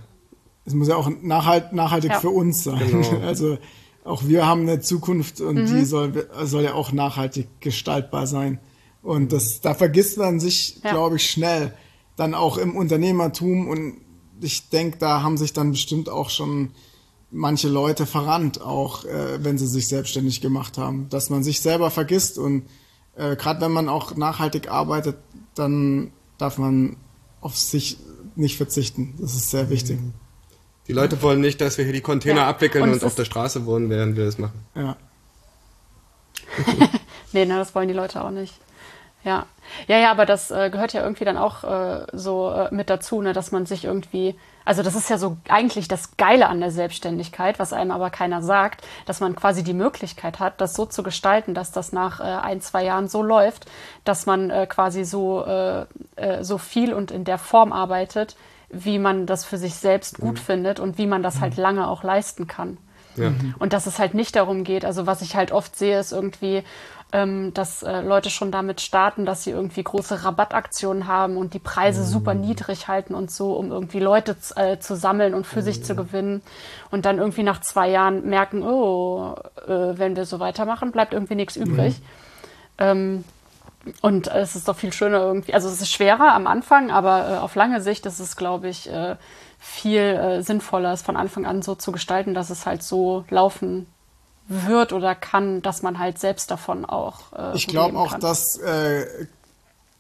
[0.65, 2.19] es muss ja auch nachhalt, nachhaltig Ja.
[2.19, 2.79] für uns sein.
[2.91, 3.19] Genau.
[3.25, 3.57] Also
[4.03, 5.65] auch wir haben eine Zukunft und Mhm.
[5.65, 8.59] die soll, soll ja auch nachhaltig gestaltbar sein.
[9.01, 10.91] Und das, da vergisst man sich, Ja.
[10.91, 11.73] glaube ich, schnell.
[12.17, 13.97] Dann auch im Unternehmertum und
[14.41, 16.71] ich denke, da haben sich dann bestimmt auch schon
[17.31, 21.91] manche Leute verrannt, auch äh, wenn sie sich selbstständig gemacht haben, dass man sich selber
[21.91, 22.65] vergisst und
[23.15, 25.17] äh, gerade wenn man auch nachhaltig arbeitet,
[25.55, 26.95] dann darf man
[27.41, 27.97] auf sich
[28.35, 29.13] nicht verzichten.
[29.19, 29.99] Das ist sehr wichtig.
[30.87, 32.49] Die Leute wollen nicht, dass wir hier die Container Ja.
[32.49, 34.63] abwickeln Und und, auf der Straße wohnen, während wir das machen.
[34.75, 34.95] Ja.
[37.31, 38.55] Nee, ne, das wollen die Leute auch nicht.
[39.23, 39.45] Ja.
[39.87, 43.21] Ja, ja, aber das äh, gehört ja irgendwie dann auch äh, so äh, mit dazu,
[43.21, 46.71] ne, dass man sich irgendwie, also das ist ja so eigentlich das Geile an der
[46.71, 51.03] Selbstständigkeit, was einem aber keiner sagt, dass man quasi die Möglichkeit hat, das so zu
[51.03, 53.65] gestalten, dass das nach äh, ein, zwei Jahren so läuft,
[54.03, 58.35] dass man äh, quasi so, äh, äh, so viel und in der Form arbeitet,
[58.69, 62.03] wie man das für sich selbst gut findet und wie man das halt lange auch
[62.03, 62.77] leisten kann.
[63.15, 63.31] Ja.
[63.57, 66.63] Und dass es halt nicht darum geht, also was ich halt oft sehe, ist irgendwie,
[67.11, 71.59] ähm, dass äh, Leute schon damit starten, dass sie irgendwie große Rabattaktionen haben und die
[71.59, 75.83] Preise super niedrig halten und so, um irgendwie Leute äh, zu sammeln und für sich
[75.83, 76.41] zu gewinnen.
[76.91, 79.35] Und dann irgendwie nach zwei Jahren merken, oh,
[79.67, 82.01] äh, wenn wir so weitermachen, bleibt irgendwie nichts übrig.
[82.77, 83.23] Ähm,
[84.01, 85.53] und es ist doch viel schöner irgendwie.
[85.53, 88.89] Also es ist schwerer am Anfang, aber äh, auf lange Sicht ist es, glaube ich,
[88.89, 89.15] äh,
[89.57, 93.87] viel äh, sinnvoller, es von Anfang an so zu gestalten, dass es halt so laufen
[94.49, 97.31] wird oder kann, dass man halt selbst davon auch.
[97.33, 98.21] Äh, Ich glaube auch, kann.
[98.21, 99.05] dass äh,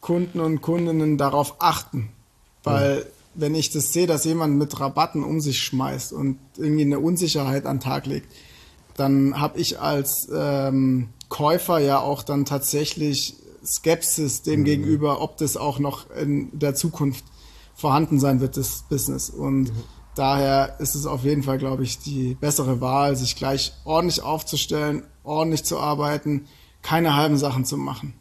[0.01, 2.09] Kunden und Kundinnen darauf achten.
[2.63, 6.99] Weil wenn ich das sehe, dass jemand mit Rabatten um sich schmeißt und irgendwie eine
[6.99, 8.33] Unsicherheit an den Tag legt,
[8.97, 13.35] dann habe ich als ähm, Käufer ja auch dann tatsächlich
[13.65, 17.23] Skepsis dem gegenüber, ob das auch noch in der Zukunft
[17.75, 19.29] vorhanden sein wird, das Business.
[19.29, 19.71] Und
[20.19, 25.03] daher ist es auf jeden Fall, glaube ich, die bessere Wahl, sich gleich ordentlich aufzustellen,
[25.23, 26.45] ordentlich zu arbeiten,
[26.81, 28.13] keine halben Sachen zu machen.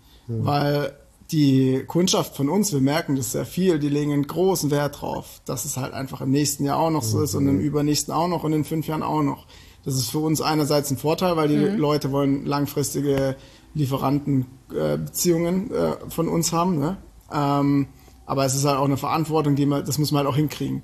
[0.45, 0.93] Weil
[1.31, 5.41] die Kundschaft von uns, wir merken das sehr viel, die legen einen großen Wert drauf,
[5.45, 8.29] dass es halt einfach im nächsten Jahr auch noch so ist und im übernächsten auch
[8.29, 9.47] noch und in fünf Jahren auch noch.
[9.85, 13.37] Das ist für uns einerseits ein Vorteil, weil die Leute wollen langfristige
[13.75, 16.79] Lieferantenbeziehungen äh, von uns haben.
[16.79, 16.97] Ne?
[17.33, 17.89] Ähm,
[18.27, 20.83] aber es ist halt auch eine Verantwortung, die man, das muss man halt auch hinkriegen.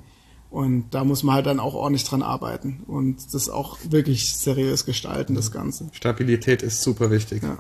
[0.55, 4.87] Und da muss man halt dann auch ordentlich dran arbeiten und das auch wirklich seriös
[4.87, 5.89] gestalten, das Ganze.
[5.91, 7.43] Stabilität ist super wichtig.
[7.43, 7.59] Ja.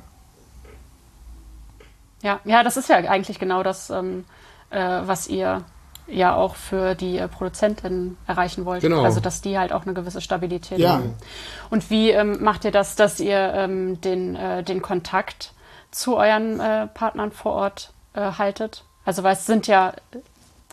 [2.22, 4.24] Ja, ja, das ist ja eigentlich genau das, ähm,
[4.70, 5.64] äh, was ihr
[6.06, 8.82] ja auch für die äh, Produzentin erreichen wollt.
[8.82, 9.02] Genau.
[9.02, 10.92] Also dass die halt auch eine gewisse Stabilität Ja.
[10.92, 11.14] haben.
[11.70, 15.52] Und wie ähm, macht ihr das, dass ihr ähm, den, äh, den Kontakt
[15.90, 18.84] zu euren äh, Partnern vor Ort äh, haltet?
[19.04, 19.94] Also weil es sind ja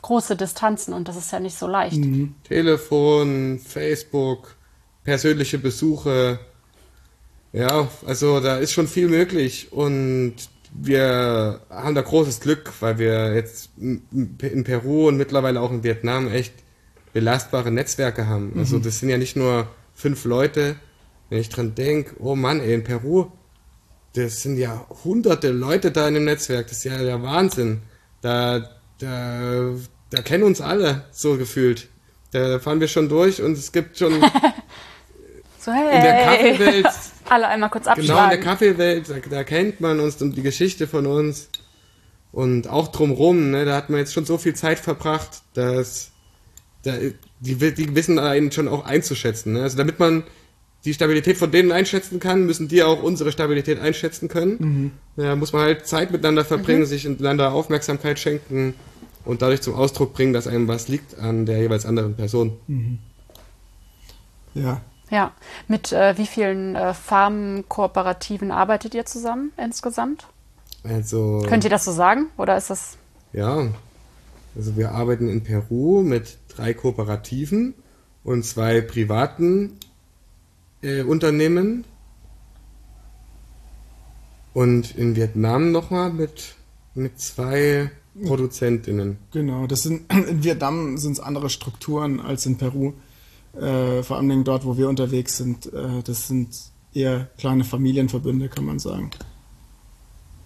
[0.01, 1.97] große Distanzen und das ist ja nicht so leicht.
[1.97, 2.35] Mhm.
[2.43, 4.55] Telefon, Facebook,
[5.03, 6.39] persönliche Besuche.
[7.53, 10.35] Ja, also da ist schon viel möglich und
[10.73, 16.31] wir haben da großes Glück, weil wir jetzt in Peru und mittlerweile auch in Vietnam
[16.31, 16.53] echt
[17.13, 18.53] belastbare Netzwerke haben.
[18.57, 20.77] Also das sind ja nicht nur fünf Leute.
[21.29, 23.31] Wenn ich dran denke, oh Mann, ey, in Peru,
[24.13, 26.67] das sind ja hunderte Leute da in dem Netzwerk.
[26.67, 27.81] Das ist ja der Wahnsinn.
[28.21, 28.69] Da,
[29.01, 29.73] da,
[30.09, 31.87] da kennen uns alle, so gefühlt.
[32.31, 34.13] Da fahren wir schon durch und es gibt schon
[35.63, 36.87] So, hey, in der Kaffeewelt,
[37.29, 38.39] alle einmal kurz genau in der.
[38.39, 41.49] Kaffeewelt, da, da kennt man uns und die Geschichte von uns.
[42.31, 46.11] Und auch drumrum, ne, da hat man jetzt schon so viel Zeit verbracht, dass
[46.83, 46.93] da,
[47.41, 49.53] die, die wissen einen schon auch einzuschätzen.
[49.53, 49.61] Ne?
[49.61, 50.23] Also damit man
[50.83, 54.93] die Stabilität von denen einschätzen kann, müssen die auch unsere Stabilität einschätzen können.
[55.15, 58.73] Da muss man halt Zeit miteinander verbringen, sich einander Aufmerksamkeit schenken
[59.25, 62.57] und dadurch zum Ausdruck bringen, dass einem was liegt an der jeweils anderen Person.
[64.53, 64.81] Ja.
[65.09, 65.33] Ja,
[65.67, 70.27] mit äh, wie vielen äh, Farmkooperativen arbeitet ihr zusammen insgesamt?
[70.83, 72.27] Also Könnt ihr das so sagen?
[72.37, 72.97] Oder ist das.
[73.33, 73.67] Ja,
[74.55, 77.73] also wir arbeiten in Peru mit drei Kooperativen
[78.23, 79.77] und zwei privaten
[80.81, 81.85] äh, Unternehmen
[84.53, 86.55] und in Vietnam nochmal mit,
[86.93, 87.91] mit zwei
[88.25, 89.17] Produzentinnen.
[89.31, 92.93] Genau, das sind in Vietnam sind es andere Strukturen als in Peru.
[93.59, 95.71] Äh, vor allem dort, wo wir unterwegs sind.
[95.73, 96.49] Äh, das sind
[96.93, 99.11] eher kleine Familienverbünde, kann man sagen.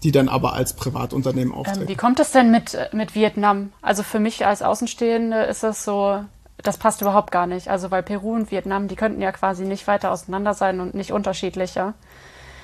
[0.03, 1.87] Die dann aber als Privatunternehmen Ähm, auftreten.
[1.87, 3.71] wie kommt es denn mit, mit Vietnam?
[3.81, 6.23] Also für mich als Außenstehende ist das so,
[6.57, 7.67] das passt überhaupt gar nicht.
[7.69, 11.11] Also weil Peru und Vietnam, die könnten ja quasi nicht weiter auseinander sein und nicht
[11.11, 11.95] unterschiedlicher.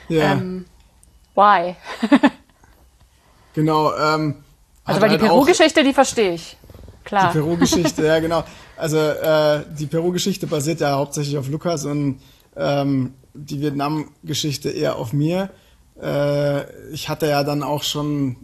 [0.10, 0.66] ja, Ähm,
[1.36, 1.76] why?
[3.54, 3.94] genau.
[3.96, 4.36] Ähm,
[4.92, 6.58] Also weil die halt Peru-Geschichte, die verstehe ich.
[7.04, 7.32] Klar.
[7.32, 8.44] Die Peru-Geschichte, ja genau.
[8.78, 12.20] Also äh, die Peru-Geschichte basiert ja hauptsächlich auf Lukas und
[12.56, 15.52] ähm, die Vietnam-Geschichte eher auf mir.
[16.02, 18.38] Äh, ich hatte ja dann auch schon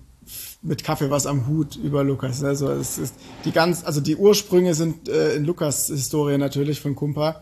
[0.61, 2.43] mit Kaffee was am Hut über Lukas.
[2.43, 6.95] Also es ist die ganz, also die Ursprünge sind äh, in Lukas Historie natürlich von
[6.95, 7.41] Kumpa,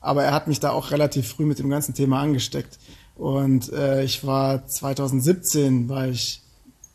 [0.00, 2.78] aber er hat mich da auch relativ früh mit dem ganzen Thema angesteckt.
[3.16, 6.42] Und äh, ich war 2017, war ich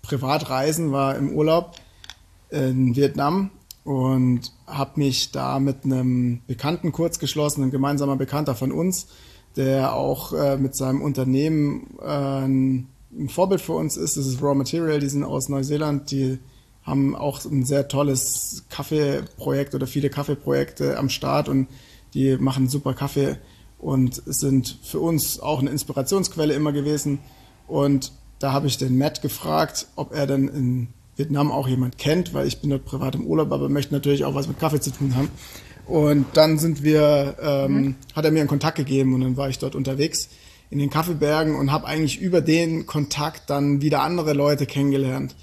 [0.09, 1.75] privat reisen, war im Urlaub
[2.49, 3.51] in Vietnam
[3.83, 9.07] und habe mich da mit einem Bekannten kurz geschlossen, ein gemeinsamer Bekannter von uns,
[9.55, 14.17] der auch äh, mit seinem Unternehmen äh, ein, ein Vorbild für uns ist.
[14.17, 16.39] Das ist Raw Material, die sind aus Neuseeland, die
[16.83, 21.67] haben auch ein sehr tolles Kaffeeprojekt oder viele Kaffeeprojekte am Start und
[22.15, 23.37] die machen super Kaffee
[23.77, 27.19] und sind für uns auch eine Inspirationsquelle immer gewesen.
[27.67, 30.87] Und da habe ich den Matt gefragt, ob er denn in
[31.17, 34.35] Vietnam auch jemand kennt, weil ich bin dort privat im Urlaub, aber möchte natürlich auch
[34.35, 35.29] was mit Kaffee zu tun haben.
[35.85, 39.59] Und dann sind wir, ähm, hat er mir einen Kontakt gegeben und dann war ich
[39.59, 40.29] dort unterwegs
[40.69, 45.35] in den Kaffeebergen und habe eigentlich über den Kontakt dann wieder andere Leute kennengelernt,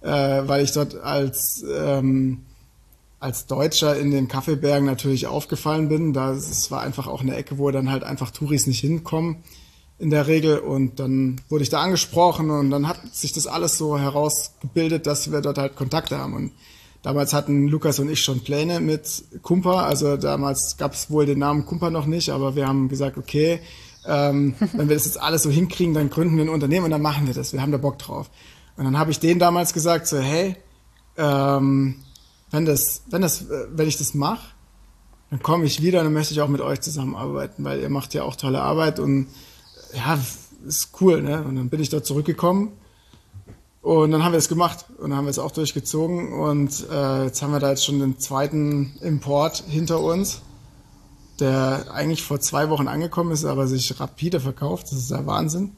[0.00, 2.44] äh, weil ich dort als ähm,
[3.18, 6.14] als Deutscher in den Kaffeebergen natürlich aufgefallen bin.
[6.14, 9.42] Da es war einfach auch eine Ecke, wo dann halt einfach Touris nicht hinkommen
[10.00, 10.58] in der Regel.
[10.58, 15.30] Und dann wurde ich da angesprochen und dann hat sich das alles so herausgebildet, dass
[15.30, 16.34] wir dort halt Kontakte haben.
[16.34, 16.52] Und
[17.02, 19.84] damals hatten Lukas und ich schon Pläne mit Kumpa.
[19.84, 23.60] Also damals gab es wohl den Namen Kumpa noch nicht, aber wir haben gesagt, okay,
[24.06, 27.02] ähm, wenn wir das jetzt alles so hinkriegen, dann gründen wir ein Unternehmen und dann
[27.02, 27.52] machen wir das.
[27.52, 28.30] Wir haben da Bock drauf.
[28.76, 30.56] Und dann habe ich denen damals gesagt, so, hey,
[31.18, 31.96] ähm,
[32.50, 34.54] wenn das, wenn das, äh, wenn ich das mache,
[35.28, 38.14] dann komme ich wieder und dann möchte ich auch mit euch zusammenarbeiten, weil ihr macht
[38.14, 39.28] ja auch tolle Arbeit und
[39.94, 40.18] ja,
[40.66, 41.42] ist cool, ne?
[41.42, 42.72] Und dann bin ich dort zurückgekommen
[43.82, 47.24] und dann haben wir es gemacht und dann haben wir es auch durchgezogen und äh,
[47.24, 50.42] jetzt haben wir da jetzt schon den zweiten Import hinter uns,
[51.38, 54.88] der eigentlich vor zwei Wochen angekommen ist, aber sich rapide verkauft.
[54.90, 55.72] Das ist der Wahnsinn.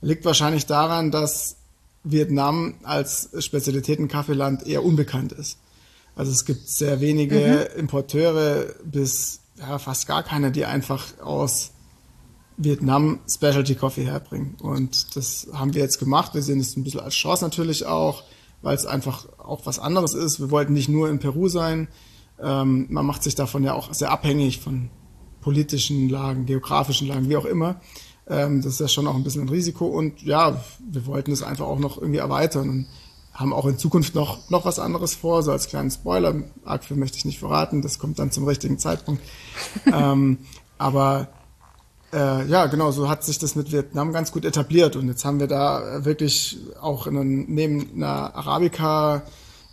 [0.00, 1.56] Liegt wahrscheinlich daran, dass
[2.04, 5.58] Vietnam als Spezialitäten-Kaffeeland eher unbekannt ist.
[6.16, 7.80] Also es gibt sehr wenige mhm.
[7.80, 11.70] Importeure bis ja, fast gar keine, die einfach aus
[12.64, 14.56] Vietnam Specialty Coffee herbringen.
[14.60, 16.34] Und das haben wir jetzt gemacht.
[16.34, 18.24] Wir sehen es ein bisschen als Chance natürlich auch,
[18.62, 20.40] weil es einfach auch was anderes ist.
[20.40, 21.88] Wir wollten nicht nur in Peru sein.
[22.40, 24.90] Ähm, man macht sich davon ja auch sehr abhängig von
[25.40, 27.80] politischen Lagen, geografischen Lagen, wie auch immer.
[28.28, 29.86] Ähm, das ist ja schon auch ein bisschen ein Risiko.
[29.86, 32.86] Und ja, wir wollten es einfach auch noch irgendwie erweitern und
[33.32, 36.34] haben auch in Zukunft noch, noch was anderes vor, so als kleinen Spoiler.
[36.64, 39.22] Arg viel möchte ich nicht verraten, das kommt dann zum richtigen Zeitpunkt.
[39.92, 40.38] ähm,
[40.78, 41.28] aber
[42.12, 44.96] äh, ja, genau, so hat sich das mit Vietnam ganz gut etabliert.
[44.96, 49.22] Und jetzt haben wir da wirklich auch einen, neben einer Arabica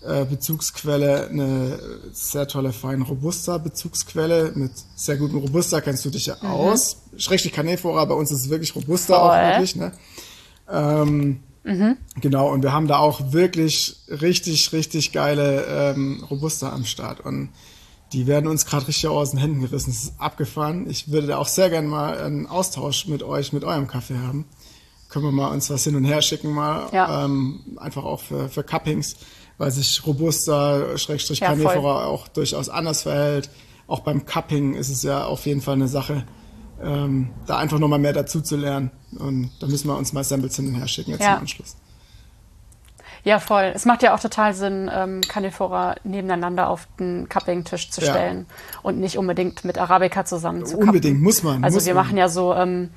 [0.02, 1.80] äh, Bezugsquelle eine
[2.14, 6.50] sehr tolle feine Robusta Bezugsquelle mit sehr gutem Robusta kennst du dich ja mhm.
[6.50, 6.98] aus.
[7.18, 9.30] Schrägstrich Canefora, bei uns ist es wirklich Robusta Voll.
[9.30, 9.92] auch wirklich, ne?
[10.72, 11.98] Ähm, mhm.
[12.22, 17.20] Genau, und wir haben da auch wirklich richtig, richtig geile ähm, Robusta am Start.
[17.20, 17.50] Und
[18.14, 19.92] die werden uns gerade richtig aus den Händen gerissen.
[19.92, 20.90] Das ist abgefahren.
[20.90, 24.46] Ich würde da auch sehr gerne mal einen Austausch mit euch, mit eurem Kaffee haben.
[25.10, 27.26] Können wir mal uns was hin und her schicken, mal ja.
[27.26, 29.16] ähm, einfach auch für, für Cuppings,
[29.58, 33.50] weil sich Robusta, Schrägstrich ja, Carnivora auch durchaus anders verhält.
[33.88, 36.26] Auch beim Cupping ist es ja auf jeden Fall eine Sache,
[36.82, 38.92] ähm, da einfach nochmal mehr dazu zu lernen.
[39.18, 41.36] Und da müssen wir uns mal Samples hin und her schicken jetzt ja.
[41.36, 41.76] im Anschluss.
[43.24, 43.72] Ja, voll.
[43.76, 48.80] Es macht ja auch total Sinn, ähm, Canifora nebeneinander auf den Cupping-Tisch zu stellen ja.
[48.82, 51.64] und nicht unbedingt mit Arabica zusammen zu Unbedingt, muss man.
[51.64, 52.06] Also muss wir man.
[52.06, 52.90] machen ja so, ähm,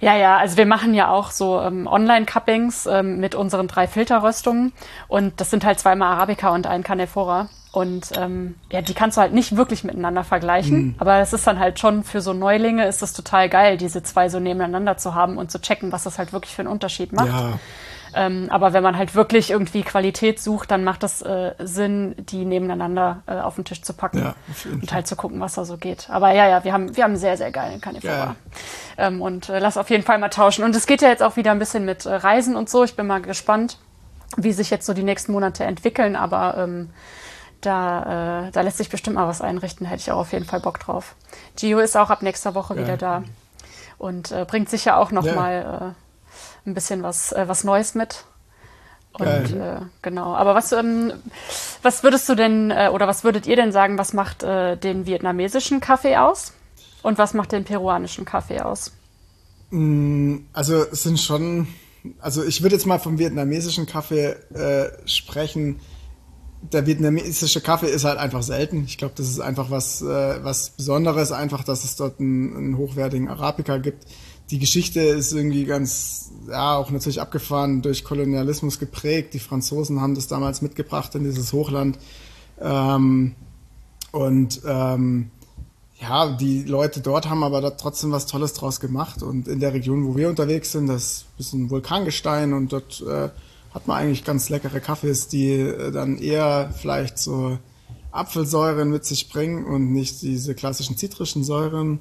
[0.00, 4.72] ja, ja, also wir machen ja auch so ähm, Online-Cuppings ähm, mit unseren drei Filterröstungen
[5.08, 7.48] und das sind halt zweimal Arabica und ein Canifora.
[7.70, 10.78] Und ähm, ja, die kannst du halt nicht wirklich miteinander vergleichen.
[10.78, 10.94] Mhm.
[10.98, 14.30] Aber es ist dann halt schon für so Neulinge ist es total geil, diese zwei
[14.30, 17.28] so nebeneinander zu haben und zu checken, was das halt wirklich für einen Unterschied macht.
[17.28, 17.58] Ja.
[18.14, 22.44] Ähm, aber wenn man halt wirklich irgendwie Qualität sucht, dann macht es äh, Sinn, die
[22.44, 24.34] nebeneinander äh, auf den Tisch zu packen ja,
[24.72, 26.08] und halt zu gucken, was da so geht.
[26.10, 28.36] Aber ja, ja, wir haben, wir haben sehr, sehr geilen Carnivora.
[28.96, 30.64] Ähm, und äh, lass auf jeden Fall mal tauschen.
[30.64, 32.84] Und es geht ja jetzt auch wieder ein bisschen mit äh, Reisen und so.
[32.84, 33.78] Ich bin mal gespannt,
[34.36, 36.16] wie sich jetzt so die nächsten Monate entwickeln.
[36.16, 36.90] Aber ähm,
[37.60, 39.86] da, äh, da lässt sich bestimmt mal was einrichten.
[39.86, 41.14] Hätte ich auch auf jeden Fall Bock drauf.
[41.56, 42.82] Gio ist auch ab nächster Woche ja.
[42.82, 43.22] wieder da
[43.98, 45.34] und äh, bringt sicher auch noch ja.
[45.34, 45.94] mal
[46.66, 48.24] ein bisschen was, äh, was Neues mit.
[49.12, 50.34] Und äh, genau.
[50.34, 51.12] Aber was, ähm,
[51.82, 55.06] was würdest du denn äh, oder was würdet ihr denn sagen, was macht äh, den
[55.06, 56.52] vietnamesischen Kaffee aus?
[57.02, 58.92] Und was macht den peruanischen Kaffee aus?
[59.70, 61.68] Mm, also es sind schon,
[62.20, 65.80] also ich würde jetzt mal vom vietnamesischen Kaffee äh, sprechen.
[66.72, 68.84] Der vietnamesische Kaffee ist halt einfach selten.
[68.84, 72.76] Ich glaube, das ist einfach was, äh, was Besonderes, einfach, dass es dort einen, einen
[72.76, 74.06] hochwertigen Arabica gibt
[74.50, 79.34] die Geschichte ist irgendwie ganz, ja, auch natürlich abgefahren durch Kolonialismus geprägt.
[79.34, 81.98] Die Franzosen haben das damals mitgebracht in dieses Hochland.
[82.60, 83.34] Ähm,
[84.12, 85.30] und ähm,
[86.00, 89.22] ja, die Leute dort haben aber da trotzdem was Tolles draus gemacht.
[89.22, 93.28] Und in der Region, wo wir unterwegs sind, das ist ein Vulkangestein und dort äh,
[93.74, 97.58] hat man eigentlich ganz leckere Kaffees, die äh, dann eher vielleicht so
[98.10, 102.00] Apfelsäuren mit sich bringen und nicht diese klassischen zitrischen Säuren.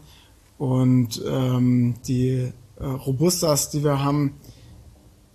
[0.57, 4.35] Und ähm, die äh, Robustas, die wir haben,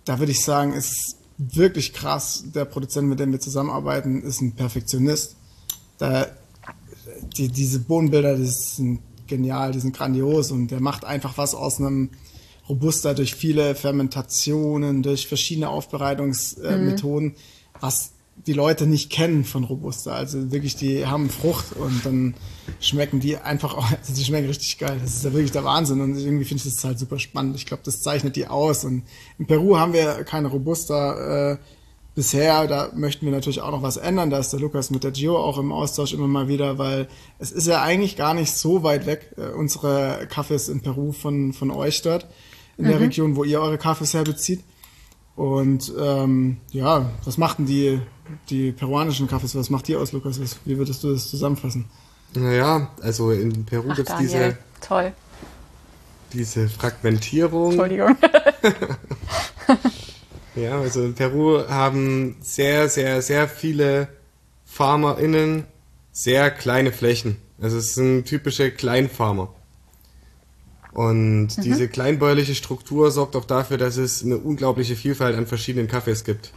[0.05, 2.45] da würde ich sagen, ist wirklich krass.
[2.53, 5.35] Der Produzent, mit dem wir zusammenarbeiten, ist ein Perfektionist.
[5.97, 6.27] Da,
[7.37, 11.79] die, diese Bodenbilder, die sind genial, die sind grandios und der macht einfach was aus
[11.79, 12.09] einem
[12.67, 17.35] Robusta durch viele Fermentationen, durch verschiedene Aufbereitungsmethoden, mhm.
[17.79, 20.13] was die Leute nicht kennen von Robusta.
[20.13, 22.33] Also wirklich, die haben Frucht und dann
[22.79, 24.97] schmecken die einfach, auch, also die schmecken richtig geil.
[25.01, 27.55] Das ist ja wirklich der Wahnsinn und irgendwie finde ich das halt super spannend.
[27.55, 28.83] Ich glaube, das zeichnet die aus.
[28.83, 29.03] Und
[29.37, 31.57] in Peru haben wir keine Robusta äh,
[32.15, 32.67] bisher.
[32.67, 34.29] Da möchten wir natürlich auch noch was ändern.
[34.29, 37.07] Da ist der Lukas mit der Gio auch im Austausch immer mal wieder, weil
[37.39, 41.53] es ist ja eigentlich gar nicht so weit weg, äh, unsere Kaffees in Peru von,
[41.53, 42.27] von euch dort,
[42.77, 42.89] in mhm.
[42.89, 44.63] der Region, wo ihr eure Kaffees herbezieht.
[45.35, 47.99] Und ähm, ja, was machten die,
[48.49, 49.55] die peruanischen Kaffees?
[49.55, 50.39] Was macht die aus, Lukas?
[50.65, 51.85] Wie würdest du das zusammenfassen?
[52.35, 54.57] Naja, also in Peru gibt es diese.
[54.81, 55.13] Toll.
[56.33, 57.71] Diese Fragmentierung.
[57.71, 58.15] Entschuldigung.
[60.55, 64.07] ja, also in Peru haben sehr, sehr, sehr viele
[64.65, 65.65] FarmerInnen
[66.13, 67.37] sehr kleine Flächen.
[67.59, 69.53] Also es sind typische Kleinfarmer.
[70.93, 71.61] Und mhm.
[71.61, 76.53] diese kleinbäuerliche Struktur sorgt auch dafür, dass es eine unglaubliche Vielfalt an verschiedenen Kaffees gibt.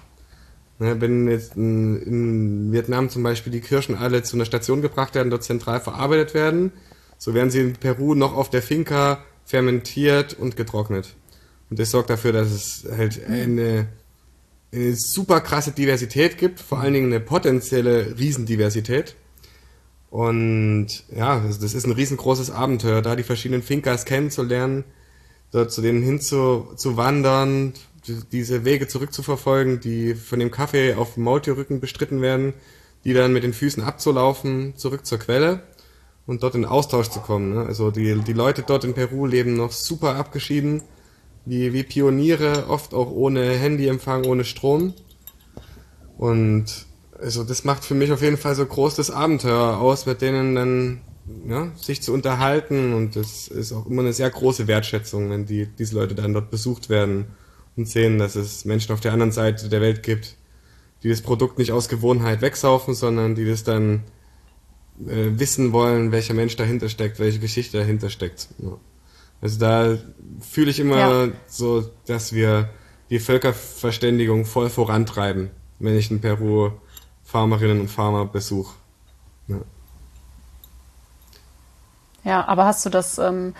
[0.78, 5.30] Ne, wenn jetzt in, Vietnam zum Beispiel die Kirschen alle zu einer Station gebracht werden,
[5.30, 6.72] dort zentral verarbeitet werden,
[7.16, 11.14] so werden sie in Peru noch auf der Finca fermentiert und getrocknet.
[11.70, 13.88] Und das sorgt dafür, dass es halt eine
[14.72, 19.16] eine super krasse Diversität gibt, vor allen Dingen eine potenzielle Riesendiversität.
[20.10, 24.84] Und ja, das ist ein riesengroßes Abenteuer, da die verschiedenen Finkers kennenzulernen,
[25.52, 27.72] dort zu denen hinzu zu wandern,
[28.32, 32.54] diese Wege zurückzuverfolgen, die von dem Kaffee auf dem Maultierrücken bestritten werden,
[33.04, 35.62] die dann mit den Füßen abzulaufen, zurück zur Quelle
[36.26, 37.54] und dort in Austausch zu kommen.
[37.54, 37.66] Ne?
[37.66, 40.82] Also die, die Leute dort in Peru leben noch super abgeschieden,
[41.44, 44.94] wie, wie Pioniere, oft auch ohne Handyempfang, ohne Strom.
[46.18, 46.86] Und
[47.18, 50.54] also das macht für mich auf jeden Fall so groß das Abenteuer aus, mit denen
[50.54, 51.00] dann
[51.48, 55.66] ja, sich zu unterhalten und das ist auch immer eine sehr große Wertschätzung, wenn die,
[55.66, 57.26] diese Leute dann dort besucht werden
[57.76, 60.36] und sehen, dass es Menschen auf der anderen Seite der Welt gibt,
[61.02, 64.04] die das Produkt nicht aus Gewohnheit wegsaufen, sondern die das dann
[65.06, 68.48] äh, wissen wollen, welcher Mensch dahinter steckt, welche Geschichte dahinter steckt.
[68.58, 68.78] Ja.
[69.40, 69.98] Also da
[70.40, 71.28] fühle ich immer ja.
[71.46, 72.70] so, dass wir
[73.10, 76.72] die Völkerverständigung voll vorantreiben, wenn ich in Peru
[77.24, 78.74] Farmerinnen und Farmer besuche.
[79.48, 79.60] Ja.
[82.24, 83.54] ja, aber hast du das ähm,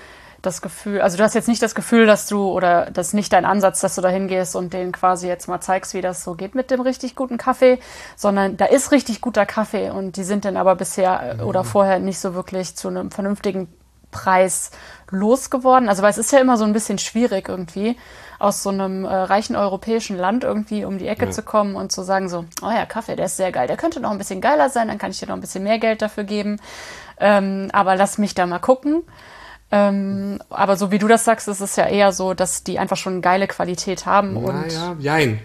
[0.46, 3.32] das Gefühl, also du hast jetzt nicht das Gefühl, dass du, oder das ist nicht
[3.32, 6.34] dein Ansatz, dass du da hingehst und denen quasi jetzt mal zeigst, wie das so
[6.34, 7.78] geht mit dem richtig guten Kaffee,
[8.14, 11.98] sondern da ist richtig guter Kaffee und die sind dann aber bisher äh, oder vorher
[11.98, 13.68] nicht so wirklich zu einem vernünftigen
[14.10, 14.70] Preis
[15.10, 15.88] losgeworden.
[15.88, 17.96] Also weil es ist ja immer so ein bisschen schwierig irgendwie
[18.38, 21.30] aus so einem äh, reichen europäischen Land irgendwie um die Ecke ja.
[21.30, 24.00] zu kommen und zu sagen so, oh ja, Kaffee, der ist sehr geil, der könnte
[24.00, 26.24] noch ein bisschen geiler sein, dann kann ich dir noch ein bisschen mehr Geld dafür
[26.24, 26.60] geben.
[27.18, 29.02] Ähm, aber lass mich da mal gucken.
[29.72, 32.96] Ähm, aber so wie du das sagst, ist es ja eher so, dass die einfach
[32.96, 34.34] schon geile Qualität haben.
[34.34, 35.40] Naja, und jein.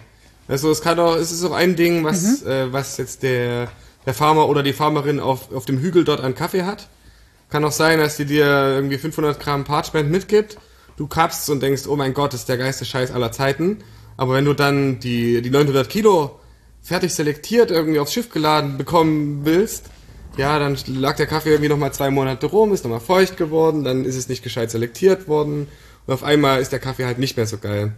[0.48, 2.50] Also es kann auch, es ist auch ein Ding, was, mhm.
[2.50, 3.70] äh, was jetzt der,
[4.06, 6.88] der Farmer oder die Farmerin auf, auf dem Hügel dort an Kaffee hat.
[7.50, 10.58] Kann auch sein, dass die dir irgendwie 500 Gramm Parchment mitgibt.
[10.98, 13.84] Du kappst und denkst, oh mein Gott, das ist der geilste Scheiß aller Zeiten.
[14.18, 16.40] Aber wenn du dann die, die 900 Kilo
[16.82, 19.90] fertig selektiert irgendwie aufs Schiff geladen bekommen willst,
[20.42, 24.06] ja, dann lag der Kaffee irgendwie nochmal zwei Monate rum, ist nochmal feucht geworden, dann
[24.06, 25.68] ist es nicht gescheit selektiert worden
[26.08, 27.94] und auf einmal ist der Kaffee halt nicht mehr so geil.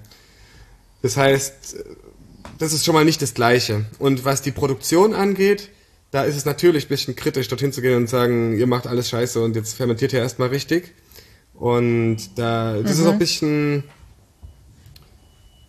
[1.02, 1.78] Das heißt,
[2.60, 3.86] das ist schon mal nicht das Gleiche.
[3.98, 5.70] Und was die Produktion angeht,
[6.12, 9.10] da ist es natürlich ein bisschen kritisch, dorthin zu gehen und sagen, ihr macht alles
[9.10, 10.94] scheiße und jetzt fermentiert ihr erstmal richtig.
[11.54, 13.02] Und da, das mhm.
[13.02, 13.84] ist auch ein bisschen,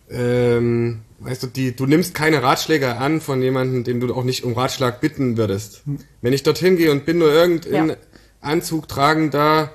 [0.09, 4.43] ähm, weißt du, die, du nimmst keine Ratschläge an von jemandem, dem du auch nicht
[4.43, 5.81] um Ratschlag bitten würdest.
[5.85, 5.99] Hm.
[6.21, 7.95] Wenn ich dorthin gehe und bin nur irgendein ja.
[8.41, 9.71] Anzug tragender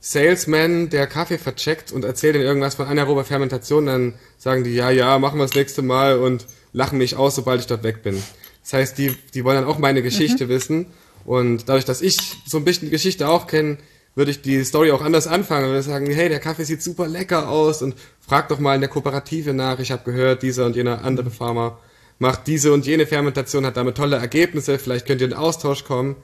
[0.00, 4.90] Salesman, der Kaffee vercheckt und erzählt ihnen irgendwas von anaerober Fermentation, dann sagen die, ja,
[4.90, 8.20] ja, machen wir das nächste Mal und lachen mich aus, sobald ich dort weg bin.
[8.62, 10.48] Das heißt, die, die wollen dann auch meine Geschichte mhm.
[10.48, 10.86] wissen.
[11.24, 12.16] Und dadurch, dass ich
[12.46, 13.78] so ein bisschen die Geschichte auch kenne,
[14.14, 15.66] würde ich die Story auch anders anfangen.
[15.68, 18.90] Würde sagen, hey, der Kaffee sieht super lecker aus und frag doch mal in der
[18.90, 19.78] Kooperative nach.
[19.78, 21.78] Ich habe gehört, dieser und jener andere Farmer
[22.18, 24.78] macht diese und jene Fermentation, hat damit tolle Ergebnisse.
[24.78, 26.16] Vielleicht könnt ihr in Austausch kommen.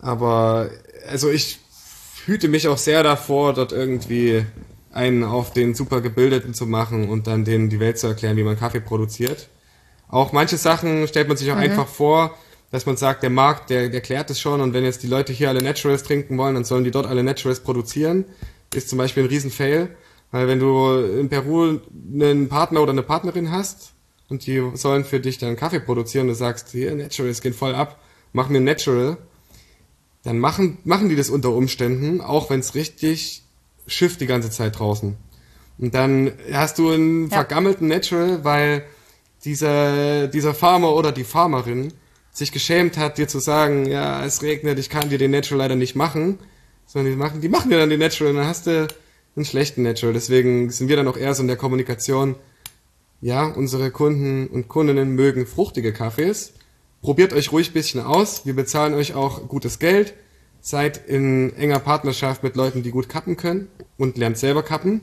[0.00, 0.70] Aber
[1.08, 1.60] also ich
[2.26, 4.44] hüte mich auch sehr davor, dort irgendwie
[4.92, 8.42] einen auf den super gebildeten zu machen und dann denen die Welt zu erklären, wie
[8.42, 9.48] man Kaffee produziert.
[10.08, 11.62] Auch manche Sachen stellt man sich auch mhm.
[11.62, 12.36] einfach vor,
[12.72, 15.32] dass man sagt, der Markt, der, der klärt es schon und wenn jetzt die Leute
[15.32, 18.24] hier alle Naturals trinken wollen, dann sollen die dort alle Naturals produzieren.
[18.74, 19.94] Ist zum Beispiel ein Riesenfail,
[20.30, 21.80] weil wenn du in Peru
[22.14, 23.92] einen Partner oder eine Partnerin hast
[24.30, 27.74] und die sollen für dich dann Kaffee produzieren und du sagst, hier, Naturals gehen voll
[27.74, 28.00] ab,
[28.32, 29.18] mach mir Natural,
[30.22, 33.42] dann machen, machen die das unter Umständen, auch wenn es richtig
[33.86, 35.18] schifft die ganze Zeit draußen.
[35.76, 37.36] Und dann hast du einen ja.
[37.36, 38.84] vergammelten Natural, weil
[39.44, 41.92] dieser, dieser Farmer oder die Farmerin
[42.32, 45.76] sich geschämt hat, dir zu sagen, ja, es regnet, ich kann dir den Natural leider
[45.76, 46.38] nicht machen,
[46.86, 48.88] sondern die machen, die machen dir dann den Natural und dann hast du
[49.36, 50.14] einen schlechten Natural.
[50.14, 52.36] Deswegen sind wir dann auch eher so in der Kommunikation,
[53.20, 56.54] ja, unsere Kunden und Kundinnen mögen fruchtige Kaffees.
[57.02, 58.46] Probiert euch ruhig bisschen aus.
[58.46, 60.14] Wir bezahlen euch auch gutes Geld.
[60.60, 65.02] Seid in enger Partnerschaft mit Leuten, die gut kappen können und lernt selber kappen.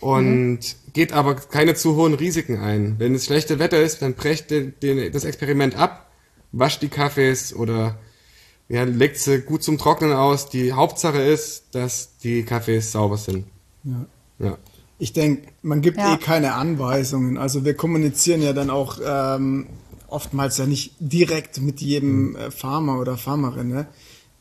[0.00, 0.58] Und mhm.
[0.92, 2.96] geht aber keine zu hohen Risiken ein.
[2.98, 6.11] Wenn es schlechte Wetter ist, dann brecht den, den, das Experiment ab
[6.52, 7.98] wascht die Kaffees oder
[8.68, 10.48] ja, legt sie gut zum Trocknen aus.
[10.48, 13.44] Die Hauptsache ist, dass die Kaffees sauber sind.
[13.84, 14.06] Ja.
[14.38, 14.58] ja.
[14.98, 16.14] Ich denke, man gibt ja.
[16.14, 17.36] eh keine Anweisungen.
[17.36, 19.66] Also wir kommunizieren ja dann auch ähm,
[20.06, 22.36] oftmals ja nicht direkt mit jedem mhm.
[22.36, 23.68] äh, Farmer oder Farmerin.
[23.68, 23.88] Ne?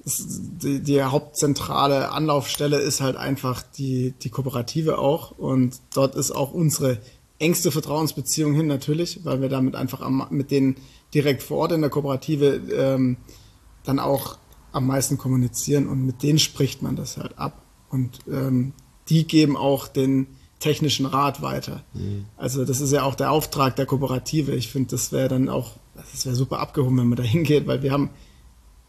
[0.05, 5.31] Die, die, hauptzentrale Anlaufstelle ist halt einfach die, die Kooperative auch.
[5.37, 6.99] Und dort ist auch unsere
[7.41, 10.75] engste Vertrauensbeziehung hin natürlich, weil wir damit einfach am, mit den
[11.13, 13.17] direkt vor Ort in der Kooperative ähm,
[13.83, 14.37] dann auch
[14.71, 17.63] am meisten kommunizieren und mit denen spricht man das halt ab.
[17.89, 18.73] Und ähm,
[19.09, 20.27] die geben auch den,
[20.61, 21.83] technischen Rat weiter.
[21.93, 22.25] Mhm.
[22.37, 24.53] Also das ist ja auch der Auftrag der Kooperative.
[24.53, 27.83] Ich finde, das wäre dann auch, das wäre super abgehoben, wenn man da hingeht, weil
[27.83, 28.11] wir haben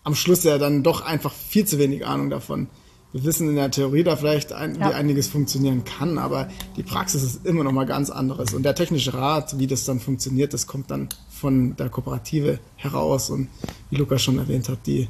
[0.04, 2.68] am Schluss ja dann doch einfach viel zu wenig Ahnung davon.
[3.12, 4.88] Wir wissen in der Theorie da vielleicht, ein, ja.
[4.88, 8.54] wie einiges funktionieren kann, aber die Praxis ist immer noch mal ganz anderes.
[8.54, 13.28] Und der technische Rat, wie das dann funktioniert, das kommt dann von der Kooperative heraus.
[13.28, 13.48] Und
[13.90, 15.08] wie Lukas schon erwähnt hat, die,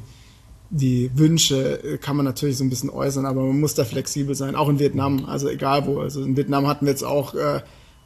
[0.69, 4.55] die Wünsche kann man natürlich so ein bisschen äußern, aber man muss da flexibel sein,
[4.55, 5.99] auch in Vietnam, also egal wo.
[5.99, 7.61] Also in Vietnam hatten wir jetzt auch äh,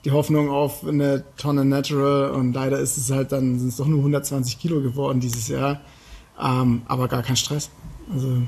[0.05, 3.87] die Hoffnung auf eine Tonne Natural und leider ist es halt dann, sind es doch
[3.87, 5.81] nur 120 Kilo geworden dieses Jahr.
[6.39, 7.71] Ähm, aber gar kein Stress.
[8.13, 8.43] Also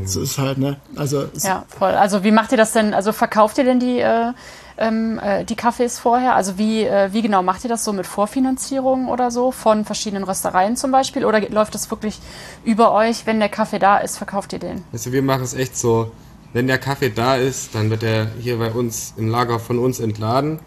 [0.00, 0.06] mhm.
[0.06, 0.76] so ist halt, ne?
[0.96, 1.92] Also ja, voll.
[1.92, 2.94] Also wie macht ihr das denn?
[2.94, 4.32] Also verkauft ihr denn die äh,
[4.76, 6.34] ähm, äh, die Kaffees vorher?
[6.34, 10.24] Also wie, äh, wie genau macht ihr das so mit Vorfinanzierung oder so von verschiedenen
[10.24, 11.24] Röstereien zum Beispiel?
[11.24, 12.20] Oder läuft das wirklich
[12.64, 14.84] über euch, wenn der Kaffee da ist, verkauft ihr den?
[14.92, 16.10] Also wir machen es echt so,
[16.52, 20.00] wenn der Kaffee da ist, dann wird er hier bei uns im Lager von uns
[20.00, 20.60] entladen,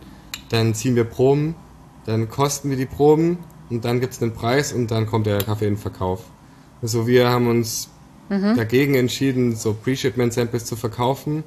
[0.50, 1.56] dann ziehen wir Proben,
[2.06, 5.40] dann kosten wir die Proben und dann gibt es einen Preis und dann kommt der
[5.40, 6.24] Kaffee in den Verkauf.
[6.82, 7.90] Also wir haben uns
[8.30, 8.56] mhm.
[8.56, 11.44] dagegen entschieden, so Pre-Shipment-Samples zu verkaufen,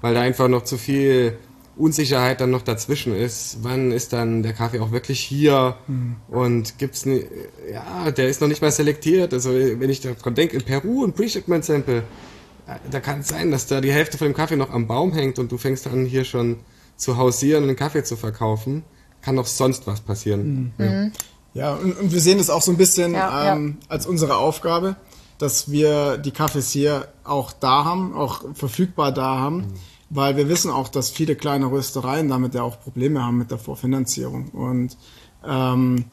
[0.00, 1.36] weil da einfach noch zu viel
[1.76, 3.58] Unsicherheit dann noch dazwischen ist.
[3.62, 5.76] Wann ist dann der Kaffee auch wirklich hier?
[5.86, 6.16] Mhm.
[6.28, 7.24] Und gibt's ne,
[7.72, 9.32] ja, der ist noch nicht mal selektiert.
[9.32, 13.66] Also wenn ich daran denke, in Peru ein Pre-Shipment-Sample, äh, da kann es sein, dass
[13.66, 16.24] da die Hälfte von dem Kaffee noch am Baum hängt und du fängst an hier
[16.24, 16.58] schon
[16.96, 18.84] zu hausieren und den Kaffee zu verkaufen.
[19.22, 20.72] Kann noch sonst was passieren.
[20.76, 20.84] Mhm.
[20.84, 21.10] Ja.
[21.52, 23.86] Ja, und, und wir sehen es auch so ein bisschen ja, ähm, ja.
[23.88, 24.96] als unsere Aufgabe,
[25.40, 29.72] dass wir die Kaffees hier auch da haben, auch verfügbar da haben, mhm.
[30.10, 33.58] weil wir wissen auch, dass viele kleine Röstereien damit ja auch Probleme haben mit der
[33.58, 34.50] Vorfinanzierung.
[34.50, 34.98] Und
[35.42, 36.04] ähm,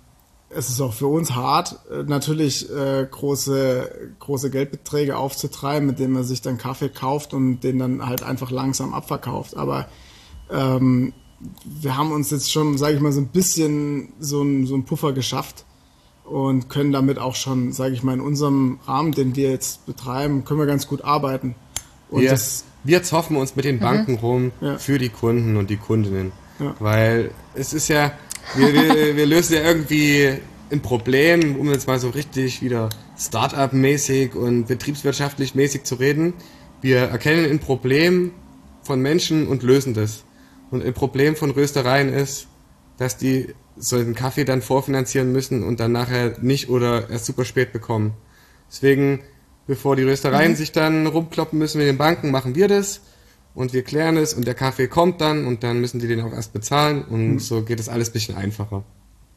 [0.50, 6.14] es ist auch für uns hart, äh, natürlich äh, große, große Geldbeträge aufzutreiben, mit denen
[6.14, 9.58] man sich dann Kaffee kauft und den dann halt einfach langsam abverkauft.
[9.58, 9.88] Aber
[10.50, 11.12] ähm,
[11.66, 14.86] wir haben uns jetzt schon, sage ich mal, so ein bisschen so ein, so ein
[14.86, 15.66] Puffer geschafft
[16.28, 20.44] und können damit auch schon, sage ich mal, in unserem Rahmen, den wir jetzt betreiben,
[20.44, 21.56] können wir ganz gut arbeiten.
[22.10, 24.18] Und wir, das, wir zoffen uns mit den Banken mhm.
[24.18, 24.78] rum ja.
[24.78, 26.32] für die Kunden und die Kundinnen.
[26.60, 26.76] Ja.
[26.80, 28.12] Weil es ist ja,
[28.56, 30.38] wir, wir, wir lösen ja irgendwie
[30.70, 36.34] ein Problem, um jetzt mal so richtig wieder Start-up-mäßig und betriebswirtschaftlich mäßig zu reden.
[36.82, 38.32] Wir erkennen ein Problem
[38.84, 40.24] von Menschen und lösen das.
[40.72, 42.48] Und ein Problem von Röstereien ist,
[42.98, 47.46] dass die so einen Kaffee dann vorfinanzieren müssen und dann nachher nicht oder erst super
[47.46, 48.14] spät bekommen.
[48.70, 49.22] Deswegen,
[49.66, 50.56] bevor die Röstereien mhm.
[50.56, 53.02] sich dann rumkloppen müssen mit den Banken, machen wir das
[53.54, 56.34] und wir klären es und der Kaffee kommt dann und dann müssen die den auch
[56.34, 57.40] erst bezahlen und mhm.
[57.40, 58.84] so geht es alles ein bisschen einfacher.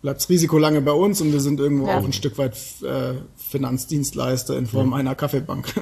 [0.03, 1.99] Bleibt das Risiko lange bei uns und wir sind irgendwo ja.
[1.99, 4.95] auch ein Stück weit äh, Finanzdienstleister in Form mhm.
[4.95, 5.66] einer Kaffeebank.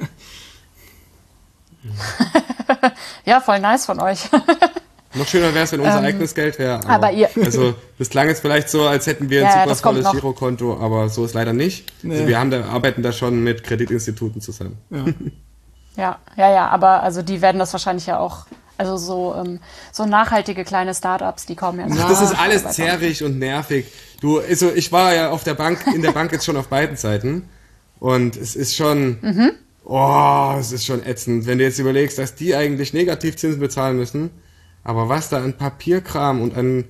[3.25, 4.19] ja, voll nice von euch.
[5.15, 6.75] Noch schöner wäre es, wenn unser ähm, eigenes Geld wäre.
[6.81, 7.29] Aber, aber, ihr.
[7.43, 11.09] Also, das klang jetzt vielleicht so, als hätten wir ein ja, super tolles Girokonto, aber
[11.09, 11.91] so ist leider nicht.
[12.03, 12.13] Nee.
[12.13, 14.77] Also, wir haben da, arbeiten da schon mit Kreditinstituten zusammen.
[14.91, 15.05] Ja.
[15.97, 18.45] ja, ja, ja, aber also die werden das wahrscheinlich ja auch
[18.77, 19.59] also so, ähm,
[19.91, 22.07] so nachhaltige kleine Startups, die kommen ja.
[22.07, 23.87] Das ist alles zerrig und nervig.
[24.21, 26.95] Du, also ich war ja auf der Bank, in der Bank jetzt schon auf beiden
[26.95, 27.49] Seiten.
[27.99, 29.51] Und es ist schon, mhm.
[29.83, 34.29] oh, es ist schon ätzend, wenn du jetzt überlegst, dass die eigentlich Negativzinsen bezahlen müssen
[34.89, 36.85] aber was da an Papierkram und an,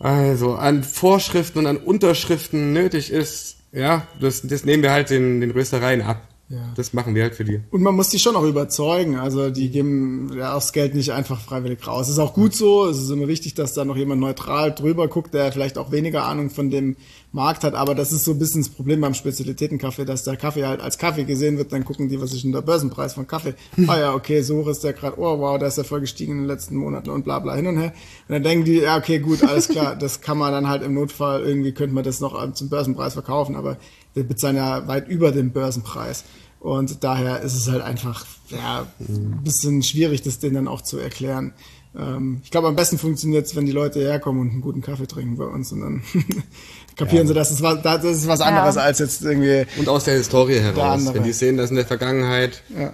[0.00, 5.40] also an Vorschriften und an Unterschriften nötig ist, ja, das, das nehmen wir halt den,
[5.40, 6.26] den Röstereien ab.
[6.50, 6.72] Ja.
[6.74, 7.60] Das machen wir halt für die.
[7.70, 9.14] Und man muss die schon auch überzeugen.
[9.14, 12.06] Also die geben ja auch das Geld nicht einfach freiwillig raus.
[12.06, 12.88] Es ist auch gut so.
[12.88, 16.24] Es ist immer wichtig, dass da noch jemand neutral drüber guckt, der vielleicht auch weniger
[16.24, 16.96] Ahnung von dem
[17.30, 17.74] Markt hat.
[17.74, 20.98] Aber das ist so ein bisschen das Problem beim Spezialitätenkaffee, dass der Kaffee halt als
[20.98, 21.72] Kaffee gesehen wird.
[21.72, 23.54] Dann gucken die, was ist denn der Börsenpreis von Kaffee?
[23.86, 25.20] ah ja, okay, so hoch ist der gerade.
[25.20, 27.68] Oh wow, da ist der voll gestiegen in den letzten Monaten und bla bla hin
[27.68, 27.92] und her.
[28.26, 29.94] Und dann denken die, ja okay, gut, alles klar.
[30.00, 33.54] das kann man dann halt im Notfall irgendwie könnte man das noch zum Börsenpreis verkaufen.
[33.54, 33.76] Aber
[34.14, 36.24] bezahlen ja weit über den Börsenpreis.
[36.60, 40.98] Und daher ist es halt einfach ja, ein bisschen schwierig, das denen dann auch zu
[40.98, 41.54] erklären.
[41.98, 45.06] Ähm, ich glaube, am besten funktioniert es, wenn die Leute herkommen und einen guten Kaffee
[45.06, 46.02] trinken bei uns und dann
[46.96, 47.28] kapieren ja.
[47.28, 48.82] sie, dass es was, das ist was anderes ja.
[48.82, 49.64] als jetzt irgendwie.
[49.78, 51.04] Und aus der Historie heraus.
[51.04, 52.92] Der wenn die sehen, dass in der Vergangenheit ja.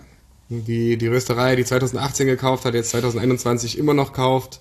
[0.49, 4.61] die, die Rösterei, die 2018 gekauft hat, jetzt 2021 immer noch kauft,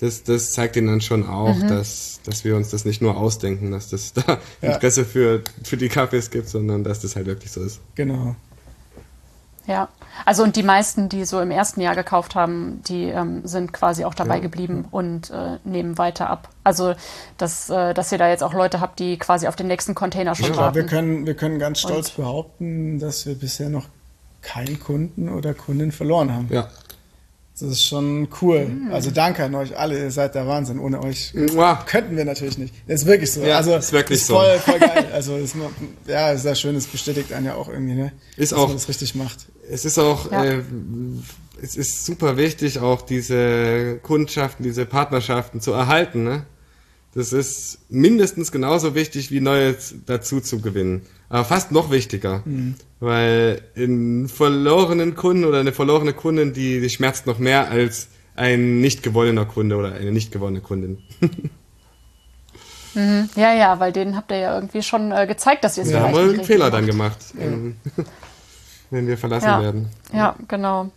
[0.00, 1.68] das, das zeigt ihnen dann schon auch, mhm.
[1.68, 4.74] dass, dass wir uns das nicht nur ausdenken, dass das da ja.
[4.74, 7.80] Interesse für, für die Kaffees gibt, sondern dass das halt wirklich so ist.
[7.94, 8.36] Genau.
[9.66, 9.88] Ja,
[10.24, 14.04] also und die meisten, die so im ersten Jahr gekauft haben, die ähm, sind quasi
[14.06, 14.40] auch dabei ja.
[14.40, 16.48] geblieben und äh, nehmen weiter ab.
[16.64, 16.94] Also
[17.36, 20.34] dass, äh, dass ihr da jetzt auch Leute habt, die quasi auf den nächsten Container
[20.34, 20.76] schon ja, warten.
[20.76, 22.16] Wir können, wir können ganz stolz und?
[22.16, 23.86] behaupten, dass wir bisher noch
[24.40, 26.48] keinen Kunden oder Kundin verloren haben.
[26.50, 26.68] Ja,
[27.60, 28.66] Das ist schon cool.
[28.66, 28.92] Mhm.
[28.92, 30.78] Also danke an euch alle, ihr seid der Wahnsinn.
[30.78, 31.82] Ohne euch Mua.
[31.86, 32.72] könnten wir natürlich nicht.
[32.86, 33.42] Das ist wirklich so.
[33.42, 34.34] Ja, also ist wirklich ist so.
[34.34, 35.06] Voll, voll geil.
[35.12, 35.56] Also ist,
[36.06, 36.76] ja, sehr schön.
[36.76, 38.12] Es bestätigt einen ja auch irgendwie, ne?
[38.36, 39.46] Ist dass auch, man das richtig macht.
[39.70, 40.44] Es ist auch, ja.
[40.44, 40.62] äh,
[41.60, 46.24] es ist super wichtig, auch diese Kundschaften, diese Partnerschaften zu erhalten.
[46.24, 46.46] Ne?
[47.14, 51.02] Das ist mindestens genauso wichtig, wie neue dazu zu gewinnen.
[51.28, 52.42] Aber fast noch wichtiger.
[52.44, 52.74] Mhm.
[53.00, 58.80] Weil in verlorenen Kunden oder eine verlorene Kundin, die, die schmerzt noch mehr als ein
[58.80, 60.98] nicht gewonnener Kunde oder eine nicht gewonnene Kundin.
[62.94, 63.28] mhm.
[63.34, 66.00] Ja, ja, weil denen habt ihr ja irgendwie schon äh, gezeigt, dass ihr es ja,
[66.00, 66.74] vielleicht haben wir einen Fehler macht.
[66.74, 68.04] dann gemacht, ja.
[68.90, 69.62] wenn wir verlassen ja.
[69.62, 69.88] werden.
[70.12, 70.90] Ja, genau.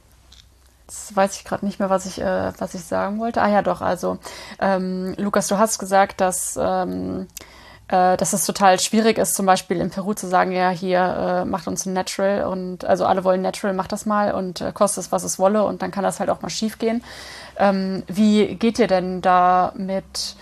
[0.92, 3.42] Jetzt weiß ich gerade nicht mehr, was ich, äh, was ich sagen wollte.
[3.42, 4.18] Ah ja, doch, also
[4.60, 7.28] ähm, Lukas, du hast gesagt, dass, ähm,
[7.88, 11.46] äh, dass es total schwierig ist, zum Beispiel in Peru zu sagen, ja, hier äh,
[11.46, 15.06] macht uns ein Natural und also alle wollen Natural, macht das mal und äh, kostet
[15.06, 17.06] es, was es wolle und dann kann das halt auch mal schief gehen.
[17.56, 20.36] Ähm, wie geht ihr denn da mit,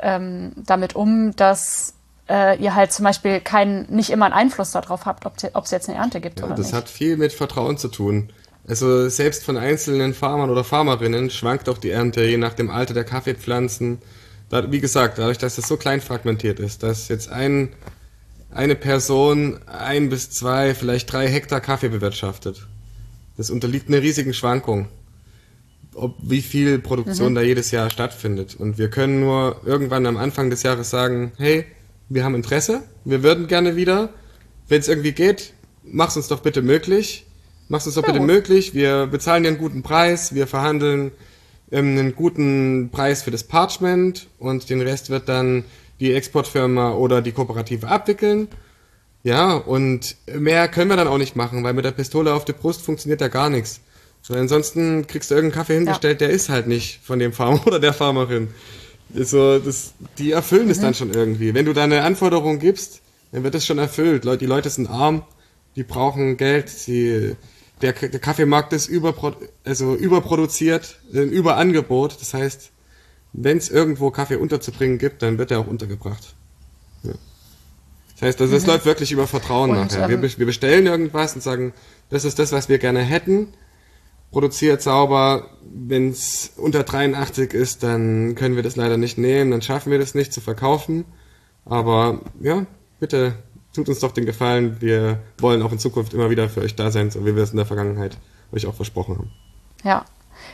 [0.00, 1.94] ähm, damit um, dass
[2.28, 5.88] äh, ihr halt zum Beispiel keinen, nicht immer einen Einfluss darauf habt, ob es jetzt
[5.88, 6.72] eine Ernte gibt ja, oder das nicht?
[6.74, 8.30] Das hat viel mit Vertrauen zu tun.
[8.66, 12.94] Also selbst von einzelnen Farmern oder Farmerinnen schwankt auch die Ernte, je nach dem Alter
[12.94, 13.98] der Kaffeepflanzen.
[14.68, 17.70] Wie gesagt, dadurch, dass das so klein fragmentiert ist, dass jetzt ein,
[18.50, 22.66] eine Person ein bis zwei, vielleicht drei Hektar Kaffee bewirtschaftet.
[23.36, 24.88] Das unterliegt einer riesigen Schwankung,
[25.94, 27.34] ob wie viel Produktion mhm.
[27.34, 28.54] da jedes Jahr stattfindet.
[28.54, 31.66] Und wir können nur irgendwann am Anfang des Jahres sagen, hey,
[32.08, 34.10] wir haben Interesse, wir würden gerne wieder,
[34.68, 35.52] wenn es irgendwie geht,
[35.82, 37.26] mach's uns doch bitte möglich
[37.68, 38.74] Machst es doch bitte möglich.
[38.74, 40.34] Wir bezahlen dir einen guten Preis.
[40.34, 41.12] Wir verhandeln
[41.70, 45.64] ähm, einen guten Preis für das Parchment und den Rest wird dann
[46.00, 48.48] die Exportfirma oder die Kooperative abwickeln.
[49.22, 52.52] Ja, und mehr können wir dann auch nicht machen, weil mit der Pistole auf der
[52.52, 53.80] Brust funktioniert da gar nichts.
[54.20, 56.28] So, ansonsten kriegst du irgendeinen Kaffee hingestellt, ja.
[56.28, 58.48] der ist halt nicht von dem Farmer oder der Farmerin.
[59.14, 60.82] So, das, die erfüllen es mhm.
[60.82, 61.54] dann schon irgendwie.
[61.54, 63.00] Wenn du da eine Anforderung gibst,
[63.32, 64.24] dann wird das schon erfüllt.
[64.40, 65.22] Die Leute sind arm,
[65.76, 67.36] die brauchen Geld, sie
[67.80, 69.32] der, der Kaffeemarkt ist überpro
[69.64, 72.20] also überproduziert, ein Überangebot.
[72.20, 72.70] Das heißt,
[73.32, 76.34] wenn es irgendwo Kaffee unterzubringen gibt, dann wird er auch untergebracht.
[77.02, 77.12] Ja.
[78.14, 78.70] Das heißt, also es mhm.
[78.70, 80.08] läuft wirklich über Vertrauen und, nachher.
[80.08, 81.72] Ähm, wir, wir bestellen irgendwas und sagen,
[82.10, 83.48] das ist das, was wir gerne hätten.
[84.30, 85.50] Produziert sauber.
[85.62, 89.98] Wenn es unter 83 ist, dann können wir das leider nicht nehmen, dann schaffen wir
[89.98, 91.04] das nicht zu verkaufen.
[91.64, 92.66] Aber ja,
[93.00, 93.34] bitte
[93.74, 96.90] tut uns doch den Gefallen, wir wollen auch in Zukunft immer wieder für euch da
[96.90, 98.16] sein, so wie wir es in der Vergangenheit
[98.52, 99.32] euch auch versprochen haben.
[99.82, 100.04] Ja,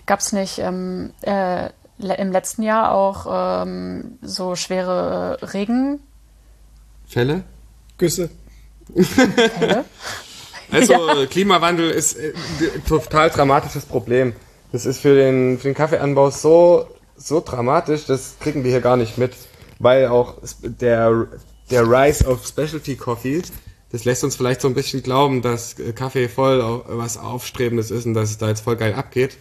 [0.07, 1.69] gab es nicht ähm, äh,
[1.99, 7.45] im letzten Jahr auch ähm, so schwere äh, Regenfälle?
[7.99, 8.31] Güsse.
[8.97, 9.85] Fälle?
[10.73, 11.27] Also ja.
[11.27, 14.33] Klimawandel ist ein äh, total dramatisches Problem.
[14.73, 18.97] Das ist für den, für den Kaffeeanbau so, so dramatisch, das kriegen wir hier gar
[18.97, 19.35] nicht mit,
[19.79, 21.27] weil auch der
[21.71, 23.43] der Rise of Specialty Coffee,
[23.91, 28.15] das lässt uns vielleicht so ein bisschen glauben, dass Kaffee voll was Aufstrebendes ist und
[28.15, 29.37] dass es da jetzt voll geil abgeht.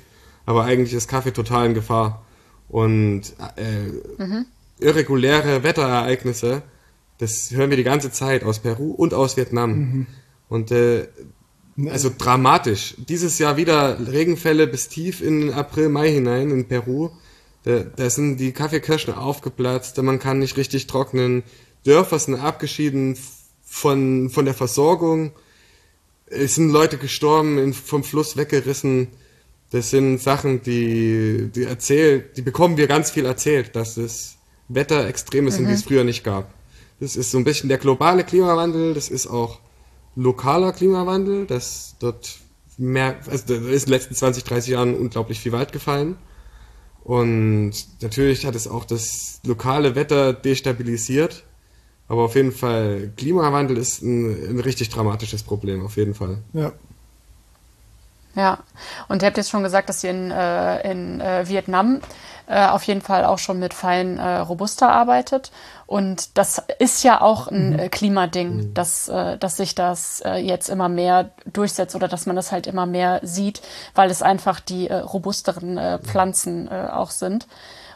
[0.46, 2.26] Aber eigentlich ist Kaffee total in Gefahr.
[2.68, 4.46] Und äh, mhm.
[4.80, 6.64] irreguläre Wetterereignisse,
[7.20, 9.72] das hören wir die ganze Zeit aus Peru und aus Vietnam.
[9.72, 10.08] Mhm.
[10.48, 11.08] Und äh,
[11.88, 12.96] also dramatisch.
[12.98, 17.12] Dieses Jahr wieder Regenfälle bis tief in April, Mai hinein in Peru.
[17.64, 21.44] Da, da sind die Kaffeekirschen aufgeplatzt, man kann nicht richtig trocknen.
[21.84, 23.18] Dörfer sind abgeschieden
[23.64, 25.32] von, von der Versorgung.
[26.26, 29.08] Es sind Leute gestorben, vom Fluss weggerissen.
[29.72, 35.52] Das sind Sachen, die, die erzählt, die bekommen wir ganz viel erzählt, dass es Wetterextreme
[35.52, 35.68] sind, mhm.
[35.70, 36.54] die es früher nicht gab.
[37.00, 39.60] Das ist so ein bisschen der globale Klimawandel, das ist auch
[40.16, 42.40] lokaler Klimawandel, das dort
[42.78, 46.18] mehr, also da ist in den letzten 20, 30 Jahren unglaublich viel Wald gefallen.
[47.04, 51.44] Und natürlich hat es auch das lokale Wetter destabilisiert.
[52.10, 56.40] Aber auf jeden Fall, Klimawandel ist ein, ein richtig dramatisches Problem, auf jeden Fall.
[56.54, 56.74] Ja.
[58.36, 58.60] Ja,
[59.08, 62.00] und ihr habt jetzt schon gesagt, dass ihr in, äh, in äh, Vietnam
[62.48, 65.52] äh, auf jeden Fall auch schon mit fein äh, Robusta arbeitet.
[65.86, 67.80] Und das ist ja auch ein mhm.
[67.80, 68.74] Äh, Klimading, mhm.
[68.74, 72.66] dass, äh, dass sich das äh, jetzt immer mehr durchsetzt oder dass man das halt
[72.66, 73.62] immer mehr sieht,
[73.94, 77.48] weil es einfach die äh, robusteren äh, Pflanzen äh, auch sind.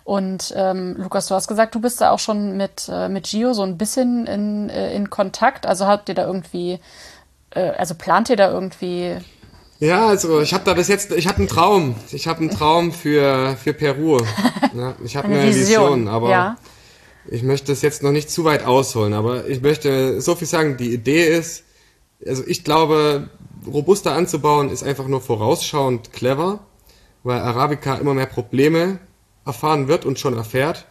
[0.04, 3.54] Und ähm, Lukas, du hast gesagt, du bist da auch schon mit, äh, mit Gio
[3.54, 5.66] so ein bisschen in, äh, in Kontakt.
[5.66, 6.80] Also habt ihr da irgendwie,
[7.52, 9.18] äh, also plant ihr da irgendwie?
[9.80, 11.96] Ja, also ich habe da bis jetzt, ich habe einen Traum.
[12.12, 14.20] Ich habe einen Traum für, für Peru.
[14.76, 16.58] Ja, ich habe eine, eine Vision, Vision aber ja.
[17.28, 19.14] ich möchte es jetzt noch nicht zu weit ausholen.
[19.14, 21.64] Aber ich möchte so viel sagen, die Idee ist,
[22.26, 23.30] also ich glaube,
[23.68, 26.60] robuster anzubauen ist einfach nur vorausschauend clever
[27.24, 29.00] weil Arabica immer mehr Probleme
[29.46, 30.86] erfahren wird und schon erfährt.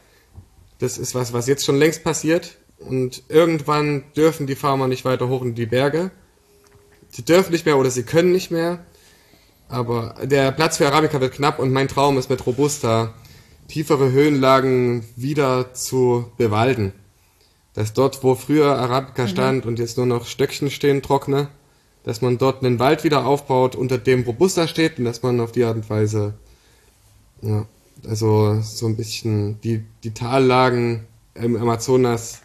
[0.79, 2.57] Das ist was, was jetzt schon längst passiert.
[2.79, 6.11] Und irgendwann dürfen die Farmer nicht weiter hoch in die Berge.
[7.09, 8.85] Sie dürfen nicht mehr oder sie können nicht mehr.
[9.69, 13.15] Aber der Platz für Arabica wird knapp und mein Traum ist mit Robusta
[13.69, 16.93] tiefere Höhenlagen wieder zu bewalden.
[17.75, 19.29] Dass dort, wo früher Arabica mhm.
[19.29, 21.49] stand und jetzt nur noch Stöckchen stehen, trockene,
[22.05, 25.53] dass man dort einen Wald wieder aufbaut, unter dem Robusta steht und dass man auf
[25.53, 26.35] die Art und Weise,
[27.41, 27.65] ja,
[28.07, 32.41] also so ein bisschen die, die Tallagen im Amazonas,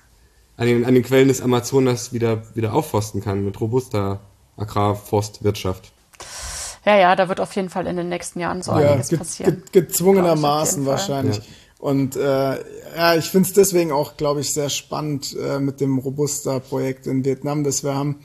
[0.55, 4.21] an den, an den Quellen des Amazonas wieder, wieder aufforsten kann mit robuster
[4.55, 5.91] Agrarforstwirtschaft.
[6.85, 9.17] Ja, ja, da wird auf jeden Fall in den nächsten Jahren so ja, einiges ge
[9.17, 9.63] passieren.
[9.71, 11.37] Ge gezwungenermaßen wahrscheinlich.
[11.37, 11.43] Ja.
[11.79, 12.55] Und äh,
[12.95, 17.23] ja, ich finde es deswegen auch, glaube ich, sehr spannend äh, mit dem Robusta-Projekt in
[17.23, 18.21] Vietnam, dass wir haben,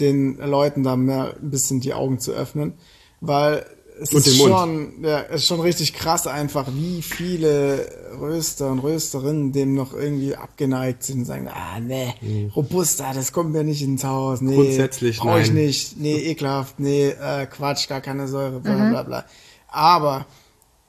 [0.00, 2.74] den Leuten da mehr ein bisschen die Augen zu öffnen,
[3.20, 3.64] weil
[4.00, 7.88] es und ist schon, ja, es ist schon richtig krass einfach, wie viele
[8.20, 12.50] Röster und Rösterinnen dem noch irgendwie abgeneigt sind und sagen, ah, nee, mhm.
[12.50, 17.08] Robusta, das kommt mir nicht ins Haus, nee, Grundsätzlich brauch ich nicht, nee, ekelhaft, nee,
[17.08, 18.90] äh, Quatsch, gar keine Säure, bla, mhm.
[18.90, 19.24] bla, bla.
[19.68, 20.26] Aber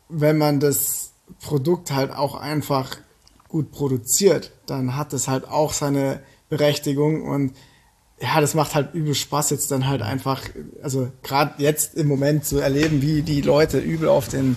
[0.10, 2.98] wenn man das Produkt halt auch einfach
[3.48, 7.54] gut produziert, dann hat es halt auch seine Berechtigung und
[8.20, 10.44] ja, das macht halt übel Spaß jetzt dann halt einfach,
[10.82, 14.56] also gerade jetzt im Moment zu erleben, wie die Leute übel auf den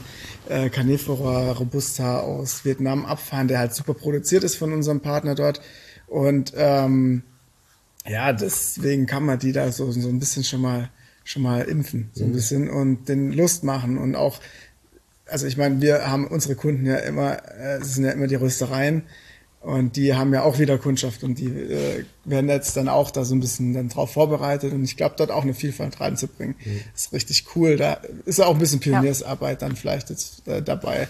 [0.49, 5.61] äh, Carnivora Robusta aus Vietnam abfahren, der halt super produziert ist von unserem Partner dort.
[6.07, 7.23] Und ähm,
[8.07, 10.91] ja, deswegen kann man die da so, so ein bisschen schon mal
[11.29, 12.33] schon mal impfen, so ein mhm.
[12.33, 14.41] bisschen und den Lust machen und auch,
[15.27, 18.37] also ich meine, wir haben unsere Kunden ja immer, äh, es sind ja immer die
[18.37, 19.03] Röstereien,
[19.69, 23.27] und die haben ja auch wieder Kundschaft und die äh, werden jetzt dann auch da
[23.27, 26.81] so ein bisschen dann drauf vorbereitet und ich glaube, dort auch eine Vielfalt reinzubringen, mhm.
[26.95, 27.77] ist richtig cool.
[27.77, 31.09] Da ist auch ein bisschen Pioniersarbeit dann vielleicht jetzt äh, dabei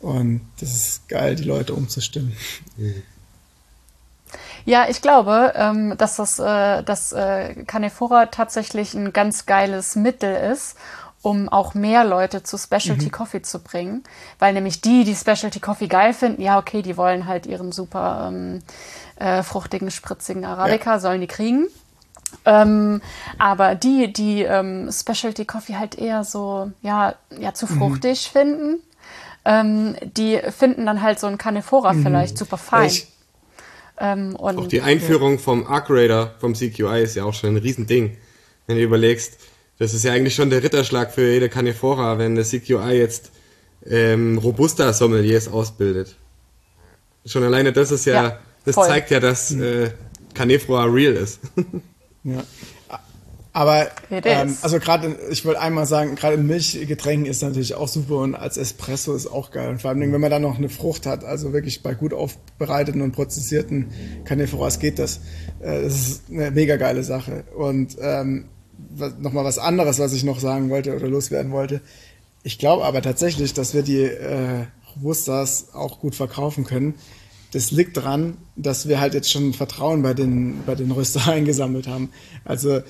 [0.00, 2.32] und das ist geil, die Leute umzustimmen.
[2.78, 3.02] Mhm.
[4.64, 10.34] Ja, ich glaube, ähm, dass das äh, dass äh, Canefora tatsächlich ein ganz geiles Mittel
[10.50, 10.76] ist,
[11.28, 13.12] um auch mehr Leute zu Specialty mhm.
[13.12, 14.02] Coffee zu bringen.
[14.38, 18.30] Weil nämlich die, die Specialty Coffee geil finden, ja, okay, die wollen halt ihren super
[18.32, 18.62] ähm,
[19.16, 20.98] äh, fruchtigen, spritzigen Arabica, ja.
[20.98, 21.66] sollen die kriegen.
[22.46, 23.02] Ähm,
[23.38, 27.78] aber die, die ähm, Specialty Coffee halt eher so, ja, ja, zu mhm.
[27.78, 28.38] fruchtig mhm.
[28.38, 28.76] finden,
[29.44, 32.04] ähm, die finden dann halt so ein Canephora mhm.
[32.04, 32.90] vielleicht super fein.
[34.00, 37.58] Ähm, und auch die Einführung vom Arc Raider vom CQI ist ja auch schon ein
[37.58, 38.16] Riesending.
[38.66, 39.38] Wenn du überlegst,
[39.78, 43.30] das ist ja eigentlich schon der Ritterschlag für jede Canephora, wenn der CQI jetzt
[43.86, 46.16] ähm, robusta Sommeliers ausbildet.
[47.24, 48.86] Schon alleine das ist ja, ja das voll.
[48.86, 49.90] zeigt ja, dass äh,
[50.34, 51.40] Canephora real ist.
[52.24, 52.44] ja.
[53.52, 58.18] Aber ähm, also gerade, ich wollte einmal sagen, gerade in Milchgetränken ist natürlich auch super
[58.18, 59.70] und als Espresso ist auch geil.
[59.70, 63.00] Und vor allem, wenn man da noch eine Frucht hat, also wirklich bei gut aufbereiteten
[63.00, 63.88] und prozessierten
[64.24, 65.20] Canephoras geht das.
[65.60, 67.44] Äh, das ist eine mega geile Sache.
[67.56, 68.44] Und ähm,
[69.18, 71.80] nochmal was anderes, was ich noch sagen wollte oder loswerden wollte.
[72.42, 74.66] Ich glaube aber tatsächlich, dass wir die äh,
[74.96, 76.94] Robustas auch gut verkaufen können.
[77.52, 81.86] Das liegt daran, dass wir halt jetzt schon Vertrauen bei den, bei den Röstereien gesammelt
[81.86, 82.10] haben.
[82.44, 82.80] Also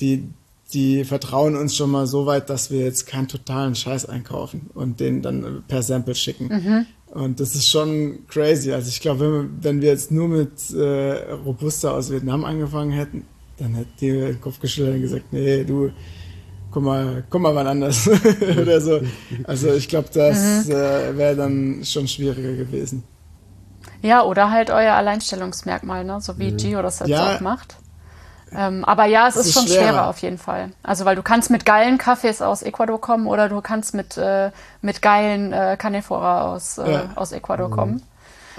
[0.00, 0.24] die,
[0.72, 5.00] die vertrauen uns schon mal so weit, dass wir jetzt keinen totalen Scheiß einkaufen und
[5.00, 6.46] den dann per Sample schicken.
[6.48, 6.86] Mhm.
[7.10, 8.72] Und das ist schon crazy.
[8.72, 13.24] Also ich glaube, wenn, wenn wir jetzt nur mit äh, Robusta aus Vietnam angefangen hätten,
[13.58, 15.90] dann hat die den Kopf geschüttelt und gesagt, nee, du,
[16.70, 18.08] komm mal, komm mal wann anders
[18.60, 19.00] oder so.
[19.44, 20.72] Also ich glaube, das mhm.
[20.72, 23.04] äh, wäre dann schon schwieriger gewesen.
[24.02, 26.20] Ja, oder halt euer Alleinstellungsmerkmal, ne?
[26.20, 26.56] so wie mhm.
[26.56, 27.36] Gio das jetzt ja.
[27.36, 27.76] auch macht.
[28.52, 29.88] Ähm, aber ja, es ist, ist, schon schwerer.
[29.88, 30.70] schwerer auf jeden Fall.
[30.82, 34.50] Also weil du kannst mit geilen Kaffees aus Ecuador kommen oder du kannst mit, äh,
[34.80, 37.10] mit geilen äh, Canefora aus, äh, ja.
[37.14, 37.72] aus Ecuador mhm.
[37.72, 38.02] kommen.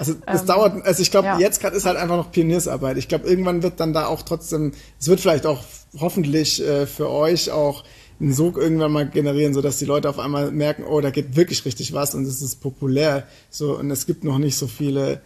[0.00, 1.38] Also es ähm, dauert, also ich glaube, ja.
[1.38, 2.96] jetzt gerade ist halt einfach noch Pioniersarbeit.
[2.96, 5.62] Ich glaube, irgendwann wird dann da auch trotzdem, es wird vielleicht auch
[5.98, 7.84] hoffentlich äh, für euch auch
[8.18, 11.36] einen Sog irgendwann mal generieren, so dass die Leute auf einmal merken, oh, da geht
[11.36, 13.26] wirklich richtig was und es ist populär.
[13.50, 15.20] So und es gibt noch nicht so viele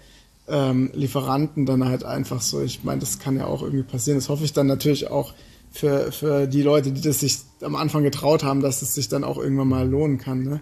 [0.48, 2.60] ähm, Lieferanten dann halt einfach so.
[2.60, 4.18] Ich meine, das kann ja auch irgendwie passieren.
[4.18, 5.34] Das hoffe ich dann natürlich auch
[5.70, 9.22] für, für die Leute, die das sich am Anfang getraut haben, dass es sich dann
[9.22, 10.42] auch irgendwann mal lohnen kann.
[10.42, 10.60] Ne?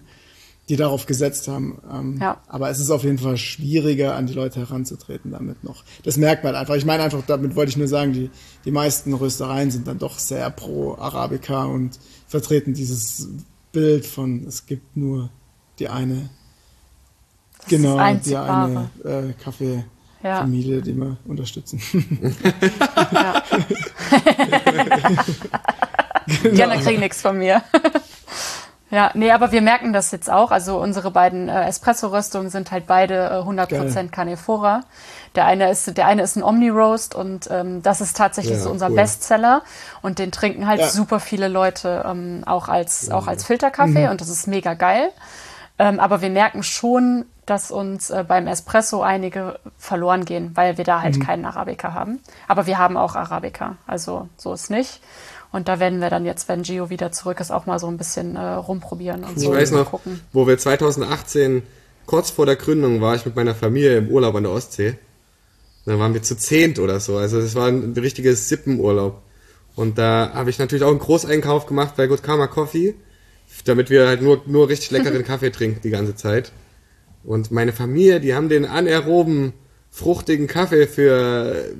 [0.68, 1.80] Die darauf gesetzt haben.
[1.92, 2.40] Ähm, ja.
[2.46, 5.84] Aber es ist auf jeden Fall schwieriger, an die Leute heranzutreten damit noch.
[6.04, 6.76] Das merkt man einfach.
[6.76, 8.30] Ich meine einfach, damit wollte ich nur sagen, die,
[8.64, 11.98] die meisten Röstereien sind dann doch sehr pro Arabica und
[12.28, 13.28] vertreten dieses
[13.72, 15.30] Bild von, es gibt nur
[15.78, 16.30] die eine,
[17.58, 20.80] das genau, die eine äh, Kaffeefamilie, ja.
[20.80, 21.80] die wir unterstützen.
[23.12, 23.42] Ja.
[24.64, 25.22] genau.
[26.54, 27.62] Die anderen kriegen nichts von mir.
[28.92, 30.50] Ja, nee, aber wir merken das jetzt auch.
[30.50, 34.08] Also unsere beiden äh, Espresso-Röstungen sind halt beide äh, 100% Geil.
[34.12, 34.82] Canephora.
[35.34, 38.70] Der eine ist, der eine ist ein Omni-Roast und ähm, das ist tatsächlich Ja, so
[38.70, 38.96] unser cool.
[38.96, 39.62] Bestseller.
[40.02, 40.88] Und den trinken halt Ja.
[40.88, 45.08] super viele Leute ähm, auch als, auch als Filterkaffee und das ist mega geil.
[45.78, 50.84] Ähm, aber wir merken schon, dass uns äh, beim Espresso einige verloren gehen, weil wir
[50.84, 52.20] da halt keinen Arabica haben.
[52.46, 55.00] Aber wir haben auch Arabica, also so ist nicht.
[55.52, 57.98] Und da werden wir dann jetzt, wenn Gio wieder zurück ist, auch mal so ein
[57.98, 60.20] bisschen äh, rumprobieren und Ich so weiß noch, gucken.
[60.32, 61.62] wo wir 2018,
[62.06, 64.94] kurz vor der Gründung, war ich mit meiner Familie im Urlaub an der Ostsee.
[65.84, 67.18] Da waren wir zu zehnt oder so.
[67.18, 69.20] Also es war ein richtiges Sippenurlaub.
[69.74, 72.94] Und da habe ich natürlich auch einen Großeinkauf gemacht bei Good Karma Coffee,
[73.64, 76.52] damit wir halt nur, nur richtig leckeren Kaffee trinken die ganze Zeit.
[77.24, 79.52] Und meine Familie, die haben den anaeroben,
[79.90, 81.74] fruchtigen Kaffee für,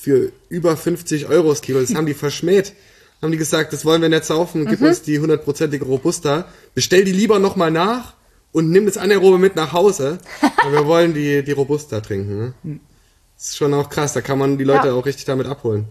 [0.00, 1.80] für über 50 Euro das Kilo.
[1.80, 2.72] Das haben die verschmäht.
[3.20, 6.44] Haben die gesagt, das wollen wir nicht saufen, gib uns die hundertprozentige Robusta.
[6.74, 8.14] Bestell die lieber nochmal nach
[8.52, 10.18] und nimm das anaerobe mit nach Hause.
[10.62, 12.38] Weil wir wollen die, die Robusta trinken.
[12.64, 12.80] Ne?
[13.36, 14.94] Das ist schon auch krass, da kann man die Leute Ja.
[14.94, 15.86] auch richtig damit abholen.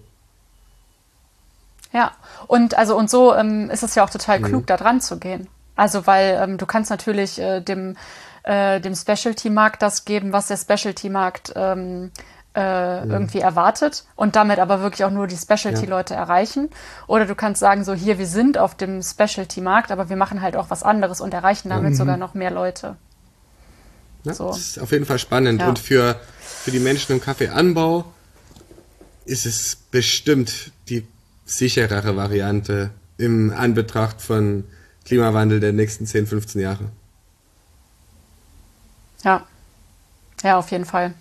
[1.94, 2.12] Ja,
[2.48, 5.48] und also und so ähm, ist es ja auch total klug, da dran zu gehen.
[5.76, 7.96] Also weil ähm, du kannst natürlich äh, dem
[8.44, 12.12] äh, dem Specialty-Markt das geben, was der Specialty-Markt ähm,
[12.58, 16.70] äh, irgendwie erwartet und damit aber wirklich auch nur die Specialty-Leute erreichen.
[17.06, 20.56] Oder du kannst sagen, so hier, wir sind auf dem Specialty-Markt, aber wir machen halt
[20.56, 22.96] auch was anderes und erreichen damit sogar noch mehr Leute.
[24.24, 24.48] Ja, So.
[24.48, 25.62] Das ist auf jeden Fall spannend.
[25.62, 25.70] Ja.
[25.70, 28.06] Und für, für die Menschen im Kaffeeanbau
[29.26, 31.06] ist es bestimmt die
[31.46, 32.90] sicherere Variante
[33.20, 34.64] im Anbetracht von
[35.06, 36.90] Klimawandel der nächsten 10, 15 Jahre.
[39.24, 39.46] Ja,
[40.42, 41.14] ja, auf jeden Fall.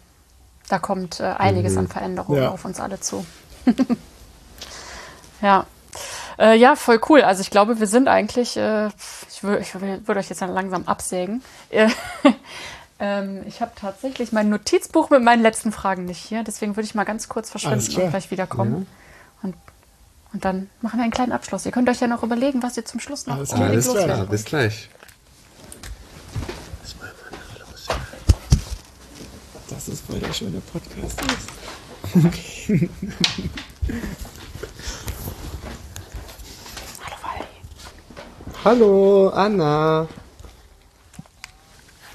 [0.68, 2.50] Da kommt äh, einiges an Veränderungen Ja.
[2.50, 3.24] auf uns alle zu.
[5.42, 5.66] ja.
[6.38, 7.22] Äh, ja, voll cool.
[7.22, 8.88] Also ich glaube, wir sind eigentlich, äh,
[9.30, 11.42] ich würde ich würd euch jetzt dann langsam absägen.
[11.70, 11.88] Äh,
[12.98, 16.42] ähm, ich habe tatsächlich mein Notizbuch mit meinen letzten Fragen nicht hier.
[16.42, 18.86] Deswegen würde ich mal ganz kurz verschwinden und gleich wiederkommen.
[19.42, 19.54] Und,
[20.32, 21.64] und dann machen wir einen kleinen Abschluss.
[21.64, 24.52] Ihr könnt euch ja noch überlegen, was ihr zum Schluss noch Alles Alles klar, bis
[24.52, 24.88] wollt.
[29.86, 29.88] Gleich.
[29.88, 31.48] Das ist, weil der schöne Podcast ist.
[37.04, 37.46] Hallo Wally.
[38.64, 40.06] Hallo, Anna.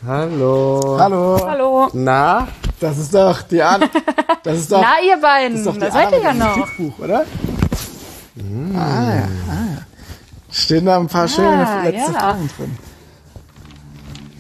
[0.06, 0.98] Hallo.
[1.00, 1.40] Hallo.
[1.48, 1.90] Hallo.
[1.94, 2.48] Na?
[2.80, 3.84] Das ist doch die An
[4.44, 6.48] Das ist doch, Na, ihr das beiden, ist doch die da seid ihr ja Anna
[6.48, 6.58] noch.
[6.58, 7.26] Notizbuch, oder?
[8.76, 9.86] Ah, ja, ah, ja.
[10.50, 12.20] Stehen da ein paar schöne Ah, letzte ja.
[12.20, 12.78] Fragen drin.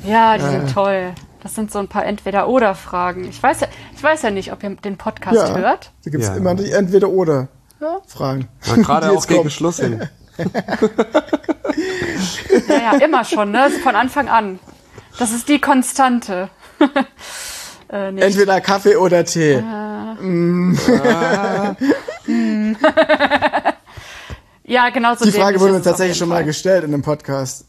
[0.03, 1.13] Ja, die sind toll.
[1.41, 3.25] Das sind so ein paar Entweder-Oder-Fragen.
[3.27, 5.55] Ich weiß, ja, ich weiß ja nicht, ob ihr den Podcast Ja.
[5.57, 5.91] hört.
[6.05, 6.35] Da gibt es Ja.
[6.35, 7.47] immer die Entweder-Oder
[7.79, 7.97] Ja.
[8.07, 8.47] Fragen.
[8.67, 9.49] Na, gerade auch gegen.
[9.49, 10.07] Schluss hin.
[12.67, 13.69] Ja, ja, immer schon, ne?
[13.83, 14.59] Von Anfang an.
[15.17, 16.49] Das ist die Konstante.
[17.91, 18.07] äh.
[18.09, 19.55] Entweder Kaffee oder Tee.
[24.63, 27.65] ja, genau so die Frage wurde mir tatsächlich schon mal gestellt in einem Podcast.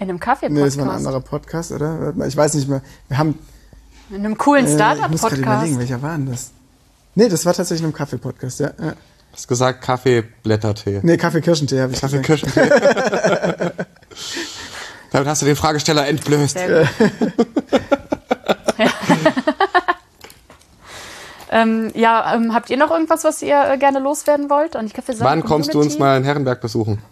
[0.00, 0.76] In einem Nee, Kaffee-Podcast.
[0.78, 2.14] das war ein anderer Podcast, oder?
[2.26, 2.80] Ich weiß nicht mehr.
[3.08, 3.38] Wir haben.
[4.08, 5.78] In einem coolen Äh, ich muss gerade überlegen, Startup-Podcast.
[5.78, 6.50] welcher war denn das?
[7.14, 8.70] Nee, das war tatsächlich in einem Kaffee-Podcast, ja.
[8.80, 8.92] ja.
[8.92, 8.96] Du
[9.34, 11.00] hast gesagt Kaffee, Blättertee.
[11.02, 12.42] Nee, Kaffee-Kirschentee habe ich Kaffee, gesagt.
[12.54, 12.70] Kirschentee.
[15.12, 16.56] Damit hast du den Fragesteller entblößt.
[16.56, 16.88] Sehr gut.
[18.78, 18.90] ja,
[21.62, 24.94] ähm, ja ähm, habt ihr noch irgendwas, was ihr äh, gerne loswerden wollt an die?
[25.18, 27.02] Wann kommst du uns mal in Herrenberg besuchen?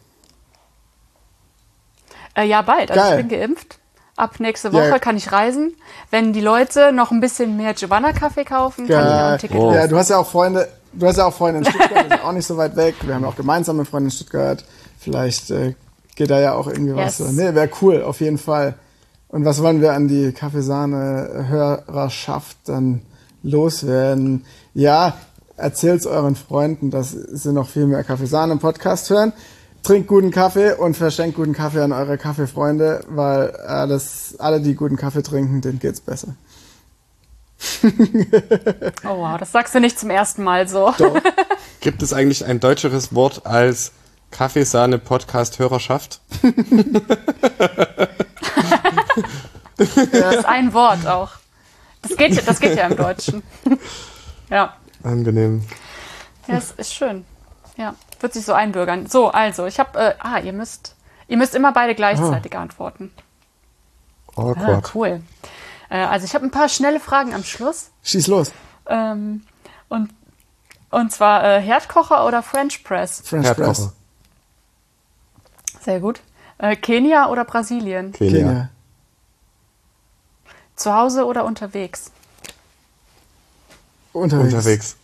[2.38, 2.90] Äh, ja, bald.
[2.90, 3.20] Also Geil.
[3.20, 3.78] ich bin geimpft.
[4.16, 4.98] Ab nächste Woche Ja.
[4.98, 5.74] kann ich reisen.
[6.10, 9.38] Wenn die Leute noch ein bisschen mehr Giovanna-Kaffee kaufen, kann ich mir auch ein Geil.
[9.38, 9.72] Ticket Oh.
[9.72, 12.24] Ja, du hast ja auch Freunde, du hast ja auch Freunde in Stuttgart, das ist
[12.24, 12.96] auch nicht so weit weg.
[13.02, 14.64] Wir haben ja auch gemeinsame Freunde in Stuttgart.
[14.98, 15.74] Vielleicht äh,
[16.16, 17.18] geht da ja auch irgendwie was.
[17.18, 17.28] Yes.
[17.28, 17.32] so.
[17.42, 18.74] Nee, wäre cool, auf jeden Fall.
[19.28, 23.02] Und was wollen wir an die Kaffeesahne-Hörerschaft dann
[23.42, 24.44] loswerden?
[24.74, 25.14] Ja,
[25.56, 29.32] erzählt's euren Freunden, dass sie noch viel mehr Kaffeesahne im Podcast hören.
[29.82, 34.96] Trinkt guten Kaffee und verschenkt guten Kaffee an eure Kaffeefreunde, weil alles, alle, die guten
[34.96, 36.34] Kaffee trinken, denen geht's besser.
[39.04, 40.92] Oh wow, das sagst du nicht zum ersten Mal so.
[40.98, 41.20] Doch.
[41.80, 43.92] Gibt es eigentlich ein deutscheres Wort als
[44.30, 46.20] Kaffeesahne-Podcast-Hörerschaft?
[49.76, 49.88] Das
[50.36, 51.30] ist ein Wort auch.
[52.02, 53.42] Das geht, ja- das geht ja im Deutschen.
[54.50, 54.74] ja.
[55.02, 55.62] Angenehm.
[56.46, 57.24] Ja, es ist schön.
[57.78, 59.06] Ja, wird sich so einbürgern.
[59.06, 60.96] So, also, ich habe, äh, ah, ihr müsst,
[61.28, 63.12] ihr müsst immer beide gleichzeitig antworten.
[64.34, 64.94] Ah, Awkward.
[64.94, 65.22] cool.
[65.88, 67.90] Äh, also, ich habe ein paar schnelle Fragen am Schluss.
[68.02, 68.50] Schieß los.
[68.86, 69.44] Ähm,
[69.88, 70.10] und,
[70.90, 73.22] und zwar äh, Herdkocher oder French Press?
[73.24, 73.58] French Press.
[73.58, 73.92] Herdkocher.
[75.80, 76.20] Sehr gut.
[76.58, 78.12] Äh, Kenia oder Brasilien?
[78.12, 78.38] Kenia.
[78.40, 78.70] Kenia.
[80.74, 82.10] Zu Hause oder unterwegs?
[84.12, 84.54] Unterwegs.
[84.54, 84.96] Unterwegs.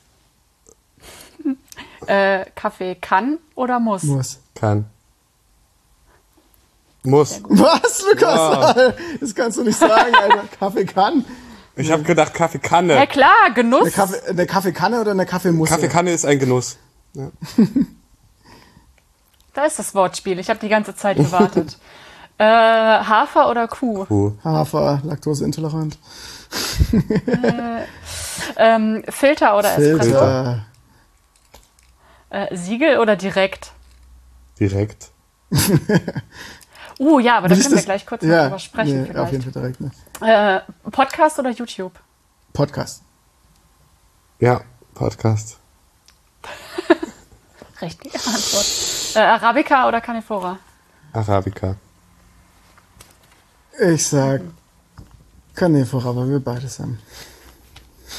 [2.09, 4.02] Äh, Kaffee kann oder muss?
[4.05, 4.40] Muss.
[4.55, 4.86] Kann.
[7.02, 7.43] Muss.
[7.48, 8.94] Was, Lukas?
[9.20, 10.44] Das kannst du nicht sagen, Alter.
[10.59, 11.24] Kaffee kann.
[11.76, 13.06] Ich habe gedacht Ja Kaffeekanne.
[13.06, 13.82] klar, Genuss.
[13.82, 15.74] Eine, Kaffee, eine Kaffeekanne oder eine Kaffeemusse?
[15.74, 16.76] Kaffeekanne ist ein Genuss.
[19.55, 20.40] Da ist das Wortspiel.
[20.40, 21.78] Ich habe die ganze Zeit gewartet.
[22.39, 24.05] äh, Hafer oder Kuh?
[24.05, 24.32] Puh.
[24.43, 25.97] Hafer, laktoseintolerant.
[28.56, 30.56] Ähm, Filter oder Espresso?
[32.35, 33.70] Äh, Siegel oder direkt?
[34.59, 35.11] Direkt.
[37.01, 37.85] Uh, ja, aber da können wir das?
[37.86, 39.43] gleich kurz ja, drüber sprechen nee, auf jeden.
[39.43, 39.81] Fall direkt.
[39.81, 39.90] Ne?
[40.20, 40.61] Äh,
[40.93, 41.98] Podcast oder YouTube?
[42.52, 43.02] Podcast.
[44.39, 44.61] Ja,
[44.94, 45.59] Podcast.
[47.82, 48.66] Richtige Antwort.
[49.16, 50.61] Äh, Arabica oder Canefora?
[51.12, 51.74] Arabica.
[53.81, 54.43] Ich sag
[55.56, 57.01] Kanefora, weil wir beides haben.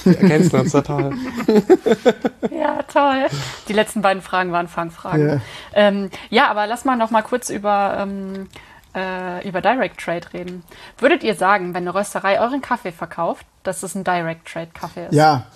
[0.04, 1.12] Wir ergänzen uns total.
[2.52, 3.28] Ja, toll.
[3.68, 5.30] Die letzten beiden Fragen waren Fangfragen.
[5.30, 5.42] Ja.
[5.74, 8.48] Ähm, ja, aber lass mal noch mal kurz über, ähm,
[8.96, 10.64] äh, über Direct Trade reden.
[10.98, 15.08] Würdet ihr sagen, wenn eine Rösterei euren Kaffee verkauft, dass es ein Direct Trade Kaffee
[15.08, 15.14] ist?
[15.14, 15.48] Ja,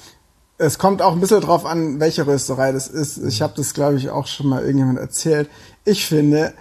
[0.58, 3.18] es kommt auch ein bisschen drauf an, welche Rösterei das ist.
[3.18, 5.50] Ich habe das, glaube ich, auch schon mal irgendjemand erzählt.
[5.86, 6.54] Ich finde,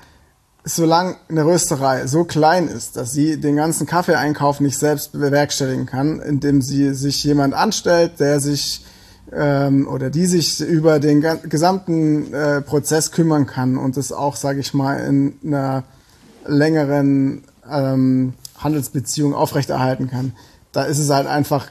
[0.64, 6.20] solange eine Rösterei so klein ist, dass sie den ganzen Kaffeeeinkauf nicht selbst bewerkstelligen kann,
[6.20, 8.84] indem sie sich jemand anstellt, der sich
[9.32, 14.60] ähm, oder die sich über den gesamten äh, Prozess kümmern kann und es auch, sage
[14.60, 15.84] ich mal, in einer
[16.46, 20.32] längeren ähm, Handelsbeziehung aufrechterhalten kann.
[20.72, 21.70] Da ist es halt einfach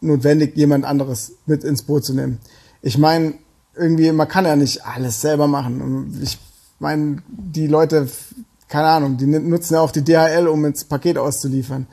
[0.00, 2.38] notwendig, jemand anderes mit ins Boot zu nehmen.
[2.82, 3.34] Ich meine,
[3.74, 6.18] irgendwie, man kann ja nicht alles selber machen.
[6.22, 6.38] Ich
[6.78, 8.08] meine, die Leute,
[8.68, 11.86] keine Ahnung, die nutzen ja auch die DHL, um ins Paket auszuliefern.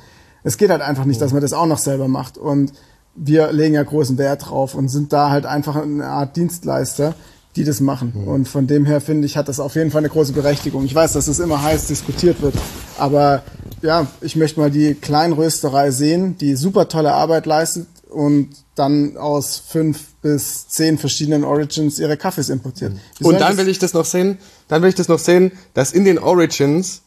[0.44, 2.38] Es geht halt einfach nicht, dass man das auch noch selber macht.
[2.38, 2.74] Und
[3.16, 7.16] wir legen ja großen Wert drauf und sind da halt einfach eine Art Dienstleister,
[7.56, 8.14] die das machen.
[8.26, 10.84] Und von dem her finde ich, hat das auf jeden Fall eine große Berechtigung.
[10.86, 12.56] Ich weiß, dass es immer heiß diskutiert wird,
[12.98, 13.44] aber
[13.82, 19.58] ja, ich möchte mal die Kleinrösterei sehen, die super tolle Arbeit leistet und dann aus
[19.58, 22.94] fünf bis zehn verschiedenen Origins ihre Kaffees importiert.
[23.18, 24.38] Wie soll Und dann will ich das noch sehen,
[24.68, 27.02] dann will ich das noch sehen, dass in den Origins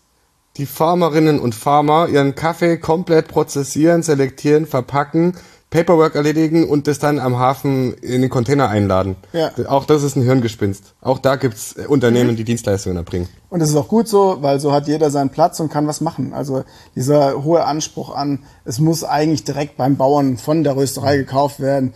[0.57, 5.37] die Farmerinnen und Farmer ihren Kaffee komplett prozessieren, selektieren, verpacken,
[5.71, 9.17] Paperwork erledigen und das dann am Hafen in den Container einladen.
[9.35, 9.51] Ja.
[9.67, 10.95] Auch das ist ein Hirngespinst.
[11.03, 13.29] Auch da gibt's äh, Unternehmen, die Dienstleistungen erbringen.
[13.51, 16.01] Und das ist auch gut so, weil so hat jeder seinen Platz und kann was
[16.01, 16.33] machen.
[16.33, 16.65] Also
[16.95, 21.93] dieser hohe Anspruch an, es muss eigentlich direkt beim Bauern von der Rösterei gekauft werden,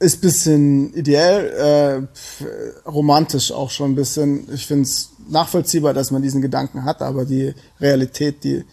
[0.00, 2.08] ist bisschen ideell,
[2.44, 4.48] äh, romantisch auch schon ein bisschen.
[4.52, 8.64] Ich finde es nachvollziehbar, dass man diesen Gedanken hat, aber die Realität, die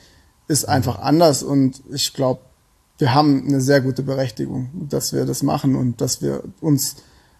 [0.47, 2.41] ist einfach anders und ich glaube,
[3.01, 6.97] wir haben eine sehr gute Berechtigung, dass wir das machen und dass wir uns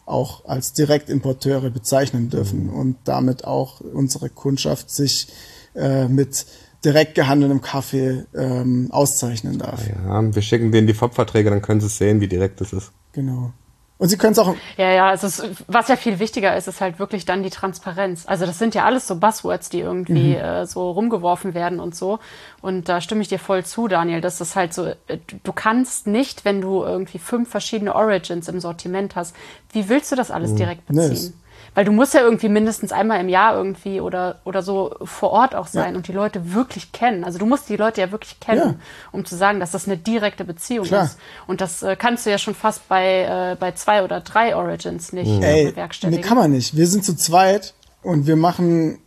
[0.08, 5.28] auch als Direktimporteure bezeichnen dürfen und damit auch unsere Kundschaft sich
[5.76, 6.48] äh, mit
[6.84, 9.88] direkt gehandeltem Kaffee ähm, auszeichnen darf.
[9.88, 12.92] Ja, wir schicken denen die FOB-Verträge, dann können sie sehen, wie direkt das ist.
[13.14, 13.54] Genau.
[14.02, 16.82] Und Sie können es auch Ja, ja, also es, was ja viel wichtiger ist, ist
[16.82, 18.24] halt wirklich dann die Transparenz.
[18.26, 22.18] Also das sind ja alles so Buzzwords, die irgendwie äh, so rumgeworfen werden und so.
[22.64, 24.96] Und da stimme ich dir voll zu, Daniel, dass das halt so, äh,
[25.44, 29.36] du- kannst nicht, wenn du irgendwie fünf verschiedene Origins im Sortiment hast,
[29.72, 31.34] wie willst du das alles direkt Nee, beziehen?
[31.74, 35.56] Weil du musst ja irgendwie mindestens einmal im Jahr irgendwie oder, oder so vor Ort
[35.56, 35.98] auch sein Ja.
[35.98, 37.24] und die Leute wirklich kennen.
[37.24, 38.76] Also du musst die Leute ja wirklich kennen, Ja.
[39.14, 41.06] um zu sagen, dass das eine direkte Beziehung Klar.
[41.06, 41.18] ist.
[41.48, 45.14] Und das äh, kannst du ja schon fast bei, äh, bei zwei oder drei Origins
[45.14, 46.22] nicht äh, Ey, nee, bewerkstelligen.
[46.26, 46.76] kann man nicht.
[46.76, 47.74] Wir sind zu zweit
[48.04, 49.00] und wir machen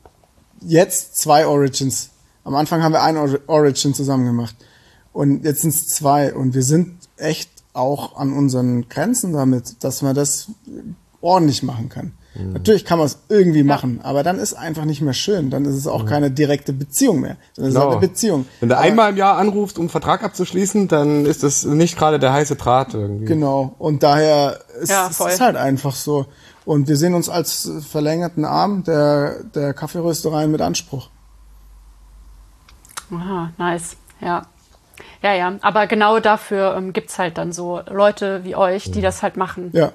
[0.62, 2.10] jetzt zwei Origins.
[2.44, 4.54] Am Anfang haben wir ein Or- Origin zusammen gemacht.
[5.12, 6.32] Und jetzt sind es zwei.
[6.34, 10.48] Und wir sind echt auch an unseren Grenzen damit, dass man das
[11.20, 12.12] ordentlich machen kann.
[12.36, 15.50] Natürlich kann man es irgendwie machen, aber dann ist einfach nicht mehr schön.
[15.50, 17.36] Dann ist es auch keine direkte Beziehung mehr.
[17.56, 18.46] Dann ist es halt eine Beziehung.
[18.60, 21.96] Wenn du Aber- einmal im Jahr anrufst, um einen Vertrag abzuschließen, dann ist das nicht
[21.96, 23.26] gerade der heiße Draht irgendwie.
[23.26, 23.74] Genau.
[23.78, 26.26] Und daher ist Ja, es ist halt einfach so.
[26.64, 31.10] Und wir sehen uns als verlängerten Arm der, der Kaffeeröstereien mit Anspruch.
[33.12, 33.96] Aha, nice.
[34.20, 34.42] Ja.
[35.22, 35.54] Ja, ja.
[35.62, 39.70] Aber genau dafür ähm, gibt's halt dann so Leute wie euch, die das halt machen.
[39.72, 39.92] Ja.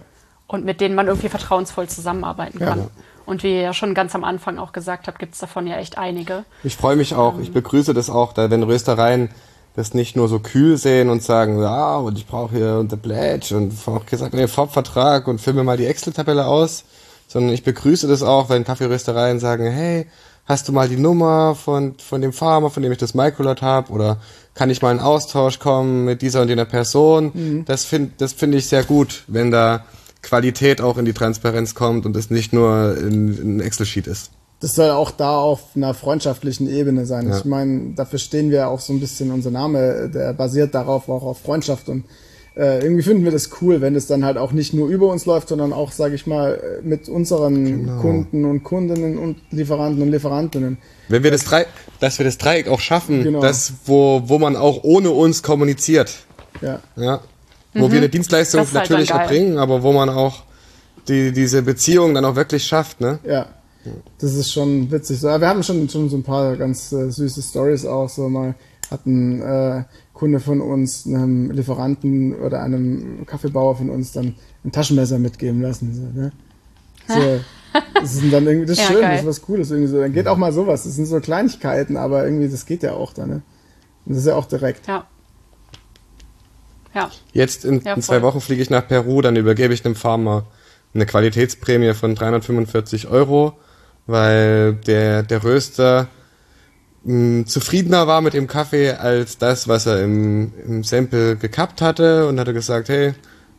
[0.49, 2.79] Und mit denen man irgendwie vertrauensvoll zusammenarbeiten kann.
[2.79, 2.87] Ja.
[3.27, 5.99] Und wie ihr ja schon ganz am Anfang auch gesagt habt, gibt's davon ja echt
[5.99, 6.43] einige.
[6.63, 9.29] Ich freue mich auch, ich begrüße das auch, da wenn Röstereien
[9.75, 13.55] das nicht nur so kühl sehen und sagen, ja, und ich brauche hier The Pledge
[13.55, 16.83] und auch gesagt, nee, FOB-Vertrag und mir mal die Excel-Tabelle aus,
[17.27, 20.07] sondern ich begrüße das auch, wenn Kaffeeröstereien sagen, hey,
[20.45, 23.91] hast du mal die Nummer von, von dem Farmer, von dem ich das Microlot habe?
[23.91, 24.17] Oder
[24.55, 27.31] kann ich mal in Austausch kommen mit dieser und jener Person?
[27.35, 27.65] Mhm.
[27.65, 29.85] Das finde das finde ich sehr gut, wenn da
[30.21, 34.31] Qualität auch in die Transparenz kommt und es nicht nur in, ein Excel-Sheet ist.
[34.59, 37.29] Das soll auch da auf einer freundschaftlichen Ebene sein.
[37.29, 37.37] Ja.
[37.37, 41.23] Ich meine, dafür stehen wir auch so ein bisschen, unser Name, der basiert darauf auch
[41.23, 42.03] auf Freundschaft und
[42.57, 45.25] äh, irgendwie finden wir das cool, wenn es dann halt auch nicht nur über uns
[45.25, 48.01] läuft, sondern auch, sage ich mal, mit unseren Genau.
[48.01, 50.77] Kunden und Kundinnen und Lieferanten und Lieferantinnen.
[51.07, 51.67] Wenn wir das Dreieck,
[52.01, 53.39] dass wir das Dreieck auch schaffen, Genau.
[53.39, 56.17] das, wo, wo man auch ohne uns kommuniziert.
[56.61, 57.21] Ja, Ja.
[57.81, 58.65] Wo wir eine Dienstleistung Mhm.
[58.65, 60.43] Halt natürlich erbringen, aber wo man auch
[61.07, 63.19] die, diese Beziehung dann auch wirklich schafft, ne?
[63.25, 63.47] ja.
[64.19, 65.19] Das ist schon witzig.
[65.19, 68.09] So, ja, wir haben schon, schon so ein paar ganz äh, süße Stories auch.
[68.09, 68.53] So mal
[68.91, 69.83] hat ein äh,
[70.13, 74.35] Kunde von uns einem Lieferanten oder einem Kaffeebauer von uns dann
[74.65, 75.93] ein Taschenmesser mitgeben lassen.
[75.95, 76.31] So, ne?
[77.07, 79.11] so, das ist dann irgendwie das ist Ja, schön, geil.
[79.11, 79.71] das ist was Cooles.
[79.71, 79.99] Irgendwie so.
[79.99, 80.83] Dann geht auch mal sowas.
[80.83, 83.29] Das sind so Kleinigkeiten, aber irgendwie, das geht ja auch dann.
[83.29, 83.41] Ne?
[84.05, 84.87] Und das ist ja auch direkt.
[84.87, 85.07] Ja.
[86.93, 87.11] Ja.
[87.33, 88.21] Jetzt in, Ja, in zwei.
[88.21, 90.45] Wochen fliege ich nach Peru, dann übergebe ich dem Farmer
[90.93, 93.53] eine Qualitätsprämie von 345 Euro,
[94.07, 96.07] weil der, der Röster
[97.03, 102.27] mh, zufriedener war mit dem Kaffee als das, was er im, im Sample gekappt hatte
[102.27, 103.13] und hatte gesagt, hey,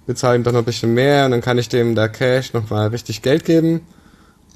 [0.07, 2.89] bezahle ihm doch noch ein bisschen mehr und dann kann ich dem da Cash nochmal
[2.89, 3.83] richtig Geld geben.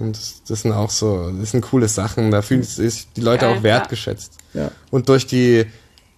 [0.01, 3.47] Und das, das sind auch so, das sind coole Sachen, da fühlen sich die Leute
[3.47, 4.39] Geil, auch wertgeschätzt.
[4.53, 4.73] Ja.
[4.91, 5.67] Und durch die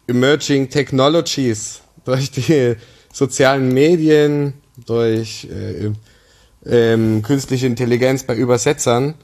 [0.07, 2.77] Emerging Technologies, durch die
[3.13, 4.55] sozialen Medien,
[4.87, 5.91] durch äh,
[6.67, 9.15] ähm, künstliche Intelligenz bei Übersetzern,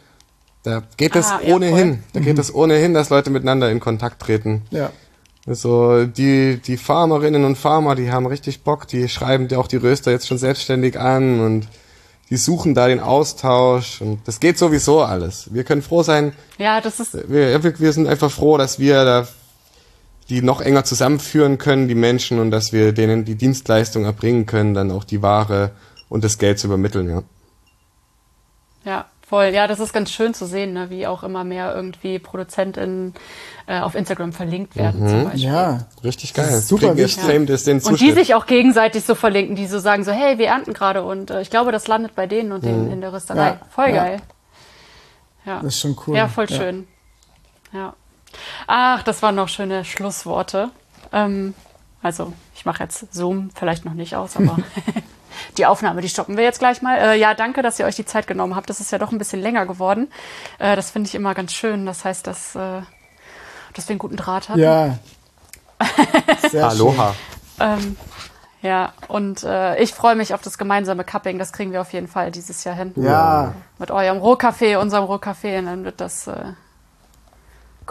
[0.63, 1.99] da geht es Ah, ja, ohnehin, voll.
[2.13, 4.63] da geht es ohnehin, dass Leute miteinander in Kontakt treten.
[4.71, 4.91] Ja.
[5.45, 9.77] Also die, die Farmerinnen und Farmer, die haben richtig Bock, die schreiben dir auch die
[9.77, 11.67] Röster jetzt schon selbstständig an und
[12.31, 15.53] die suchen da den Austausch und das geht sowieso alles.
[15.53, 19.29] Wir können froh sein, Ja, das ist, wir wir sind einfach froh, dass wir da
[20.33, 24.73] die noch enger zusammenführen können, die Menschen, und dass wir denen die Dienstleistung erbringen können,
[24.73, 25.73] dann auch die Ware
[26.09, 27.23] und das Geld zu übermitteln, ja.
[28.85, 29.47] ja, voll.
[29.47, 33.15] Ja, das ist ganz schön zu sehen, ne, wie auch immer mehr irgendwie ProduzentInnen
[33.67, 35.43] äh, auf Instagram verlinkt werden, zum Beispiel.
[35.43, 35.87] Ja.
[36.03, 36.59] Richtig Das geil.
[36.59, 37.23] ist super wichtig.
[37.23, 38.15] Fame das den Und die Zuschnitt.
[38.17, 41.43] sich auch gegenseitig so verlinken, die so sagen so, hey, wir ernten gerade und äh,
[41.43, 43.47] ich glaube, das landet bei denen und denen in der Rösterei.
[43.49, 43.95] Ja, Voll ja.
[43.95, 44.23] geil.
[45.45, 45.57] Ja.
[45.63, 46.17] Das ist schon cool.
[46.17, 46.87] Ja, voll schön.
[47.73, 47.95] Ja.
[48.67, 50.71] Ach, das waren noch schöne Schlussworte.
[51.13, 51.55] Ähm,
[52.03, 54.59] also, ich mache jetzt Zoom vielleicht noch nicht aus, aber
[55.57, 56.97] die Aufnahme, die stoppen wir jetzt gleich mal.
[56.99, 58.69] Äh, ja, danke, dass ihr euch die Zeit genommen habt.
[58.71, 60.11] Das ist ja doch ein bisschen länger geworden.
[60.59, 61.87] Äh, das finde ich immer ganz schön.
[61.87, 62.83] Das heißt, dass, äh,
[63.75, 64.61] dass wir einen guten Draht haben.
[64.61, 64.99] Ja.
[66.51, 67.15] Sehr Aloha.
[67.61, 67.97] Ähm,
[68.63, 71.39] ja, und äh, ich freue mich auf das gemeinsame Cupping.
[71.39, 72.93] Das kriegen wir auf jeden Fall dieses Jahr hin.
[72.97, 75.59] Ja, Mit eurem Rohkaffee, unserem Rohkaffee.
[75.59, 76.53] Und dann wird das äh,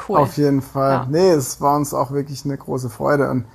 [0.08, 0.18] cool.
[0.20, 0.92] auf jeden Fall.
[0.92, 1.08] Ja.
[1.10, 3.46] Nee, es war uns auch wirklich eine große Freude und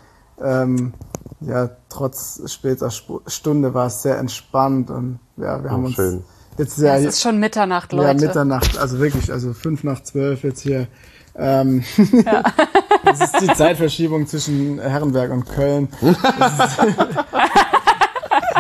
[0.43, 0.93] ähm,
[1.41, 5.97] ja, trotz später Sp Stunde war es sehr entspannt und ja, wir haben Oh, uns
[5.97, 6.25] schön.
[6.59, 8.27] jetzt ja, es ist schon Mitternacht, ja Leute.
[8.27, 10.87] Mitternacht, also wirklich, also fünf nach zwölf jetzt hier.
[11.39, 11.85] Ähm,
[13.05, 15.89] das ist die Zeitverschiebung zwischen Herrenberg und Köln.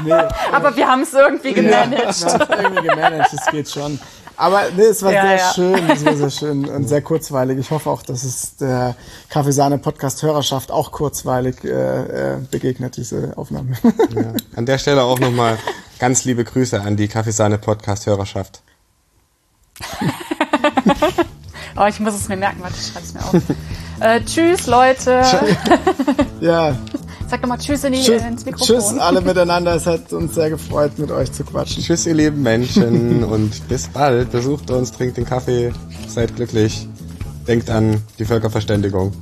[0.02, 0.12] Nee,
[0.52, 2.20] Aber wir haben es irgendwie gemanagt.
[2.20, 3.98] Ja, wir haben es irgendwie gemanagt, das geht schon.
[4.36, 5.52] Aber nee, es war Ja, sehr ja.
[5.54, 7.58] schön, es war sehr schön und sehr kurzweilig.
[7.58, 8.94] Ich hoffe auch, dass es der
[9.30, 13.76] Kaffeesahne-Podcast-Hörerschaft auch kurzweilig äh, äh, begegnet, diese Aufnahme.
[14.14, 14.32] Ja.
[14.54, 15.58] An der Stelle auch nochmal
[15.98, 18.62] ganz liebe Grüße an die Kaffeesahne Podcast Hörerschaft.
[21.78, 22.62] Oh, ich muss es mir merken.
[22.62, 23.34] Warte, ich schreibe es mir auf.
[24.00, 25.22] äh, tschüss, Leute.
[26.40, 26.74] ja,
[27.28, 28.76] Sag doch mal Tschüss in die, tschüss, ins Mikrofon.
[28.76, 29.74] tschüss alle miteinander.
[29.74, 31.82] Es hat uns sehr gefreut, mit euch zu quatschen.
[31.82, 34.30] Tschüss, ihr lieben Menschen und bis bald.
[34.30, 35.72] Besucht uns, trinkt den Kaffee,
[36.08, 36.88] seid glücklich.
[37.48, 39.12] Denkt an die Völkerverständigung.